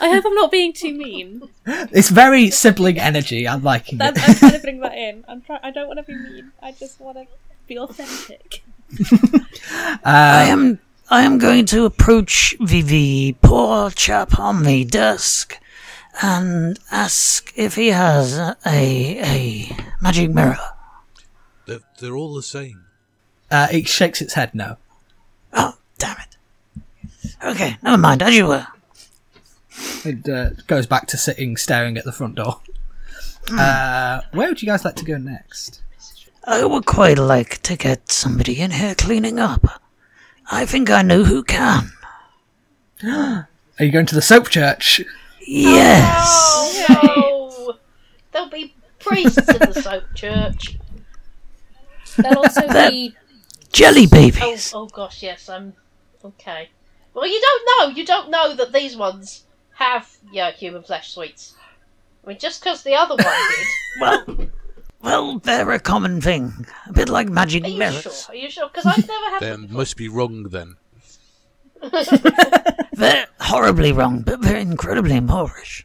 I 0.00 0.10
hope 0.10 0.24
I'm 0.26 0.34
not 0.34 0.50
being 0.50 0.72
too 0.72 0.92
mean. 0.94 1.48
It's 1.66 2.10
very 2.10 2.50
sibling 2.50 2.98
energy. 2.98 3.46
I'm 3.46 3.62
liking 3.62 3.98
That's, 3.98 4.18
it. 4.18 4.28
I'm 4.28 4.34
trying 4.36 4.52
to 4.52 4.58
bring 4.60 4.80
that 4.80 4.94
in. 4.94 5.24
I'm 5.28 5.42
try- 5.42 5.60
I 5.62 5.70
don't 5.70 5.86
want 5.86 5.98
to 5.98 6.04
be 6.04 6.16
mean. 6.16 6.52
I 6.62 6.72
just 6.72 7.00
want 7.00 7.18
to 7.18 7.26
be 7.66 7.78
authentic. 7.78 8.62
Um, 9.70 9.98
I 10.04 10.44
am 10.44 10.78
I 11.10 11.22
am 11.22 11.38
going 11.38 11.66
to 11.66 11.84
approach 11.84 12.54
the, 12.58 12.80
the 12.80 13.36
poor 13.42 13.90
chap 13.90 14.38
on 14.38 14.62
the 14.62 14.84
desk 14.84 15.58
and 16.22 16.78
ask 16.90 17.52
if 17.54 17.74
he 17.74 17.88
has 17.88 18.38
a 18.38 18.56
a 18.66 19.76
magic 20.00 20.30
mirror. 20.30 20.58
They're, 21.66 21.80
they're 22.00 22.16
all 22.16 22.34
the 22.34 22.42
same. 22.42 22.84
Uh, 23.50 23.68
it 23.70 23.88
shakes 23.88 24.20
its 24.20 24.34
head 24.34 24.54
no. 24.54 24.76
Oh, 25.52 25.76
damn 25.98 26.16
it. 26.18 26.36
Okay, 27.44 27.76
never 27.82 27.96
mind, 27.96 28.22
as 28.22 28.34
you 28.34 28.46
were. 28.46 28.66
It 30.04 30.28
uh, 30.28 30.50
goes 30.66 30.86
back 30.86 31.06
to 31.08 31.16
sitting 31.16 31.56
staring 31.56 31.96
at 31.96 32.04
the 32.04 32.12
front 32.12 32.34
door. 32.34 32.60
Uh, 33.50 34.20
where 34.32 34.48
would 34.48 34.60
you 34.60 34.66
guys 34.66 34.84
like 34.84 34.96
to 34.96 35.04
go 35.04 35.16
next? 35.16 35.82
I 36.44 36.64
would 36.64 36.86
quite 36.86 37.18
like 37.18 37.62
to 37.62 37.76
get 37.76 38.10
somebody 38.10 38.60
in 38.60 38.72
here 38.72 38.94
cleaning 38.94 39.38
up. 39.38 39.82
I 40.50 40.66
think 40.66 40.90
I 40.90 41.02
know 41.02 41.24
who 41.24 41.42
can. 41.42 41.92
Are 43.04 43.48
you 43.78 43.90
going 43.90 44.06
to 44.06 44.14
the 44.14 44.22
soap 44.22 44.48
church? 44.48 45.00
Yes. 45.40 46.86
Oh 46.90 47.64
no! 47.68 47.74
There'll 48.32 48.50
be 48.50 48.74
priests 48.98 49.48
in 49.48 49.58
the 49.58 49.80
soap 49.80 50.04
church. 50.14 50.78
There'll 52.16 52.38
also 52.38 52.66
be. 52.68 53.14
Jelly 53.72 54.04
Oh, 54.06 54.08
babies. 54.10 54.72
oh 54.74 54.86
gosh, 54.86 55.22
yes. 55.22 55.48
I'm 55.48 55.74
okay. 56.24 56.68
Well, 57.14 57.26
you 57.26 57.40
don't 57.40 57.68
know. 57.90 57.96
You 57.96 58.04
don't 58.04 58.30
know 58.30 58.54
that 58.54 58.72
these 58.72 58.96
ones 58.96 59.44
have 59.74 60.10
yeah 60.32 60.50
human 60.52 60.82
flesh 60.82 61.12
sweets. 61.12 61.54
I 62.24 62.28
mean, 62.28 62.38
just 62.38 62.62
because 62.62 62.82
the 62.82 62.94
other 62.94 63.14
one 63.16 63.26
did. 63.26 63.66
Well, 64.00 64.48
well, 65.02 65.38
they're 65.38 65.70
a 65.72 65.78
common 65.80 66.20
thing. 66.20 66.66
A 66.88 66.92
bit 66.92 67.08
like 67.08 67.28
magic 67.28 67.64
Are 67.64 67.68
you 67.68 67.78
mirrors. 67.78 68.02
sure? 68.02 68.12
Are 68.28 68.36
you 68.36 68.50
sure? 68.50 68.68
Because 68.68 68.86
I've 68.86 69.06
never 69.08 69.30
had. 69.30 69.40
They 69.40 69.50
them 69.50 69.68
must 69.70 69.96
be 69.96 70.08
wrong 70.08 70.44
then. 70.44 70.76
They're 72.92 73.26
horribly 73.40 73.92
wrong, 73.92 74.22
but 74.22 74.42
they're 74.42 74.56
incredibly 74.56 75.20
moreish. 75.20 75.84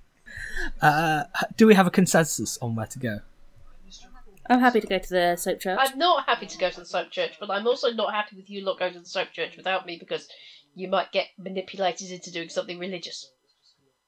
Uh, 0.82 1.24
do 1.58 1.68
we 1.68 1.76
have 1.76 1.86
a 1.86 1.92
consensus 1.92 2.58
on 2.62 2.76
where 2.76 2.88
to 2.88 2.98
go? 3.00 3.20
I'm 4.54 4.60
happy 4.60 4.82
to 4.82 4.88
go 4.88 5.00
to 5.00 5.10
the 5.10 5.36
soap 5.36 5.60
church. 5.60 5.80
I'm 5.82 5.98
not 5.98 6.26
happy 6.26 6.46
to 6.46 6.58
go 6.58 6.70
to 6.70 6.80
the 6.82 6.86
soap 6.86 7.10
church, 7.12 7.34
but 7.40 7.50
I'm 7.50 7.66
also 7.68 7.92
not 7.92 8.14
happy 8.14 8.36
with 8.36 8.50
you 8.50 8.64
lot 8.64 8.78
going 8.80 8.94
to 8.94 9.00
the 9.00 9.06
soap 9.06 9.32
church 9.34 9.58
without 9.58 9.86
me 9.86 9.98
because 9.98 10.28
you 10.76 10.88
might 10.88 11.12
get 11.12 11.28
manipulated 11.38 12.12
into 12.12 12.32
doing 12.32 12.50
something 12.50 12.78
religious. 12.78 13.32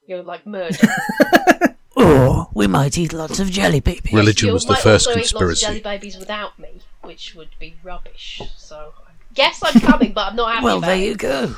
You're 0.08 0.24
like 0.24 0.46
murder. 0.46 0.78
Or 1.98 2.50
we 2.54 2.68
might 2.68 2.98
eat 2.98 3.14
lots 3.14 3.40
of 3.40 3.50
jelly 3.50 3.80
babies. 3.80 4.12
Religion 4.12 4.48
you 4.48 4.54
was 4.54 4.66
the 4.66 4.74
might 4.74 4.82
first 4.82 5.08
also 5.08 5.18
eat 5.18 5.34
lots 5.34 5.34
of 5.34 5.40
jelly 5.40 5.80
conspiracy. 5.80 5.82
babies 5.82 6.18
without 6.18 6.60
me, 6.60 6.82
which 7.04 7.34
would 7.36 7.52
be 7.58 7.78
rubbish. 7.84 8.42
So, 8.58 8.94
yes, 9.34 9.62
I'm 9.64 9.80
coming, 9.80 10.12
but 10.12 10.28
I'm 10.28 10.36
not 10.36 10.52
happy 10.56 10.66
Well, 10.66 10.78
about 10.80 10.88
there 10.88 10.98
it. 10.98 11.06
you 11.06 11.16
go. 11.16 11.56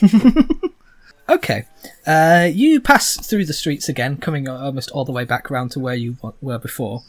Okay. 1.28 1.64
Uh, 2.06 2.48
you 2.52 2.80
pass 2.80 3.16
through 3.26 3.46
the 3.46 3.52
streets 3.54 3.88
again, 3.88 4.18
coming 4.18 4.48
almost 4.48 4.90
all 4.90 5.04
the 5.04 5.12
way 5.12 5.24
back 5.24 5.50
round 5.50 5.70
to 5.72 5.80
where 5.80 5.94
you 5.94 6.16
were 6.42 6.58
before. 6.58 7.02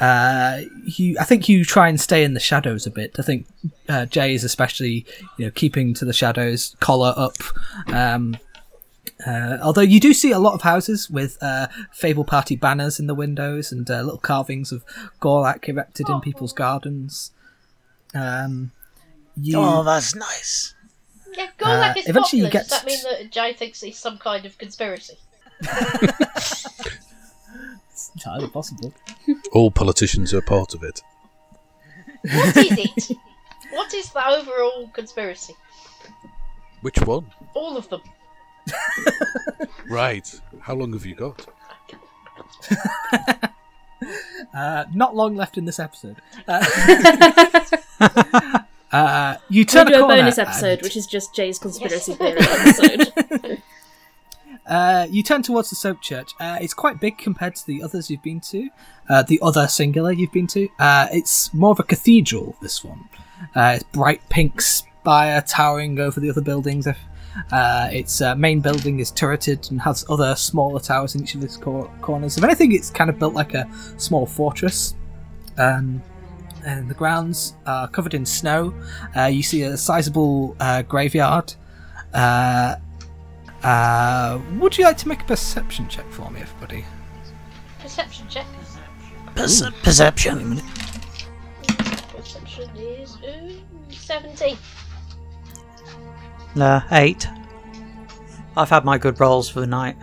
Uh, 0.00 0.60
you, 0.84 1.16
I 1.20 1.24
think 1.24 1.48
you 1.48 1.64
try 1.64 1.88
and 1.88 2.00
stay 2.00 2.24
in 2.24 2.34
the 2.34 2.40
shadows 2.40 2.86
a 2.86 2.90
bit. 2.90 3.16
I 3.18 3.22
think 3.22 3.46
uh, 3.88 4.06
Jay 4.06 4.34
is 4.34 4.44
especially, 4.44 5.04
you 5.36 5.46
know, 5.46 5.50
keeping 5.50 5.92
to 5.94 6.04
the 6.04 6.14
shadows, 6.14 6.76
collar 6.80 7.12
up. 7.16 7.34
Um, 7.88 8.38
uh, 9.26 9.58
although 9.62 9.80
you 9.82 10.00
do 10.00 10.14
see 10.14 10.30
a 10.30 10.38
lot 10.38 10.54
of 10.54 10.62
houses 10.62 11.10
with 11.10 11.36
uh, 11.42 11.66
Fable 11.92 12.24
Party 12.24 12.56
banners 12.56 12.98
in 12.98 13.06
the 13.06 13.14
windows 13.14 13.72
and 13.72 13.90
uh, 13.90 14.00
little 14.00 14.18
carvings 14.18 14.72
of 14.72 14.84
Gorlak 15.20 15.68
erected 15.68 16.08
in 16.08 16.20
people's 16.20 16.52
gardens. 16.52 17.32
Um, 18.14 18.70
you, 19.36 19.58
Oh, 19.58 19.82
that's 19.84 20.14
nice. 20.14 20.74
Yeah, 21.38 21.46
Gorlak 21.58 21.96
Uh, 21.96 21.98
is 22.00 22.08
eventually 22.08 22.42
you 22.42 22.46
popular. 22.48 22.50
get- 22.50 22.68
Does 22.68 22.82
that 22.82 22.86
mean 22.86 23.02
that 23.04 23.30
Jay 23.30 23.52
thinks 23.54 23.82
it's 23.82 23.98
some 23.98 24.18
kind 24.18 24.44
of 24.44 24.58
conspiracy? 24.58 25.16
it's 27.90 28.10
entirely 28.14 28.48
possible. 28.48 28.92
All 29.52 29.70
politicians 29.70 30.34
are 30.34 30.42
part 30.42 30.74
of 30.74 30.82
it. 30.82 31.00
What 32.32 32.56
is 32.56 32.72
it? 32.78 33.16
what 33.70 33.94
is 33.94 34.10
the 34.10 34.26
overall 34.28 34.88
conspiracy? 34.92 35.54
Which 36.82 36.98
one? 37.00 37.26
All 37.54 37.76
of 37.76 37.88
them. 37.88 38.02
Right. 39.88 40.28
How 40.60 40.74
long 40.74 40.92
have 40.92 41.06
you 41.06 41.14
got? 41.14 41.46
Uh, 44.54 44.84
not 44.92 45.16
long 45.16 45.34
left 45.34 45.56
in 45.56 45.64
this 45.64 45.78
episode. 45.80 46.16
Uh, 46.46 46.62
uh, 48.92 49.36
you 49.48 49.60
We'll 49.60 49.66
turn 49.66 49.86
do 49.86 49.94
a 49.94 49.96
a 49.98 50.00
corner 50.00 50.16
bonus 50.16 50.38
and- 50.38 50.48
episode, 50.48 50.82
which 50.82 50.96
is 50.96 51.06
just 51.06 51.34
Jay's 51.34 51.58
conspiracy 51.58 52.14
theory 52.14 52.38
episode. 52.40 53.62
Uh, 54.66 55.06
you 55.08 55.22
turn 55.22 55.42
towards 55.42 55.70
the 55.70 55.76
soap 55.76 55.98
church. 56.02 56.32
Uh, 56.38 56.58
it's 56.60 56.74
quite 56.74 57.00
big 57.00 57.16
compared 57.16 57.56
to 57.56 57.66
the 57.66 57.82
others 57.82 58.10
you've 58.10 58.22
been 58.22 58.38
to. 58.38 58.68
Uh, 59.08 59.22
the 59.22 59.38
other 59.42 59.66
singular 59.66 60.12
you've 60.12 60.30
been 60.32 60.46
to. 60.46 60.68
Uh, 60.78 61.06
it's 61.10 61.52
more 61.54 61.70
of 61.70 61.80
a 61.80 61.82
cathedral. 61.82 62.54
This 62.60 62.84
one. 62.84 63.08
Uh, 63.56 63.72
it's 63.76 63.84
bright 63.84 64.20
pink 64.28 64.60
spire 64.60 65.40
towering 65.40 65.98
over 65.98 66.20
the 66.20 66.28
other 66.28 66.42
buildings. 66.42 66.86
Uh, 67.50 67.88
its 67.90 68.20
uh, 68.20 68.34
main 68.34 68.60
building 68.60 68.98
is 69.00 69.10
turreted 69.10 69.66
and 69.70 69.80
has 69.80 70.04
other 70.10 70.36
smaller 70.36 70.80
towers 70.80 71.14
in 71.14 71.22
each 71.22 71.34
of 71.34 71.42
its 71.42 71.56
cor- 71.56 71.90
corners. 72.02 72.36
If 72.36 72.44
anything, 72.44 72.72
it's 72.72 72.90
kind 72.90 73.08
of 73.08 73.18
built 73.18 73.32
like 73.32 73.54
a 73.54 73.66
small 73.96 74.26
fortress. 74.26 74.94
Um, 75.56 76.02
and 76.68 76.88
the 76.88 76.94
grounds 76.94 77.54
are 77.66 77.88
covered 77.88 78.12
in 78.14 78.26
snow. 78.26 78.74
Uh, 79.16 79.24
you 79.24 79.42
see 79.42 79.62
a 79.62 79.76
sizable 79.76 80.54
uh, 80.60 80.82
graveyard. 80.82 81.54
Uh, 82.12 82.76
uh, 83.62 84.38
would 84.58 84.76
you 84.76 84.84
like 84.84 84.98
to 84.98 85.08
make 85.08 85.22
a 85.22 85.24
perception 85.24 85.88
check 85.88 86.04
for 86.12 86.30
me, 86.30 86.40
everybody? 86.42 86.84
Perception 87.80 88.26
check. 88.28 88.46
Perce- 89.34 89.70
perception. 89.82 90.60
Perception 92.14 92.68
is 92.76 93.16
ooh, 93.24 93.60
17. 93.90 94.56
No, 96.54 96.82
eight. 96.92 97.28
I've 98.56 98.68
had 98.70 98.84
my 98.84 98.98
good 98.98 99.18
rolls 99.20 99.48
for 99.48 99.60
the 99.60 99.66
night. 99.66 99.96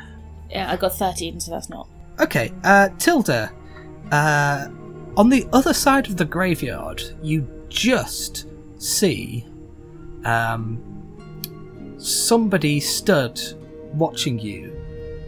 yeah, 0.49 0.72
I 0.72 0.78
got 0.78 0.93
13, 0.93 1.39
so 1.39 1.51
that's 1.51 1.70
not. 1.70 1.88
Okay, 2.20 2.53
uh, 2.63 2.89
Tilda, 2.97 3.51
uh, 4.11 4.68
on 5.18 5.30
the 5.30 5.47
other 5.53 5.74
side 5.74 6.07
of 6.07 6.18
the 6.18 6.26
graveyard, 6.26 7.01
you 7.22 7.47
just 7.70 8.47
see, 8.78 9.45
um, 10.24 10.82
somebody 11.97 12.80
stood 12.80 13.41
watching 13.93 14.38
you, 14.39 14.76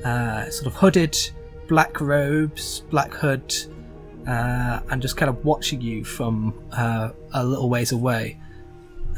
uh, 0.04 0.50
sort 0.50 0.68
of 0.68 0.74
hooded, 0.74 1.18
black 1.68 2.02
robes, 2.02 2.82
black 2.90 3.14
hood, 3.14 3.56
uh, 4.28 4.82
and 4.90 5.02
just 5.02 5.16
kind 5.16 5.30
of 5.30 5.44
watching 5.46 5.80
you 5.80 6.04
from 6.04 6.54
uh, 6.74 7.12
a 7.34 7.46
little 7.46 7.70
ways 7.70 7.92
away. 7.92 8.38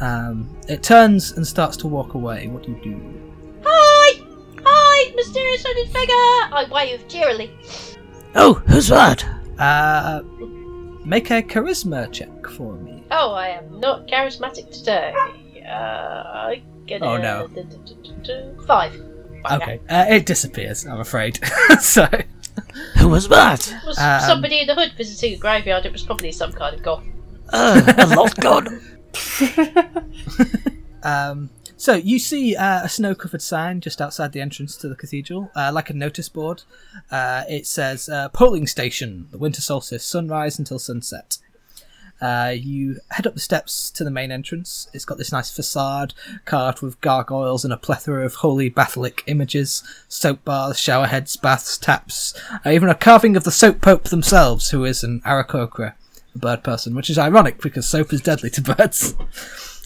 Um, 0.01 0.55
it 0.67 0.83
turns 0.83 1.31
and 1.31 1.45
starts 1.45 1.75
to 1.77 1.87
walk 1.87 2.13
away. 2.13 2.47
What 2.47 2.63
do 2.63 2.71
you 2.71 2.79
do? 2.81 3.61
Hi! 3.65 4.21
Hi, 4.63 5.11
mysterious 5.15 5.63
hooded 5.65 5.87
figure! 5.87 6.13
I 6.13 6.67
wave 6.71 7.07
cheerily. 7.07 7.51
Oh, 8.35 8.53
who's 8.67 8.87
that? 8.87 9.25
Uh, 9.57 10.21
make 11.09 11.31
a 11.31 11.41
charisma 11.41 12.11
check 12.11 12.45
for 12.55 12.73
me. 12.85 13.03
Oh, 13.11 13.31
I 13.33 13.49
am 13.49 13.79
not 13.79 14.07
charismatic 14.07 14.71
today. 14.71 15.13
Uh, 15.65 16.23
I 16.51 16.61
get 16.85 17.01
Oh, 17.01 17.15
a- 17.15 17.19
no. 17.19 17.47
d- 17.47 17.63
d- 17.63 17.95
d- 18.03 18.13
d- 18.23 18.65
Five. 18.67 18.93
Bugger. 19.43 19.61
Okay, 19.61 19.79
uh, 19.89 20.05
it 20.09 20.25
disappears. 20.25 20.85
I'm 20.85 20.99
afraid. 20.99 21.39
so, 21.79 22.07
Who 22.97 23.07
was 23.09 23.27
that? 23.29 23.67
It 23.71 23.85
was 23.85 23.97
Um, 23.97 24.21
somebody 24.21 24.59
in 24.61 24.67
the 24.67 24.75
hood 24.75 24.93
visiting 24.97 25.33
a 25.33 25.37
graveyard. 25.37 25.85
It 25.85 25.91
was 25.91 26.03
probably 26.03 26.31
some 26.31 26.51
kind 26.51 26.75
of 26.75 26.83
goth. 26.83 27.03
Uh, 27.51 27.93
a 27.97 28.07
lost 28.15 28.37
god. 28.37 28.67
um, 31.03 31.49
so 31.79 31.95
you 31.95 32.19
see 32.19 32.55
uh, 32.55 32.83
a 32.83 32.89
snow-covered 32.89 33.41
sign 33.41 33.79
just 33.79 34.01
outside 34.01 34.33
the 34.33 34.41
entrance 34.41 34.75
to 34.77 34.89
the 34.89 34.95
cathedral, 34.95 35.49
uh, 35.55 35.71
like 35.73 35.89
a 35.89 35.93
notice 35.93 36.27
board. 36.27 36.63
Uh, 37.09 37.43
it 37.49 37.65
says 37.65 38.09
uh, 38.09 38.27
"Polling 38.29 38.67
Station: 38.67 39.29
The 39.31 39.37
Winter 39.37 39.61
Solstice, 39.61 40.03
sunrise 40.03 40.59
until 40.59 40.77
sunset." 40.77 41.37
Uh, 42.21 42.53
you 42.53 42.99
head 43.11 43.25
up 43.25 43.33
the 43.33 43.39
steps 43.39 43.89
to 43.91 44.03
the 44.03 44.11
main 44.11 44.29
entrance. 44.29 44.89
It's 44.93 45.05
got 45.05 45.17
this 45.17 45.31
nice 45.31 45.49
facade 45.49 46.13
carved 46.43 46.81
with 46.81 46.99
gargoyles 46.99 47.63
and 47.63 47.73
a 47.73 47.77
plethora 47.77 48.25
of 48.25 48.35
holy 48.35 48.67
Batholic 48.67 49.23
images, 49.25 49.83
soap 50.09 50.43
baths, 50.43 50.77
shower 50.79 51.07
heads, 51.07 51.37
baths, 51.37 51.77
taps, 51.77 52.33
uh, 52.65 52.71
even 52.71 52.89
a 52.89 52.95
carving 52.95 53.37
of 53.37 53.45
the 53.45 53.51
soap 53.51 53.79
pope 53.79 54.09
themselves, 54.09 54.71
who 54.71 54.83
is 54.83 55.01
an 55.01 55.21
Aarakocra, 55.21 55.93
a 56.35 56.37
bird 56.37 56.61
person, 56.61 56.93
which 56.93 57.09
is 57.09 57.17
ironic 57.17 57.61
because 57.61 57.87
soap 57.87 58.11
is 58.11 58.21
deadly 58.21 58.49
to 58.49 58.61
birds. 58.61 59.15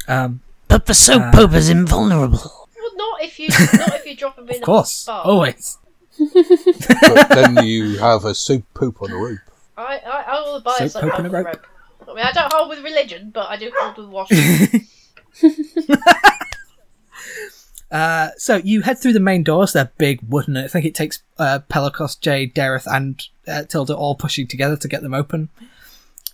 Um, 0.06 0.42
But 0.74 0.88
the 0.88 0.94
soap 0.96 1.22
Uh, 1.22 1.32
pope 1.32 1.54
is 1.54 1.70
invulnerable. 1.70 2.40
Well, 2.76 2.96
not 2.96 3.22
if 3.24 3.40
you 3.40 3.48
not 3.78 3.94
if 3.96 4.06
you 4.08 4.16
drop 4.16 4.40
him 4.40 4.50
in 4.50 4.56
of 4.56 4.62
course, 4.64 5.04
a 5.08 5.12
bar. 5.12 5.22
always. 5.26 5.78
but 6.18 7.30
then 7.30 7.64
you 7.64 7.98
have 8.00 8.26
a 8.26 8.34
soap 8.34 8.64
poop 8.74 9.02
on 9.04 9.12
a 9.12 9.16
rope. 9.16 9.40
I 9.78 9.98
I, 10.00 10.24
I 10.36 10.42
will 10.42 10.62
buy 10.62 10.78
Soap 10.80 10.86
a 10.86 10.90
soap 10.90 11.02
pope 11.04 11.12
hold 11.14 11.26
and 11.26 11.36
a 11.36 11.38
rope. 11.38 11.46
rope. 11.48 11.68
I 12.10 12.14
mean, 12.16 12.26
I 12.26 12.32
don't 12.32 12.52
hold 12.52 12.70
with 12.70 12.84
religion, 12.84 13.30
but 13.34 13.50
I 13.50 13.56
do 13.58 13.72
hold 13.78 13.98
with 13.98 14.08
washing. 14.08 14.88
Uh, 17.92 18.30
so 18.38 18.56
you 18.56 18.82
head 18.82 18.98
through 18.98 19.14
the 19.14 19.20
main 19.20 19.44
doors. 19.44 19.74
They're 19.74 19.92
big 20.00 20.20
wooden. 20.28 20.58
I 20.58 20.68
think 20.68 20.84
it 20.84 20.96
takes 20.96 21.22
uh, 21.38 21.60
Pelagos, 21.70 22.20
Jay, 22.20 22.48
Dareth, 22.48 22.88
and 22.88 23.22
uh, 23.48 23.64
Tilda 23.66 23.96
all 23.96 24.16
pushing 24.16 24.48
together 24.48 24.76
to 24.78 24.88
get 24.88 25.04
them 25.04 25.14
open. 25.14 25.50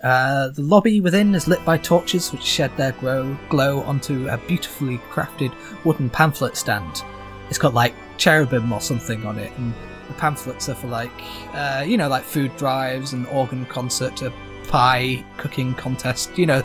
Uh, 0.01 0.47
the 0.49 0.61
lobby 0.61 1.01
within 1.01 1.35
is 1.35 1.47
lit 1.47 1.63
by 1.65 1.77
torches, 1.77 2.31
which 2.31 2.41
shed 2.43 2.75
their 2.77 2.93
glow, 2.93 3.37
glow 3.49 3.81
onto 3.81 4.27
a 4.29 4.37
beautifully 4.37 4.97
crafted 5.11 5.53
wooden 5.83 6.09
pamphlet 6.09 6.55
stand. 6.55 7.03
It's 7.49 7.57
got 7.57 7.73
like 7.73 7.93
cherubim 8.17 8.71
or 8.71 8.79
something 8.79 9.25
on 9.25 9.37
it, 9.37 9.51
and 9.57 9.73
the 10.07 10.13
pamphlets 10.13 10.69
are 10.69 10.75
for 10.75 10.87
like, 10.87 11.11
uh, 11.53 11.83
you 11.85 11.97
know, 11.97 12.07
like 12.07 12.23
food 12.23 12.55
drives 12.55 13.11
and 13.11 13.27
organ 13.27 13.65
concert, 13.65 14.21
a 14.21 14.31
pie 14.69 15.21
cooking 15.37 15.73
contest. 15.73 16.37
You 16.37 16.45
know, 16.45 16.63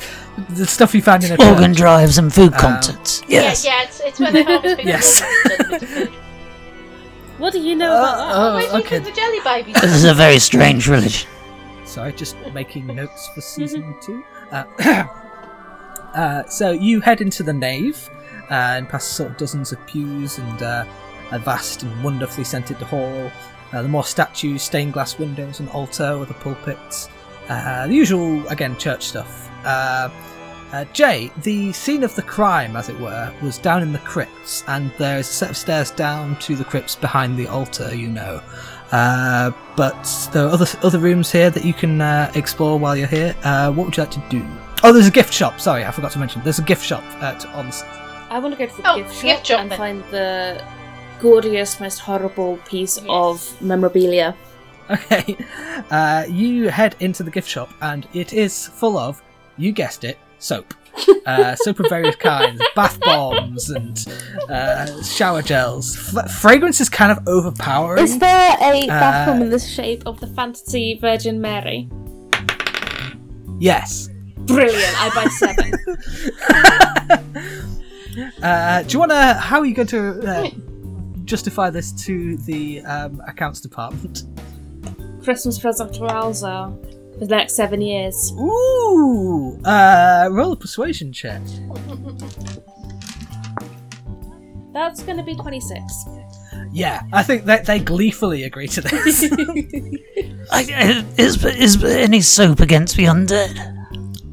the 0.51 0.67
stuff 0.67 0.95
you 0.95 1.03
find 1.03 1.25
in 1.25 1.33
a 1.33 1.45
Organ 1.51 1.71
church. 1.73 1.77
drives 1.79 2.19
and 2.19 2.33
food 2.33 2.53
Um, 2.55 2.61
contests. 2.61 3.23
yeah, 3.27 3.41
Yes. 3.43 3.65
yeah, 3.65 3.83
it's, 3.83 4.01
it's 4.01 4.21
where 4.21 4.31
they 4.31 4.43
harvest 4.45 4.77
people's 4.77 4.87
Yes. 4.87 5.23
organs 5.23 5.35
and 5.35 5.59
turn 5.59 5.59
them 5.59 5.75
into 5.75 5.87
food. 5.87 6.13
What 7.39 7.53
do 7.53 7.59
you 7.61 7.75
know 7.75 7.93
Uh, 7.93 7.99
about 7.99 8.61
that? 8.63 8.71
oh, 8.75 8.79
okay. 8.79 8.99
the 9.01 9.11
jelly 9.11 9.41
babies. 9.43 9.75
This 9.81 9.93
is 9.93 10.05
a 10.05 10.15
very 10.15 10.39
strange 10.39 10.87
religion. 10.89 11.29
Sorry, 11.85 12.13
just 12.13 12.37
making 12.55 12.87
notes 12.87 13.29
for 13.29 13.41
season 13.41 13.95
two. 14.01 14.25
Uh, 14.51 14.65
uh, 16.15 16.47
so 16.47 16.71
you 16.71 17.01
head 17.01 17.21
into 17.21 17.43
the 17.43 17.53
nave 17.53 18.09
uh, 18.51 18.55
and 18.55 18.89
past 18.89 19.13
sort 19.13 19.31
of 19.31 19.37
dozens 19.37 19.73
of 19.73 19.87
pews 19.87 20.39
and 20.39 20.63
uh, 20.63 20.85
a 21.33 21.39
vast 21.39 21.83
and 21.83 22.05
wonderfully 22.05 22.45
scented 22.45 22.77
hall. 22.77 23.31
Uh, 23.73 23.83
the 23.83 23.89
more 23.89 24.05
statues, 24.05 24.63
stained 24.63 24.93
glass 24.93 25.19
windows, 25.19 25.61
an 25.61 25.69
altar 25.69 26.19
with 26.19 26.31
a 26.31 26.35
pulpit. 26.35 27.09
Uh, 27.49 27.87
the 27.87 27.95
usual, 27.95 28.47
again, 28.49 28.77
church 28.79 29.03
stuff. 29.03 29.51
Uh, 29.65 30.09
uh, 30.73 30.85
Jay, 30.87 31.31
the 31.43 31.73
scene 31.73 32.03
of 32.03 32.15
the 32.15 32.23
crime, 32.23 32.77
as 32.77 32.89
it 32.89 32.99
were, 32.99 33.33
was 33.43 33.59
down 33.59 33.83
in 33.83 33.93
the 33.93 33.99
crypts, 34.01 34.65
and 34.67 34.91
there 34.99 35.19
is 35.19 35.29
a 35.29 35.33
set 35.33 35.51
of 35.51 35.57
stairs 35.57 35.91
down 35.91 36.39
to 36.41 36.57
the 36.57 36.65
crypts 36.65 36.97
behind 36.97 37.37
the 37.37 37.47
altar, 37.47 37.95
you 37.95 38.09
know. 38.09 38.43
Uh, 38.95 39.51
but 39.77 40.29
there 40.33 40.45
are 40.47 40.51
other 40.51 40.67
other 40.85 41.01
rooms 41.01 41.33
here 41.33 41.51
that 41.51 41.65
you 41.65 41.75
can 41.75 42.01
uh, 42.01 42.31
explore 42.37 42.79
while 42.79 42.97
you're 42.97 43.09
here. 43.09 43.35
Uh, 43.43 43.73
what 43.73 43.87
would 43.87 43.97
you 43.97 44.03
like 44.05 44.13
to 44.13 44.23
do? 44.31 44.41
Oh, 44.85 44.93
there's 44.93 45.09
a 45.09 45.11
gift 45.11 45.33
shop. 45.35 45.61
Sorry, 45.61 45.85
I 45.85 45.91
forgot 45.91 46.13
to 46.13 46.19
mention. 46.21 46.43
There's 46.45 46.61
a 46.61 46.63
gift 46.63 46.85
shop 46.85 47.03
at 47.21 47.45
on. 47.47 47.73
I 48.31 48.39
want 48.39 48.55
to 48.55 48.59
go 48.59 48.67
to 48.73 48.77
the 48.83 48.89
Oh, 48.93 48.97
gift 48.99 49.15
shop, 49.15 49.23
gift 49.23 49.47
shop 49.47 49.61
and 49.61 49.71
then. 49.71 49.79
find 49.79 50.05
the 50.13 50.65
gaudiest, 51.21 51.81
most 51.81 51.99
horrible 51.99 52.59
piece 52.69 53.01
of 53.09 53.61
memorabilia. 53.61 54.37
Okay, 54.91 55.37
uh, 55.91 56.25
you 56.29 56.69
head 56.69 56.95
into 57.01 57.23
the 57.25 57.31
gift 57.31 57.49
shop, 57.49 57.71
and 57.81 58.07
it 58.13 58.33
is 58.33 58.69
full 58.69 58.97
of, 58.99 59.21
you 59.57 59.73
guessed 59.73 60.05
it, 60.05 60.19
soap. 60.39 60.73
Uh, 61.27 61.55
soap 61.57 61.81
of 61.81 61.87
various 61.89 62.15
kinds, 62.17 62.61
bath 62.77 62.99
bombs 63.01 63.71
and 63.71 64.07
uh, 64.49 65.03
shower 65.03 65.43
gels. 65.43 65.97
F- 66.17 66.31
fragrance 66.31 66.81
is 66.81 66.89
kind 66.89 67.11
of 67.11 67.19
overpowering. 67.27 68.05
Is 68.05 68.19
there 68.19 68.57
a 68.61 68.83
Uh, 68.85 68.87
bathroom 68.87 69.43
in 69.43 69.51
the 69.51 69.59
shape 69.59 70.03
of 70.07 70.21
the 70.21 70.27
fantasy 70.29 70.99
Virgin 71.01 71.41
Mary? 71.41 71.89
Yes. 73.59 74.09
Brilliant! 74.39 74.95
I 75.03 75.11
buy 75.15 75.25
seven. 75.31 75.73
Uh, 78.45 78.83
do 78.83 78.93
you 78.93 78.99
want 79.01 79.11
to? 79.11 79.35
How 79.35 79.59
are 79.59 79.67
you 79.67 79.75
going 79.75 79.89
to 79.89 80.21
uh, 80.31 80.49
justify 81.25 81.69
this 81.69 81.91
to 82.05 82.37
the 82.39 82.81
um, 82.83 83.21
accounts 83.27 83.61
department? 83.61 84.23
Christmas 85.25 85.59
present 85.59 85.97
for 85.97 86.07
Alza 86.07 86.73
for 87.19 87.27
the 87.27 87.37
next 87.37 87.55
seven 87.55 87.81
years. 87.81 88.33
Ooh, 88.39 89.59
uh, 89.65 90.29
roll 90.31 90.53
a 90.53 90.57
persuasion 90.57 91.13
check. 91.13 91.43
That's 94.73 95.03
going 95.03 95.19
to 95.19 95.23
be 95.23 95.37
twenty-six. 95.37 96.05
Yeah, 96.73 97.03
I 97.13 97.23
think 97.23 97.45
that 97.45 97.67
they 97.67 97.79
gleefully 97.79 98.43
agree 98.43 98.67
to 98.69 98.81
this. 98.81 99.23
I, 100.53 101.05
is, 101.17 101.45
is 101.45 101.79
there 101.79 102.03
any 102.03 102.21
soap 102.21 102.61
against 102.61 102.97
the 102.97 103.05
undead? 103.05 103.57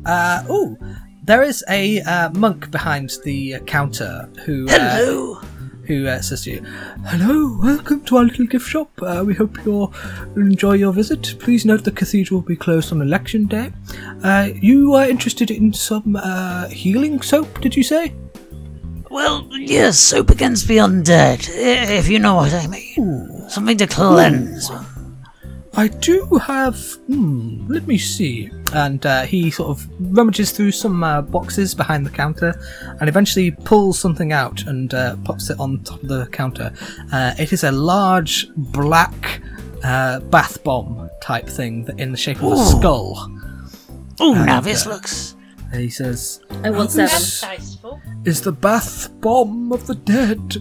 uh, 0.06 0.44
ooh, 0.52 0.76
there 1.24 1.44
is 1.44 1.64
a 1.70 2.02
uh, 2.02 2.30
monk 2.32 2.72
behind 2.72 3.12
the 3.24 3.60
counter 3.68 4.28
who 4.46 4.68
uh, 4.68 4.72
Hello. 4.72 5.40
Who 5.88 6.08
uh, 6.08 6.22
says 6.22 6.44
to 6.44 6.52
you, 6.52 6.62
"Hello, 7.06 7.58
welcome 7.62 8.02
to 8.06 8.18
our 8.18 8.24
little 8.24 8.46
gift 8.46 8.68
shop. 8.68 8.90
Uh, 9.02 9.24
we 9.26 9.34
hope 9.34 9.58
you'll 9.66 9.94
enjoy 10.36 10.74
your 10.74 10.94
visit. 10.94 11.36
Please 11.40 11.66
note 11.66 11.84
the 11.84 11.92
cathedral 11.92 12.42
will 12.42 12.48
be 12.48 12.56
closed 12.56 12.92
on 12.92 13.02
election 13.02 13.48
day. 13.48 13.72
Uh, 14.24 14.50
you 14.56 14.94
are 14.94 15.10
interested 15.10 15.52
in 15.52 15.74
some 15.74 16.16
uh, 16.16 16.68
healing 16.68 17.22
soap? 17.22 17.62
Did 17.62 17.76
you 17.76 17.84
say?" 17.84 18.14
Well, 19.10 19.46
yes, 19.52 20.00
soap 20.00 20.30
against 20.30 20.70
the 20.70 20.78
undead, 20.78 21.50
if 21.50 22.08
you 22.08 22.18
know 22.18 22.36
what 22.36 22.54
I 22.54 22.66
mean. 22.68 23.50
Something 23.50 23.78
to 23.78 23.88
cleanse. 23.88 24.72
I 25.74 25.88
do 25.88 26.26
have. 26.46 26.78
Hmm, 27.08 27.66
let 27.68 27.88
me 27.88 27.98
see. 27.98 28.52
And 28.74 29.06
uh, 29.06 29.24
he 29.24 29.50
sort 29.52 29.70
of 29.70 29.88
rummages 30.00 30.52
through 30.52 30.72
some 30.74 31.04
uh, 31.04 31.22
boxes 31.22 31.74
behind 31.74 32.06
the 32.06 32.10
counter 32.10 32.60
and 33.00 33.08
eventually 33.08 33.52
pulls 33.52 33.98
something 34.00 34.34
out 34.34 34.64
and 34.68 34.94
uh, 34.94 35.16
pops 35.24 35.50
it 35.50 35.60
on 35.60 35.80
top 35.84 36.02
of 36.04 36.10
the 36.10 36.26
counter. 36.28 36.74
Uh, 37.12 37.34
it 37.40 37.54
is 37.54 37.64
a 37.64 37.72
large 37.72 38.50
black 38.56 39.42
uh, 39.84 40.20
bath 40.20 40.64
bomb 40.64 41.10
type 41.22 41.48
thing 41.48 41.90
in 41.98 42.12
the 42.12 42.18
shape 42.18 42.38
of 42.38 42.44
a 42.44 42.56
Ooh. 42.56 42.66
skull. 42.80 43.32
Oh, 44.20 44.36
And, 44.36 44.46
now 44.46 44.60
this 44.62 44.86
uh, 44.86 44.92
looks. 44.92 45.36
He 45.74 45.90
says, 45.90 46.42
I 46.64 46.70
want 46.70 46.92
seven. 46.92 47.06
This 47.16 47.42
Tasteful. 47.42 48.02
is 48.26 48.42
the 48.42 48.52
bath 48.52 49.10
bomb 49.22 49.72
of 49.72 49.88
the 49.88 49.96
dead. 49.96 50.58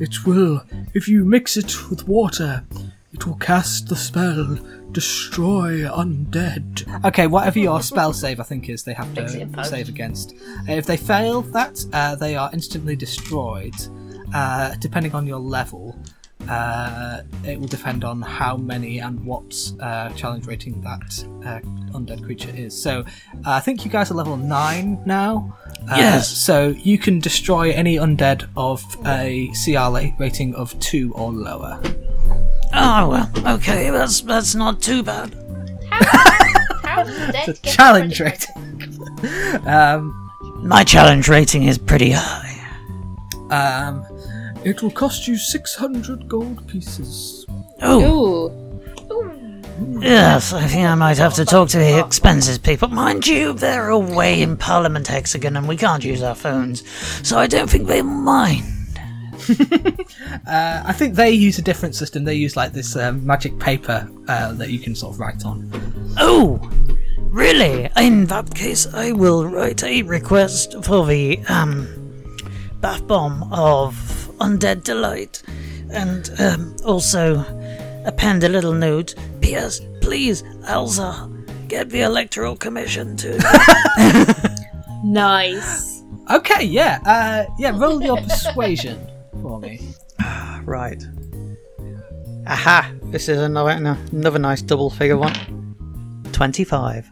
It 0.00 0.24
will, 0.26 0.62
if 0.94 1.06
you 1.08 1.24
mix 1.26 1.56
it 1.58 1.90
with 1.90 2.08
water, 2.08 2.64
it 3.12 3.26
will 3.26 3.36
cast 3.36 3.88
the 3.88 3.96
spell 3.96 4.58
Destroy 4.92 5.80
Undead. 5.88 7.04
Okay, 7.06 7.26
whatever 7.26 7.58
your 7.58 7.80
spell 7.82 8.12
save, 8.12 8.40
I 8.40 8.42
think, 8.42 8.68
is, 8.68 8.84
they 8.84 8.92
have 8.94 9.12
to 9.14 9.22
save 9.64 9.88
against. 9.88 10.34
Uh, 10.68 10.72
If 10.72 10.86
they 10.86 10.96
fail 10.98 11.40
that, 11.42 11.84
uh, 11.92 12.14
they 12.16 12.36
are 12.36 12.50
instantly 12.52 12.94
destroyed, 12.96 13.74
uh, 14.34 14.74
depending 14.80 15.14
on 15.14 15.26
your 15.26 15.38
level. 15.38 15.96
Uh, 16.48 17.22
it 17.44 17.58
will 17.60 17.68
depend 17.68 18.02
on 18.04 18.20
how 18.20 18.56
many 18.56 18.98
and 18.98 19.24
what 19.24 19.54
uh, 19.80 20.08
challenge 20.10 20.44
rating 20.46 20.80
that 20.80 21.24
uh, 21.46 21.60
undead 21.96 22.22
creature 22.24 22.50
is. 22.54 22.74
So 22.80 23.00
uh, 23.46 23.52
I 23.52 23.60
think 23.60 23.84
you 23.84 23.90
guys 23.92 24.10
are 24.10 24.14
level 24.14 24.36
nine 24.36 25.00
now. 25.06 25.56
Uh, 25.88 25.94
Yes. 25.96 26.28
So 26.36 26.68
you 26.70 26.98
can 26.98 27.20
destroy 27.20 27.70
any 27.70 27.94
undead 27.96 28.48
of 28.56 28.82
a 29.06 29.50
CR 29.64 29.96
rating 30.20 30.54
of 30.56 30.76
two 30.80 31.12
or 31.14 31.32
lower. 31.32 31.80
Oh 32.74 33.08
well, 33.08 33.54
okay, 33.56 33.90
that's 33.90 34.20
that's 34.22 34.54
not 34.54 34.80
too 34.80 35.02
bad. 35.02 35.34
How 35.90 37.04
does 37.04 37.16
dead 37.32 37.48
It's 37.48 37.60
a 37.60 37.62
challenge 37.76 38.20
rating. 38.20 39.66
um, 39.66 40.30
My 40.62 40.84
challenge 40.84 41.28
rating 41.28 41.64
is 41.64 41.78
pretty 41.78 42.10
high. 42.12 42.48
um, 43.50 44.04
it 44.64 44.82
will 44.82 44.90
cost 44.90 45.26
you 45.28 45.36
six 45.36 45.74
hundred 45.74 46.28
gold 46.28 46.66
pieces. 46.68 47.44
Oh, 47.82 48.48
Ooh. 49.10 50.00
yes, 50.00 50.52
I 50.52 50.66
think 50.66 50.86
I 50.86 50.94
might 50.94 51.18
have 51.18 51.34
to 51.34 51.44
talk 51.44 51.68
to 51.70 51.78
the 51.78 51.98
expenses 51.98 52.58
people. 52.58 52.88
Mind 52.88 53.26
you, 53.26 53.52
they're 53.52 53.88
away 53.90 54.40
in 54.40 54.56
Parliament 54.56 55.08
Hexagon 55.08 55.56
and 55.56 55.66
we 55.68 55.76
can't 55.76 56.04
use 56.04 56.22
our 56.22 56.34
phones, 56.36 56.88
so 57.26 57.38
I 57.38 57.46
don't 57.48 57.68
think 57.68 57.86
they 57.88 58.02
mind. 58.02 58.64
Uh, 60.46 60.82
I 60.84 60.92
think 60.92 61.14
they 61.14 61.30
use 61.30 61.58
a 61.58 61.62
different 61.62 61.94
system. 61.94 62.24
They 62.24 62.34
use 62.34 62.56
like 62.56 62.72
this 62.72 62.96
um, 62.96 63.24
magic 63.24 63.58
paper 63.58 64.08
uh, 64.28 64.52
that 64.54 64.70
you 64.70 64.78
can 64.78 64.94
sort 64.94 65.14
of 65.14 65.20
write 65.20 65.44
on. 65.44 65.70
Oh, 66.18 66.58
really? 67.18 67.88
In 67.96 68.26
that 68.26 68.54
case, 68.54 68.86
I 68.92 69.12
will 69.12 69.46
write 69.46 69.82
a 69.84 70.02
request 70.02 70.84
for 70.84 71.06
the 71.06 71.38
um 71.48 71.86
bath 72.80 73.06
bomb 73.06 73.52
of 73.52 73.94
undead 74.40 74.82
delight, 74.84 75.42
and 75.90 76.30
um, 76.40 76.76
also 76.84 77.44
append 78.04 78.44
a 78.44 78.48
little 78.48 78.74
note. 78.74 79.14
P.S. 79.40 79.80
Please, 80.00 80.42
Elsa, 80.66 81.30
get 81.68 81.88
the 81.90 82.02
electoral 82.02 82.56
commission 82.56 83.16
to. 83.18 83.38
Nice. 85.04 86.04
Okay, 86.30 86.62
yeah, 86.64 87.00
uh, 87.04 87.52
yeah. 87.58 87.76
Roll 87.76 88.00
your 88.02 88.16
persuasion 88.18 89.04
for 89.42 89.60
me. 89.60 89.80
Right. 90.64 91.04
Aha! 92.46 92.92
This 93.04 93.28
is 93.28 93.38
another 93.38 93.70
another 94.12 94.38
nice 94.38 94.62
double 94.62 94.88
figure 94.88 95.18
one. 95.18 95.34
Twenty-five. 96.32 97.10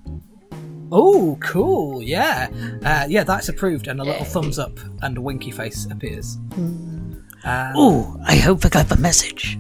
Oh, 0.93 1.39
cool. 1.41 2.03
Yeah, 2.03 2.49
uh, 2.85 3.07
yeah. 3.09 3.25
That's 3.25 3.49
approved, 3.49 3.87
and 3.87 4.01
a 4.01 4.05
little 4.05 4.25
thumbs 4.25 4.59
up 4.59 4.79
and 5.03 5.19
a 5.19 5.21
winky 5.21 5.51
face 5.51 5.87
appears. 5.91 6.37
Um, 7.45 7.77
Ooh, 7.77 8.19
I 8.27 8.37
hope 8.37 8.65
I 8.65 8.69
got 8.69 8.89
the 8.89 8.97
message. 8.97 9.59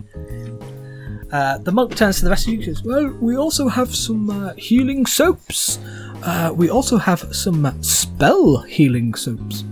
Uh, 1.32 1.58
the 1.58 1.72
monk 1.72 1.94
turns 1.94 2.18
to 2.18 2.24
the 2.24 2.30
rest 2.30 2.46
of 2.46 2.52
you 2.52 2.58
and 2.58 2.76
says, 2.76 2.84
Well, 2.84 3.08
we 3.20 3.36
also 3.36 3.68
have 3.68 3.94
some 3.94 4.30
uh, 4.30 4.54
healing 4.54 5.06
soaps. 5.06 5.78
Uh, 6.22 6.52
we 6.54 6.68
also 6.68 6.98
have 6.98 7.34
some 7.34 7.82
spell 7.82 8.58
healing 8.58 9.14
soaps. 9.14 9.64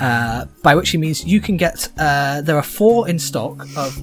Uh, 0.00 0.46
by 0.62 0.74
which 0.74 0.90
he 0.90 0.98
means 0.98 1.24
you 1.24 1.40
can 1.40 1.56
get. 1.56 1.88
Uh, 1.98 2.40
there 2.40 2.56
are 2.56 2.62
four 2.62 3.08
in 3.08 3.18
stock 3.18 3.64
of 3.76 4.02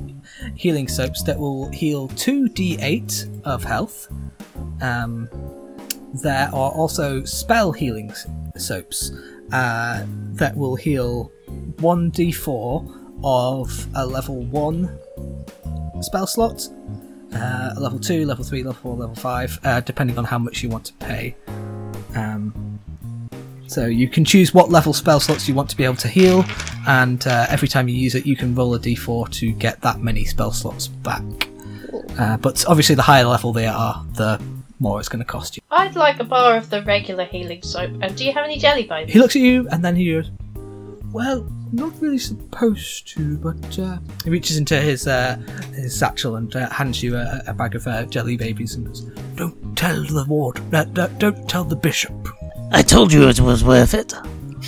healing 0.55 0.88
soaps 0.88 1.24
that 1.24 1.38
will 1.38 1.70
heal 1.72 2.07
2d8 2.10 3.43
of 3.43 3.64
health. 3.64 4.07
Um, 4.82 5.30
there 6.14 6.47
are 6.47 6.72
also 6.72 7.24
spell 7.26 7.72
healing 7.72 8.14
soaps 8.57 9.12
uh, 9.51 10.05
that 10.07 10.55
will 10.55 10.76
heal 10.76 11.32
1d4 11.78 13.20
of 13.24 13.88
a 13.95 14.05
level 14.05 14.45
1 14.45 14.99
spell 16.04 16.28
slots. 16.28 16.72
uh, 17.34 17.76
level 17.78 18.00
2, 18.00 18.26
level 18.26 18.43
3, 18.43 18.64
level 18.64 18.74
4, 18.82 18.95
level 18.95 19.16
5, 19.16 19.60
uh, 19.64 19.80
depending 19.82 20.18
on 20.18 20.24
how 20.26 20.39
much 20.39 20.64
you 20.64 20.70
want 20.70 20.86
to 20.86 20.93
pay. 20.93 21.36
Um, 22.16 22.80
so 23.68 23.86
you 23.86 24.08
can 24.08 24.26
choose 24.26 24.52
what 24.52 24.72
level 24.72 24.93
spell 24.93 25.20
slots 25.20 25.47
you 25.47 25.54
want 25.54 25.70
to 25.70 25.78
be 25.78 25.84
able 25.84 25.95
to 25.97 26.08
heal, 26.08 26.43
and 26.88 27.26
uh, 27.28 27.45
every 27.50 27.68
time 27.68 27.88
you 27.88 27.95
use 27.95 28.16
it, 28.16 28.26
you 28.26 28.36
can 28.36 28.56
roll 28.56 28.74
a 28.74 28.80
d4 28.80 29.30
to 29.34 29.52
get 29.52 29.80
that 29.82 30.00
many 30.00 30.26
spell 30.26 30.52
slots 30.52 30.88
back. 30.88 31.22
Uh, 32.18 32.38
but 32.38 32.66
obviously, 32.68 32.95
the 32.95 33.04
higher 33.04 33.26
level 33.26 33.54
they 33.54 33.68
are, 33.68 34.04
the 34.16 34.41
more 34.80 35.00
it's 35.00 35.10
going 35.10 35.20
to 35.20 35.26
cost 35.26 35.56
you. 35.56 35.62
I'd 35.70 35.95
like 35.95 36.20
a 36.20 36.24
bar 36.24 36.58
of 36.58 36.70
the 36.72 36.82
regular 36.84 37.26
healing 37.26 37.62
soap. 37.62 37.91
And 38.02 38.16
do 38.16 38.26
you 38.26 38.32
have 38.34 38.43
any 38.43 38.58
jelly 38.58 38.86
bones? 38.86 39.12
He 39.12 39.20
looks 39.20 39.36
at 39.36 39.41
you, 39.43 39.68
and 39.70 39.86
then 39.86 39.95
he 39.95 40.12
goes, 40.14 40.32
"Well, 41.12 41.47
not 41.72 41.94
really 42.02 42.18
supposed 42.18 43.08
to, 43.10 43.38
but 43.38 43.80
uh, 43.80 43.98
he 44.24 44.30
reaches 44.30 44.58
into 44.58 44.80
his 44.80 45.08
uh, 45.08 45.36
his 45.74 45.98
satchel 45.98 46.36
and 46.36 46.56
uh, 46.56 46.70
hands 46.70 47.02
you 47.04 47.16
a, 47.16 47.44
a 47.48 47.54
bag 47.54 47.76
of 47.76 47.86
uh, 47.88 48.06
jelly 48.06 48.38
babies 48.38 48.76
and 48.76 48.88
goes, 48.88 49.02
"Don't 49.36 49.78
tell 49.78 50.04
the 50.04 50.26
ward. 50.28 50.60
Uh, 50.74 50.84
don't 50.84 51.50
tell 51.50 51.64
the 51.64 51.76
bishop." 51.76 52.14
I 52.72 52.82
told 52.82 53.12
you 53.12 53.28
it 53.28 53.40
was 53.40 53.64
worth 53.64 53.94
it. 53.94 54.14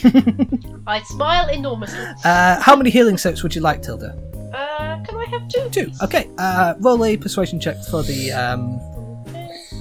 I 0.87 1.03
smile 1.03 1.49
enormously. 1.49 2.05
Uh, 2.23 2.59
how 2.59 2.75
many 2.75 2.89
healing 2.89 3.17
soaps 3.17 3.43
would 3.43 3.53
you 3.53 3.61
like, 3.61 3.81
Tilda? 3.81 4.17
Uh, 4.53 5.03
can 5.03 5.15
I 5.15 5.25
have 5.25 5.47
two? 5.47 5.69
Two. 5.69 5.91
Okay. 6.01 6.29
Uh, 6.37 6.73
roll 6.79 7.03
a 7.05 7.17
persuasion 7.17 7.59
check 7.59 7.77
for 7.89 8.01
the 8.03 8.31
um, 8.31 8.79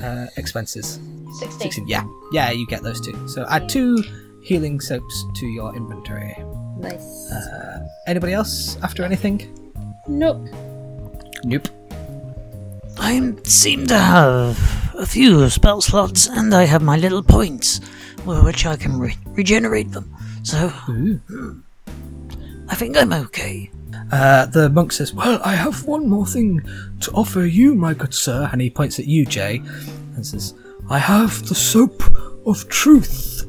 uh, 0.02 0.26
expenses. 0.36 1.00
16. 1.38 1.60
16. 1.60 1.88
Yeah, 1.88 2.04
yeah, 2.32 2.50
you 2.50 2.66
get 2.66 2.82
those 2.82 3.00
two. 3.00 3.28
So 3.28 3.46
add 3.48 3.68
two 3.68 4.02
healing 4.42 4.80
soaps 4.80 5.24
to 5.36 5.46
your 5.46 5.74
inventory. 5.74 6.36
Nice. 6.80 7.30
Uh, 7.30 7.86
anybody 8.06 8.32
else 8.32 8.76
after 8.82 9.04
anything? 9.04 9.56
nope. 10.08 10.48
Nope. 11.44 11.68
I 12.98 13.34
seem 13.44 13.86
to 13.86 13.98
have 13.98 14.58
a 14.94 15.06
few 15.06 15.48
spell 15.48 15.80
slots, 15.80 16.26
and 16.26 16.54
I 16.54 16.64
have 16.64 16.82
my 16.82 16.96
little 16.96 17.22
points, 17.22 17.80
with 18.26 18.42
which 18.44 18.66
I 18.66 18.76
can 18.76 18.98
re- 18.98 19.16
regenerate 19.26 19.90
them. 19.92 20.14
So, 20.42 20.68
hmm, 20.68 21.60
I 22.68 22.74
think 22.74 22.96
I'm 22.96 23.12
okay. 23.12 23.70
Uh, 24.12 24.46
the 24.46 24.68
monk 24.68 24.92
says, 24.92 25.14
Well, 25.14 25.40
I 25.44 25.54
have 25.54 25.86
one 25.86 26.08
more 26.08 26.26
thing 26.26 26.60
to 27.00 27.10
offer 27.12 27.44
you, 27.44 27.74
my 27.74 27.94
good 27.94 28.14
sir. 28.14 28.48
And 28.52 28.60
he 28.60 28.70
points 28.70 28.98
at 28.98 29.06
you, 29.06 29.24
Jay, 29.24 29.62
and 30.14 30.26
says, 30.26 30.54
I 30.88 30.98
have 30.98 31.46
the 31.48 31.54
soap 31.54 32.02
of 32.46 32.68
truth. 32.68 33.46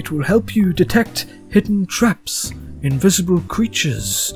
It 0.00 0.10
will 0.10 0.24
help 0.24 0.56
you 0.56 0.72
detect 0.72 1.26
hidden 1.50 1.84
traps, 1.84 2.54
invisible 2.80 3.42
creatures, 3.42 4.32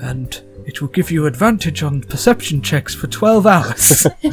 and 0.00 0.40
it 0.64 0.80
will 0.80 0.88
give 0.88 1.10
you 1.10 1.26
advantage 1.26 1.82
on 1.82 2.00
perception 2.00 2.62
checks 2.62 2.94
for 2.94 3.06
12 3.06 3.46
hours. 3.46 4.06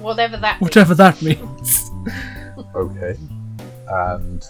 Whatever 0.00 0.38
that 0.38 0.58
Whatever 0.58 0.94
that 0.94 1.20
means. 1.20 1.90
Okay. 2.74 3.14
And 3.88 4.42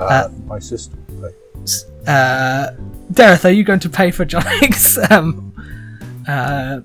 uh, 0.00 0.04
Uh, 0.04 0.28
my 0.46 0.58
sister. 0.58 0.96
will 1.10 1.28
pay. 1.28 1.34
Uh, 2.06 2.70
Dareth, 3.12 3.44
are 3.44 3.50
you 3.50 3.62
going 3.62 3.80
to 3.80 3.90
pay 3.90 4.10
for 4.10 4.24
Johnny's? 4.24 4.96
Um, 5.10 5.52
uh, 6.26 6.80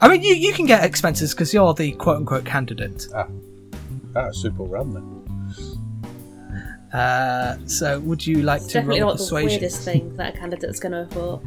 I 0.00 0.08
mean, 0.08 0.22
you, 0.22 0.34
you 0.34 0.54
can 0.54 0.64
get 0.64 0.84
expenses 0.84 1.34
because 1.34 1.52
you're 1.52 1.74
the 1.74 1.92
quote 1.92 2.16
unquote 2.16 2.46
candidate. 2.46 3.06
That's 4.14 4.38
super 4.38 4.62
random. 4.62 5.23
Uh, 6.94 7.56
so, 7.66 7.98
would 8.00 8.24
you 8.24 8.42
like 8.42 8.62
It's 8.62 8.68
to 8.68 8.74
definitely 8.74 9.00
roll 9.00 9.10
not 9.14 9.18
the 9.18 9.34
weirdest 9.34 9.82
thing 9.82 10.16
that 10.16 10.34
a 10.34 10.38
candidate's 10.38 10.78
going 10.78 10.92
to 10.92 11.08
afford. 11.10 11.40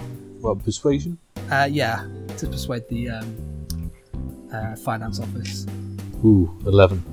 What 0.40 0.64
persuasion? 0.64 1.18
Uh, 1.50 1.68
yeah, 1.70 2.06
to 2.38 2.46
persuade 2.46 2.88
the 2.88 3.10
um, 3.10 3.92
uh, 4.52 4.74
finance 4.76 5.20
office. 5.20 5.66
Ooh, 6.24 6.50
eleven. 6.64 7.04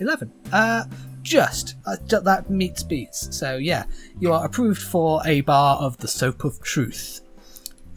11. 0.00 0.32
Uh, 0.50 0.84
just. 1.22 1.74
Uh, 1.86 1.96
that 2.08 2.48
meets 2.48 2.82
beats. 2.82 3.36
So, 3.36 3.56
yeah, 3.56 3.84
you 4.18 4.32
are 4.32 4.46
approved 4.46 4.80
for 4.80 5.20
a 5.26 5.42
bar 5.42 5.76
of 5.76 5.98
the 5.98 6.08
Soap 6.08 6.44
of 6.44 6.60
Truth. 6.62 7.20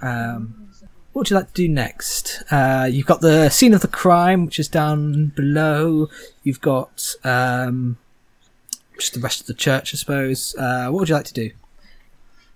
Um, 0.01 0.62
what 1.13 1.21
would 1.21 1.29
you 1.29 1.35
like 1.35 1.47
to 1.49 1.53
do 1.53 1.69
next? 1.69 2.43
Uh, 2.49 2.89
you've 2.91 3.05
got 3.05 3.21
the 3.21 3.49
scene 3.49 3.75
of 3.75 3.81
the 3.81 3.87
crime, 3.87 4.45
which 4.45 4.57
is 4.57 4.67
down 4.67 5.27
below. 5.27 6.09
You've 6.41 6.59
got 6.59 7.15
um, 7.23 7.97
just 8.97 9.13
the 9.13 9.19
rest 9.19 9.39
of 9.41 9.45
the 9.45 9.53
church, 9.53 9.93
I 9.93 9.97
suppose. 9.97 10.55
Uh, 10.57 10.87
what 10.87 11.01
would 11.01 11.09
you 11.09 11.15
like 11.15 11.25
to 11.25 11.33
do? 11.33 11.51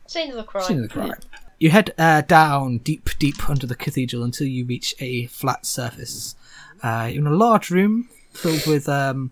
Scene 0.07 0.31
of 0.31 0.37
the 0.37 0.43
crime. 0.43 0.63
Scene 0.63 0.77
of 0.77 0.83
the 0.83 0.89
crime. 0.89 1.13
You 1.59 1.69
head 1.69 1.93
uh, 1.99 2.21
down 2.21 2.79
deep, 2.79 3.09
deep 3.19 3.47
under 3.47 3.67
the 3.67 3.75
cathedral 3.75 4.23
until 4.23 4.47
you 4.47 4.65
reach 4.65 4.95
a 4.99 5.27
flat 5.27 5.65
surface. 5.65 6.35
Uh, 6.81 7.09
you're 7.11 7.21
in 7.21 7.27
a 7.27 7.35
large 7.35 7.69
room 7.69 8.09
filled 8.31 8.65
with 8.65 8.89
um, 8.89 9.31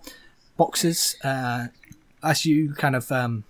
boxes. 0.56 1.16
Uh, 1.24 1.68
as 2.22 2.46
you 2.46 2.74
kind 2.76 2.96
of, 2.96 3.12
um, 3.12 3.44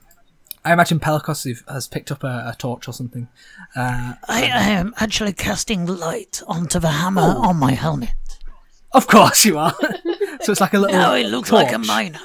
I 0.66 0.74
imagine 0.74 1.00
Pelikos 1.00 1.64
has 1.70 1.88
picked 1.88 2.12
up 2.12 2.24
a, 2.24 2.52
a 2.52 2.56
torch 2.58 2.88
or 2.88 2.92
something. 2.92 3.28
Uh, 3.76 4.16
I, 4.28 4.44
I 4.46 4.70
am 4.72 4.96
actually 4.98 5.34
casting 5.34 5.86
light 5.86 6.42
onto 6.48 6.80
the 6.80 6.90
hammer 6.90 7.22
on 7.22 7.58
my 7.58 7.74
helmet. 7.74 8.10
of 8.92 9.06
course 9.08 9.46
you 9.46 9.60
are. 9.60 9.74
so 10.42 10.52
it's 10.52 10.60
like 10.62 10.74
a 10.74 10.80
little. 10.80 10.98
Now 10.98 11.14
it 11.14 11.28
looks 11.28 11.52
like 11.52 11.72
a 11.72 11.78
miner. 11.78 12.20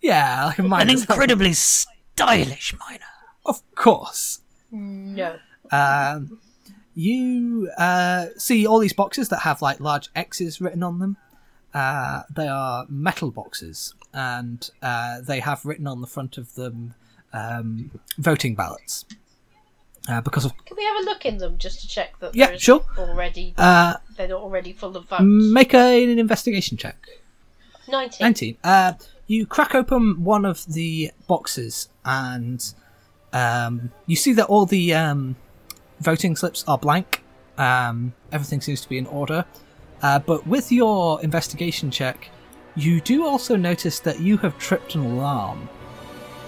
Yeah, 0.00 0.46
like 0.46 0.58
a 0.58 0.62
An 0.62 0.68
miner. 0.68 0.92
incredibly 0.92 1.52
stylish 1.52 2.74
miner. 2.88 3.04
Of 3.44 3.62
course. 3.74 4.40
No. 4.70 5.36
Um, 5.70 6.40
you 6.94 7.70
uh, 7.76 8.26
see 8.38 8.66
all 8.66 8.78
these 8.78 8.92
boxes 8.94 9.28
that 9.28 9.40
have 9.40 9.60
like 9.60 9.78
large 9.78 10.08
X's 10.16 10.60
written 10.60 10.82
on 10.82 11.00
them. 11.00 11.16
Uh, 11.74 12.22
they 12.34 12.48
are 12.48 12.86
metal 12.88 13.30
boxes, 13.30 13.94
and 14.14 14.70
uh, 14.80 15.20
they 15.20 15.40
have 15.40 15.66
written 15.66 15.86
on 15.86 16.00
the 16.00 16.06
front 16.06 16.38
of 16.38 16.54
them 16.54 16.94
um, 17.32 17.90
voting 18.18 18.54
ballots. 18.54 19.04
Uh, 20.08 20.22
because 20.22 20.46
of 20.46 20.52
Can 20.64 20.74
we 20.76 20.84
have 20.84 20.96
a 21.02 21.04
look 21.04 21.26
in 21.26 21.36
them 21.36 21.58
just 21.58 21.82
to 21.82 21.88
check 21.88 22.18
that 22.20 22.34
Yeah, 22.34 22.56
sure. 22.56 22.82
already 22.96 23.52
uh, 23.58 23.94
they're 24.16 24.28
not 24.28 24.40
already 24.40 24.72
full 24.72 24.96
of 24.96 25.04
votes? 25.04 25.22
make 25.22 25.74
a, 25.74 26.02
an 26.04 26.18
investigation 26.18 26.78
check. 26.78 26.96
Nineteen. 27.88 28.24
19. 28.24 28.56
Uh, 28.64 28.92
you 29.26 29.44
crack 29.46 29.74
open 29.74 30.24
one 30.24 30.46
of 30.46 30.64
the 30.66 31.10
boxes 31.26 31.90
and 32.06 32.72
um, 33.34 33.92
you 34.06 34.16
see 34.16 34.32
that 34.32 34.46
all 34.46 34.64
the 34.64 34.94
um, 34.94 35.36
voting 36.00 36.36
slips 36.36 36.64
are 36.66 36.78
blank. 36.78 37.22
Um, 37.58 38.14
everything 38.32 38.62
seems 38.62 38.80
to 38.80 38.88
be 38.88 38.96
in 38.96 39.06
order. 39.06 39.44
Uh, 40.00 40.20
but 40.20 40.46
with 40.46 40.72
your 40.72 41.20
investigation 41.22 41.90
check, 41.90 42.30
you 42.76 43.00
do 43.02 43.26
also 43.26 43.56
notice 43.56 44.00
that 44.00 44.20
you 44.20 44.38
have 44.38 44.56
tripped 44.58 44.94
an 44.94 45.04
alarm. 45.04 45.68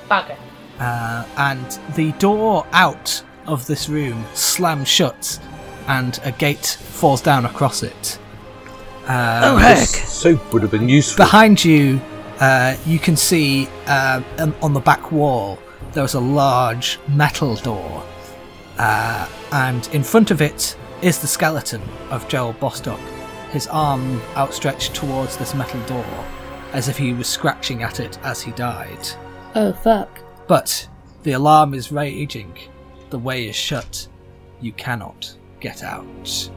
Bugger. 0.08 0.38
Uh, 0.80 1.26
and 1.36 1.78
the 1.94 2.10
door 2.12 2.66
out 2.72 3.22
of 3.46 3.66
this 3.66 3.88
room 3.88 4.24
slams 4.34 4.88
shut 4.88 5.38
and 5.88 6.18
a 6.24 6.32
gate 6.32 6.66
falls 6.66 7.20
down 7.20 7.44
across 7.44 7.82
it. 7.82 8.18
Uh, 9.06 9.42
oh 9.44 9.56
heck! 9.56 9.86
Soap 9.88 10.52
would 10.52 10.62
have 10.62 10.70
been 10.70 10.88
useful. 10.88 11.24
Behind 11.24 11.62
you, 11.62 12.00
uh, 12.38 12.76
you 12.86 12.98
can 12.98 13.16
see 13.16 13.68
uh, 13.86 14.22
um, 14.38 14.54
on 14.62 14.72
the 14.72 14.80
back 14.80 15.12
wall 15.12 15.58
there 15.92 16.04
is 16.04 16.14
a 16.14 16.20
large 16.20 16.98
metal 17.08 17.56
door, 17.56 18.06
uh, 18.78 19.28
and 19.52 19.88
in 19.92 20.02
front 20.02 20.30
of 20.30 20.40
it 20.40 20.76
is 21.02 21.18
the 21.18 21.26
skeleton 21.26 21.82
of 22.10 22.28
Joel 22.28 22.52
Bostock, 22.54 23.00
his 23.50 23.66
arm 23.66 24.20
outstretched 24.36 24.94
towards 24.94 25.36
this 25.36 25.54
metal 25.54 25.80
door, 25.86 26.24
as 26.72 26.88
if 26.88 26.96
he 26.96 27.12
was 27.12 27.28
scratching 27.28 27.82
at 27.82 27.98
it 27.98 28.18
as 28.22 28.40
he 28.40 28.52
died. 28.52 29.08
Oh 29.56 29.72
fuck. 29.72 30.19
But 30.50 30.88
the 31.22 31.30
alarm 31.30 31.74
is 31.74 31.92
raging. 31.92 32.58
The 33.10 33.20
way 33.20 33.48
is 33.48 33.54
shut. 33.54 34.08
You 34.60 34.72
cannot 34.72 35.32
get 35.60 35.84
out. 35.84 36.50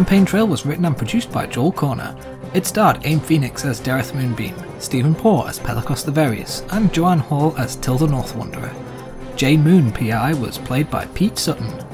Campaign 0.00 0.24
trail 0.24 0.46
was 0.46 0.64
written 0.64 0.86
and 0.86 0.96
produced 0.96 1.30
by 1.30 1.44
Joel 1.44 1.72
Cornah. 1.72 2.16
It 2.54 2.64
starred 2.64 3.04
Aym 3.04 3.20
Phoenix 3.20 3.66
as 3.66 3.82
Dareth 3.82 4.14
Moonbeam, 4.14 4.54
Steven 4.80 5.14
Poore 5.14 5.46
as 5.46 5.58
Pelagos 5.58 6.06
the 6.06 6.10
Various, 6.10 6.62
and 6.70 6.90
Joanne 6.90 7.18
Hall 7.18 7.54
as 7.58 7.76
Tilda 7.76 8.06
North 8.06 8.34
Wanderer. 8.34 8.74
Jane 9.36 9.62
Moon 9.62 9.92
PI 9.92 10.32
was 10.32 10.56
played 10.56 10.90
by 10.90 11.04
Pete 11.08 11.38
Sutton. 11.38 11.84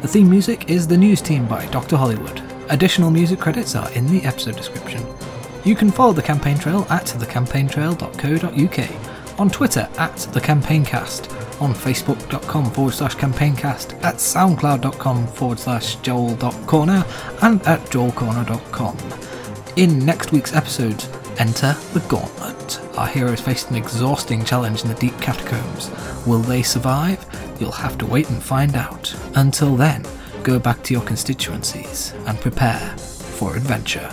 The 0.00 0.06
theme 0.06 0.30
music 0.30 0.70
is 0.70 0.86
The 0.86 0.96
News 0.96 1.20
Team 1.20 1.48
by 1.48 1.66
Dr. 1.66 1.96
Hollywood. 1.96 2.40
Additional 2.68 3.10
music 3.10 3.40
credits 3.40 3.74
are 3.74 3.90
in 3.94 4.06
the 4.06 4.22
episode 4.22 4.54
description. 4.54 5.04
You 5.64 5.74
can 5.74 5.90
follow 5.90 6.12
the 6.12 6.22
campaign 6.22 6.58
trail 6.58 6.86
at 6.88 7.06
thecampaigntrail.co.uk, 7.06 9.40
on 9.40 9.50
Twitter 9.50 9.88
at 9.98 10.14
thecampaigncast, 10.14 11.35
on 11.60 11.74
facebook.com 11.74 12.70
forward 12.70 12.94
slash 12.94 13.16
campaigncast, 13.16 14.02
at 14.04 14.16
soundcloud.com 14.16 15.26
forward 15.28 15.58
slash 15.58 15.96
joel.cornah, 15.96 17.42
and 17.42 17.62
at 17.66 17.80
joelcornah.com. 17.90 18.96
In 19.76 20.04
next 20.04 20.32
week's 20.32 20.54
episode, 20.54 21.04
enter 21.38 21.76
the 21.92 22.00
Gauntlet. 22.08 22.80
Our 22.98 23.06
heroes 23.06 23.40
faced 23.40 23.70
an 23.70 23.76
exhausting 23.76 24.44
challenge 24.44 24.82
in 24.82 24.88
the 24.88 24.94
deep 24.94 25.18
catacombs. 25.20 25.90
Will 26.26 26.40
they 26.40 26.62
survive? 26.62 27.24
You'll 27.60 27.72
have 27.72 27.98
to 27.98 28.06
wait 28.06 28.30
and 28.30 28.42
find 28.42 28.74
out. 28.74 29.14
Until 29.34 29.76
then, 29.76 30.04
go 30.42 30.58
back 30.58 30.82
to 30.84 30.94
your 30.94 31.02
constituencies 31.02 32.14
and 32.26 32.40
prepare 32.40 32.96
for 32.96 33.54
adventure. 33.54 34.10